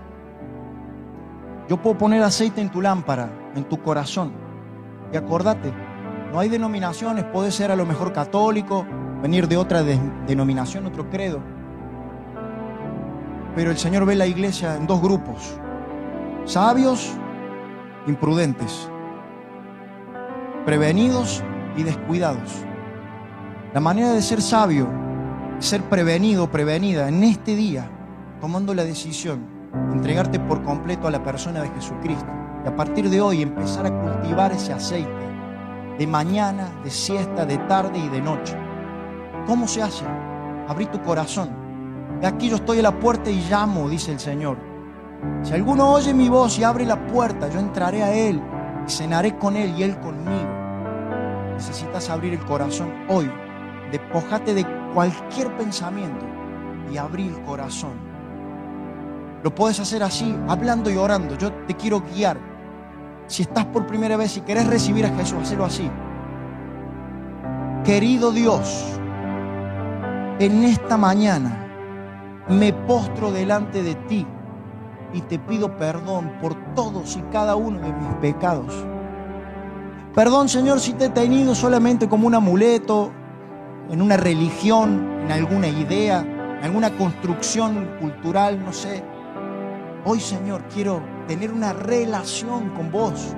yo 1.69 1.77
puedo 1.77 1.99
poner 1.99 2.23
aceite 2.23 2.61
en 2.61 2.71
tu 2.71 2.81
lámpara, 2.81 3.31
en 3.55 3.65
tu 3.65 3.81
corazón. 3.83 4.33
Y 5.13 5.17
acordate, 5.17 5.73
No 6.33 6.41
hay 6.41 6.49
denominaciones, 6.49 7.25
puede 7.25 7.51
ser 7.51 7.71
a 7.71 7.77
lo 7.77 7.87
mejor 7.87 8.13
católico, 8.13 8.87
venir 9.23 9.49
de 9.49 9.57
otra 9.57 9.83
denominación, 9.83 10.87
otro 10.87 11.09
credo. 11.09 11.41
Pero 13.55 13.71
el 13.71 13.79
Señor 13.79 14.05
ve 14.05 14.15
la 14.15 14.27
iglesia 14.27 14.77
en 14.77 14.87
dos 14.87 15.01
grupos, 15.01 15.59
sabios, 16.45 17.11
imprudentes, 18.07 18.89
prevenidos 20.65 21.43
y 21.77 21.83
descuidados. 21.83 22.65
La 23.73 23.81
manera 23.81 24.13
de 24.13 24.23
ser 24.23 24.43
sabio 24.43 24.87
ser 25.59 25.83
prevenido, 25.83 26.51
prevenida 26.51 27.09
en 27.09 27.25
este 27.25 27.57
día, 27.57 27.91
tomando 28.41 28.75
la 28.75 28.85
decisión 28.85 29.41
de 29.89 29.97
entregarte 29.97 30.39
por 30.39 30.63
completo 30.63 31.09
a 31.09 31.11
la 31.11 31.23
persona 31.23 31.61
de 31.63 31.69
Jesucristo 31.71 32.27
y 32.65 32.69
a 32.69 32.77
partir 32.77 33.11
de 33.11 33.21
hoy 33.21 33.43
empezar 33.43 33.87
a 33.87 33.91
cultivar 33.91 34.53
ese 34.53 34.73
aceite 34.73 35.28
de 35.99 36.07
mañana, 36.07 36.71
de 36.85 36.91
siesta, 36.91 37.45
de 37.45 37.59
tarde 37.59 37.99
y 37.99 38.09
de 38.09 38.21
noche. 38.21 38.57
¿Cómo 39.47 39.67
se 39.67 39.83
hace? 39.83 40.05
Abrir 40.69 40.89
tu 40.89 41.03
corazón. 41.03 41.51
De 42.21 42.27
aquí 42.27 42.49
yo 42.49 42.57
estoy 42.57 42.79
a 42.79 42.83
la 42.83 42.99
puerta 42.99 43.31
y 43.31 43.41
llamo, 43.51 43.89
dice 43.89 44.13
el 44.13 44.21
Señor. 44.21 44.59
Si 45.43 45.53
alguno 45.53 45.93
oye 45.93 46.15
mi 46.15 46.29
voz 46.29 46.59
y 46.59 46.65
abre 46.65 46.87
la 46.87 47.07
puerta, 47.07 47.49
yo 47.49 47.59
entraré 47.59 48.03
a 48.03 48.13
Él 48.13 48.41
y 48.87 48.91
cenaré 48.91 49.37
con 49.37 49.57
Él 49.57 49.75
y 49.77 49.83
Él 49.83 49.99
conmigo. 49.99 50.49
Necesitas 51.55 52.09
abrir 52.11 52.35
el 52.35 52.45
corazón 52.45 52.93
hoy. 53.09 53.31
Despojate 53.91 54.55
de 54.55 54.65
cualquier 54.95 55.57
pensamiento 55.57 56.25
y 56.93 56.97
abrir 56.97 57.33
el 57.33 57.43
corazón. 57.43 57.93
Lo 59.43 59.55
puedes 59.55 59.81
hacer 59.81 60.03
así, 60.03 60.37
hablando 60.49 60.91
y 60.91 60.97
orando. 60.97 61.37
Yo 61.37 61.53
te 61.67 61.75
quiero 61.75 62.01
guiar. 62.01 62.48
Si 63.29 63.43
estás 63.43 63.67
por 63.67 63.87
primera 63.87 64.17
vez 64.17 64.37
y 64.39 64.41
querés 64.41 64.67
recibir 64.67 65.05
a 65.05 65.11
Jesús, 65.11 65.39
hazlo 65.43 65.67
así. 65.67 65.89
Querido 67.85 68.33
Dios, 68.33 68.99
en 70.39 70.65
esta 70.65 70.97
mañana 70.97 71.67
me 72.49 72.73
postro 72.73 73.31
delante 73.31 73.83
de 73.83 73.95
ti 73.95 74.27
y 75.13 75.21
te 75.21 75.39
pido 75.39 75.77
perdón 75.77 76.33
por 76.41 76.55
todos 76.75 77.17
y 77.17 77.23
cada 77.31 77.55
uno 77.55 77.79
de 77.81 77.93
mis 77.93 78.15
pecados. 78.21 78.75
Perdón, 80.15 80.49
Señor, 80.49 80.81
si 80.81 80.95
te 80.95 81.07
he 81.07 81.11
tenido 81.11 81.55
solamente 81.55 82.09
como 82.09 82.27
un 82.27 82.35
amuleto, 82.35 83.13
en 83.91 84.01
una 84.01 84.17
religión, 84.17 85.21
en 85.25 85.33
alguna 85.33 85.69
idea, 85.69 86.21
en 86.21 86.65
alguna 86.65 86.97
construcción 86.97 87.97
cultural, 88.01 88.63
no 88.65 88.73
sé. 88.73 89.05
Hoy, 90.05 90.19
Señor, 90.19 90.65
quiero 90.73 91.18
tener 91.29 91.53
una 91.53 91.73
relación 91.73 92.71
con 92.71 92.91
vos. 92.91 93.35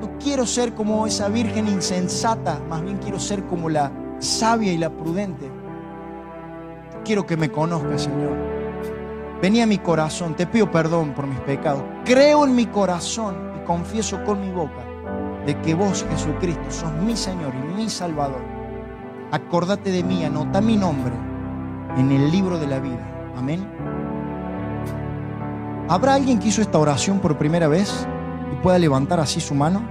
No 0.00 0.18
quiero 0.18 0.46
ser 0.46 0.72
como 0.72 1.06
esa 1.06 1.28
virgen 1.28 1.68
insensata, 1.68 2.58
más 2.70 2.82
bien 2.82 2.96
quiero 2.98 3.18
ser 3.18 3.44
como 3.44 3.68
la 3.68 3.92
sabia 4.20 4.72
y 4.72 4.78
la 4.78 4.88
prudente. 4.88 5.50
Quiero 7.04 7.26
que 7.26 7.36
me 7.36 7.50
conozcas, 7.50 8.02
Señor. 8.02 8.36
Vení 9.42 9.60
a 9.60 9.66
mi 9.66 9.78
corazón, 9.78 10.34
te 10.36 10.46
pido 10.46 10.70
perdón 10.70 11.12
por 11.12 11.26
mis 11.26 11.40
pecados. 11.40 11.82
Creo 12.04 12.46
en 12.46 12.54
mi 12.54 12.66
corazón 12.66 13.36
y 13.60 13.64
confieso 13.66 14.22
con 14.24 14.40
mi 14.40 14.50
boca 14.52 14.86
de 15.44 15.58
que 15.60 15.74
vos, 15.74 16.06
Jesucristo, 16.10 16.70
sos 16.70 16.92
mi 17.04 17.16
Señor 17.16 17.52
y 17.54 17.74
mi 17.74 17.90
Salvador. 17.90 18.42
Acordate 19.32 19.90
de 19.90 20.02
mí, 20.02 20.24
anota 20.24 20.60
mi 20.60 20.76
nombre 20.76 21.12
en 21.96 22.12
el 22.12 22.30
libro 22.30 22.58
de 22.58 22.66
la 22.66 22.78
vida. 22.78 23.32
Amén. 23.36 23.66
¿Habrá 25.90 26.14
alguien 26.14 26.38
que 26.38 26.46
hizo 26.46 26.62
esta 26.62 26.78
oración 26.78 27.18
por 27.18 27.36
primera 27.36 27.66
vez 27.66 28.06
y 28.52 28.62
pueda 28.62 28.78
levantar 28.78 29.18
así 29.18 29.40
su 29.40 29.56
mano? 29.56 29.82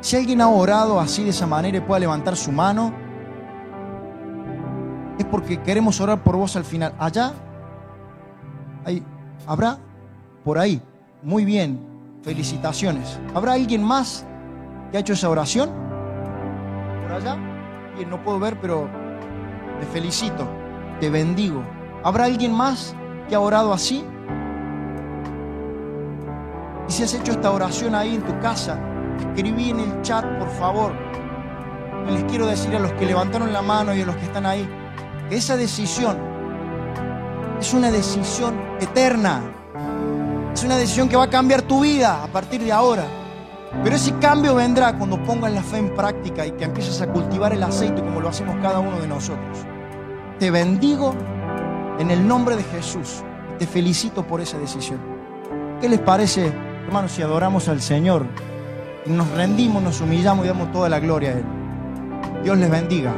Si 0.00 0.16
alguien 0.16 0.40
ha 0.40 0.48
orado 0.48 0.98
así 0.98 1.22
de 1.22 1.30
esa 1.30 1.46
manera 1.46 1.76
y 1.76 1.80
pueda 1.82 2.00
levantar 2.00 2.34
su 2.34 2.50
mano, 2.50 2.90
es 5.18 5.24
porque 5.26 5.60
queremos 5.60 6.00
orar 6.00 6.22
por 6.22 6.36
vos 6.36 6.56
al 6.56 6.64
final. 6.64 6.94
Allá, 6.98 7.34
ahí, 8.86 9.04
¿habrá? 9.46 9.76
Por 10.42 10.56
ahí. 10.56 10.80
Muy 11.22 11.44
bien, 11.44 11.78
felicitaciones. 12.22 13.20
¿Habrá 13.34 13.52
alguien 13.52 13.84
más 13.84 14.24
que 14.90 14.96
ha 14.96 15.00
hecho 15.00 15.12
esa 15.12 15.28
oración? 15.28 15.68
¿Por 17.02 17.12
allá? 17.12 17.36
Bien, 17.96 18.08
no 18.08 18.24
puedo 18.24 18.38
ver, 18.38 18.58
pero 18.62 18.88
te 19.78 19.84
felicito, 19.84 20.48
te 21.00 21.10
bendigo. 21.10 21.62
¿Habrá 22.02 22.24
alguien 22.24 22.54
más 22.54 22.96
que 23.28 23.34
ha 23.34 23.40
orado 23.40 23.70
así? 23.70 24.02
Y 26.88 26.92
si 26.92 27.02
has 27.02 27.14
hecho 27.14 27.32
esta 27.32 27.50
oración 27.50 27.94
ahí 27.94 28.14
en 28.14 28.22
tu 28.22 28.38
casa, 28.40 28.78
escribí 29.18 29.70
en 29.70 29.80
el 29.80 30.02
chat, 30.02 30.24
por 30.38 30.48
favor. 30.50 30.92
Y 32.08 32.12
les 32.12 32.24
quiero 32.24 32.46
decir 32.46 32.74
a 32.76 32.78
los 32.78 32.92
que 32.92 33.06
levantaron 33.06 33.52
la 33.52 33.62
mano 33.62 33.94
y 33.94 34.02
a 34.02 34.06
los 34.06 34.16
que 34.16 34.24
están 34.24 34.46
ahí, 34.46 34.68
que 35.28 35.36
esa 35.36 35.56
decisión 35.56 36.16
es 37.60 37.72
una 37.72 37.90
decisión 37.90 38.60
eterna. 38.80 39.40
Es 40.52 40.62
una 40.62 40.76
decisión 40.76 41.08
que 41.08 41.16
va 41.16 41.24
a 41.24 41.30
cambiar 41.30 41.62
tu 41.62 41.80
vida 41.80 42.22
a 42.22 42.26
partir 42.28 42.62
de 42.62 42.72
ahora. 42.72 43.04
Pero 43.82 43.96
ese 43.96 44.16
cambio 44.18 44.54
vendrá 44.54 44.96
cuando 44.96 45.22
pongas 45.22 45.52
la 45.52 45.62
fe 45.62 45.78
en 45.78 45.94
práctica 45.94 46.46
y 46.46 46.52
que 46.52 46.64
empieces 46.64 47.00
a 47.00 47.06
cultivar 47.06 47.52
el 47.52 47.62
aceite 47.62 48.02
como 48.02 48.20
lo 48.20 48.28
hacemos 48.28 48.56
cada 48.62 48.78
uno 48.78 49.00
de 49.00 49.08
nosotros. 49.08 49.58
Te 50.38 50.50
bendigo 50.50 51.14
en 51.98 52.10
el 52.10 52.26
nombre 52.26 52.56
de 52.56 52.62
Jesús. 52.64 53.24
Te 53.58 53.66
felicito 53.66 54.26
por 54.26 54.40
esa 54.40 54.58
decisión. 54.58 55.00
¿Qué 55.80 55.88
les 55.88 56.00
parece, 56.00 56.52
hermanos, 56.86 57.12
si 57.12 57.22
adoramos 57.22 57.68
al 57.68 57.80
Señor 57.80 58.26
nos 59.06 59.30
rendimos, 59.32 59.82
nos 59.82 60.00
humillamos 60.00 60.44
y 60.44 60.48
damos 60.48 60.72
toda 60.72 60.88
la 60.88 61.00
gloria 61.00 61.30
a 61.30 61.32
Él? 61.34 61.44
Dios 62.42 62.58
les 62.58 62.70
bendiga. 62.70 63.12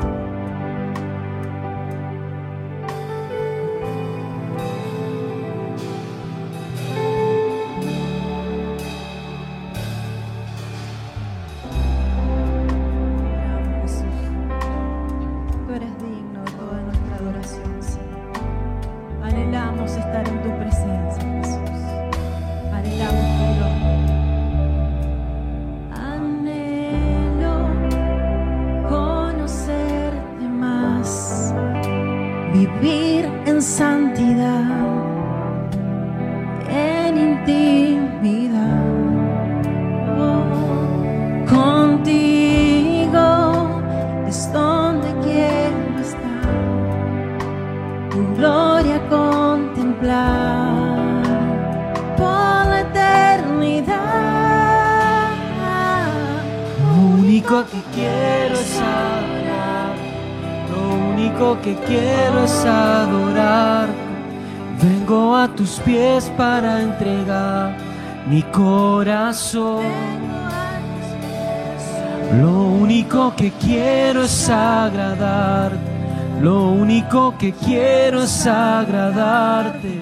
Que 77.39 77.53
quiero 77.53 78.23
es 78.23 78.47
agradarte. 78.47 80.01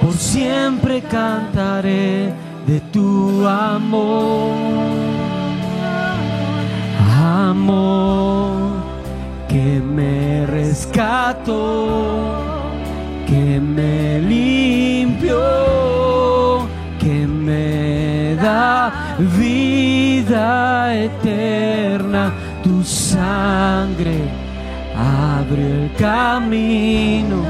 Por 0.00 0.12
siempre 0.14 1.00
cantaré 1.02 2.32
de 2.66 2.80
tu 2.92 3.46
amor. 3.46 4.52
Amor 7.24 8.72
que 9.48 9.80
me 9.80 10.46
rescató, 10.46 11.54
que 13.26 13.60
me 13.60 14.20
limpió, 14.20 15.38
que 16.98 17.26
me 17.26 18.36
da 18.36 19.16
vida 19.38 20.94
eterna. 20.94 22.32
Tu 22.62 22.82
sangre 22.84 24.41
abrió 25.52 25.66
el 25.66 25.92
camino, 25.98 27.42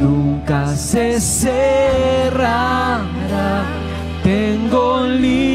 nunca 0.00 0.74
se 0.74 1.20
cerrará. 1.20 3.02
Tengo 4.22 5.06
libertad. 5.06 5.54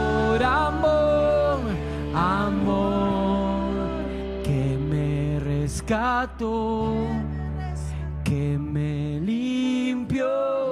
amor, 0.51 1.59
amor 2.13 3.71
que 4.43 4.77
me 4.89 5.39
rescató, 5.39 6.93
que 8.23 8.57
me 8.57 9.19
limpió. 9.19 10.70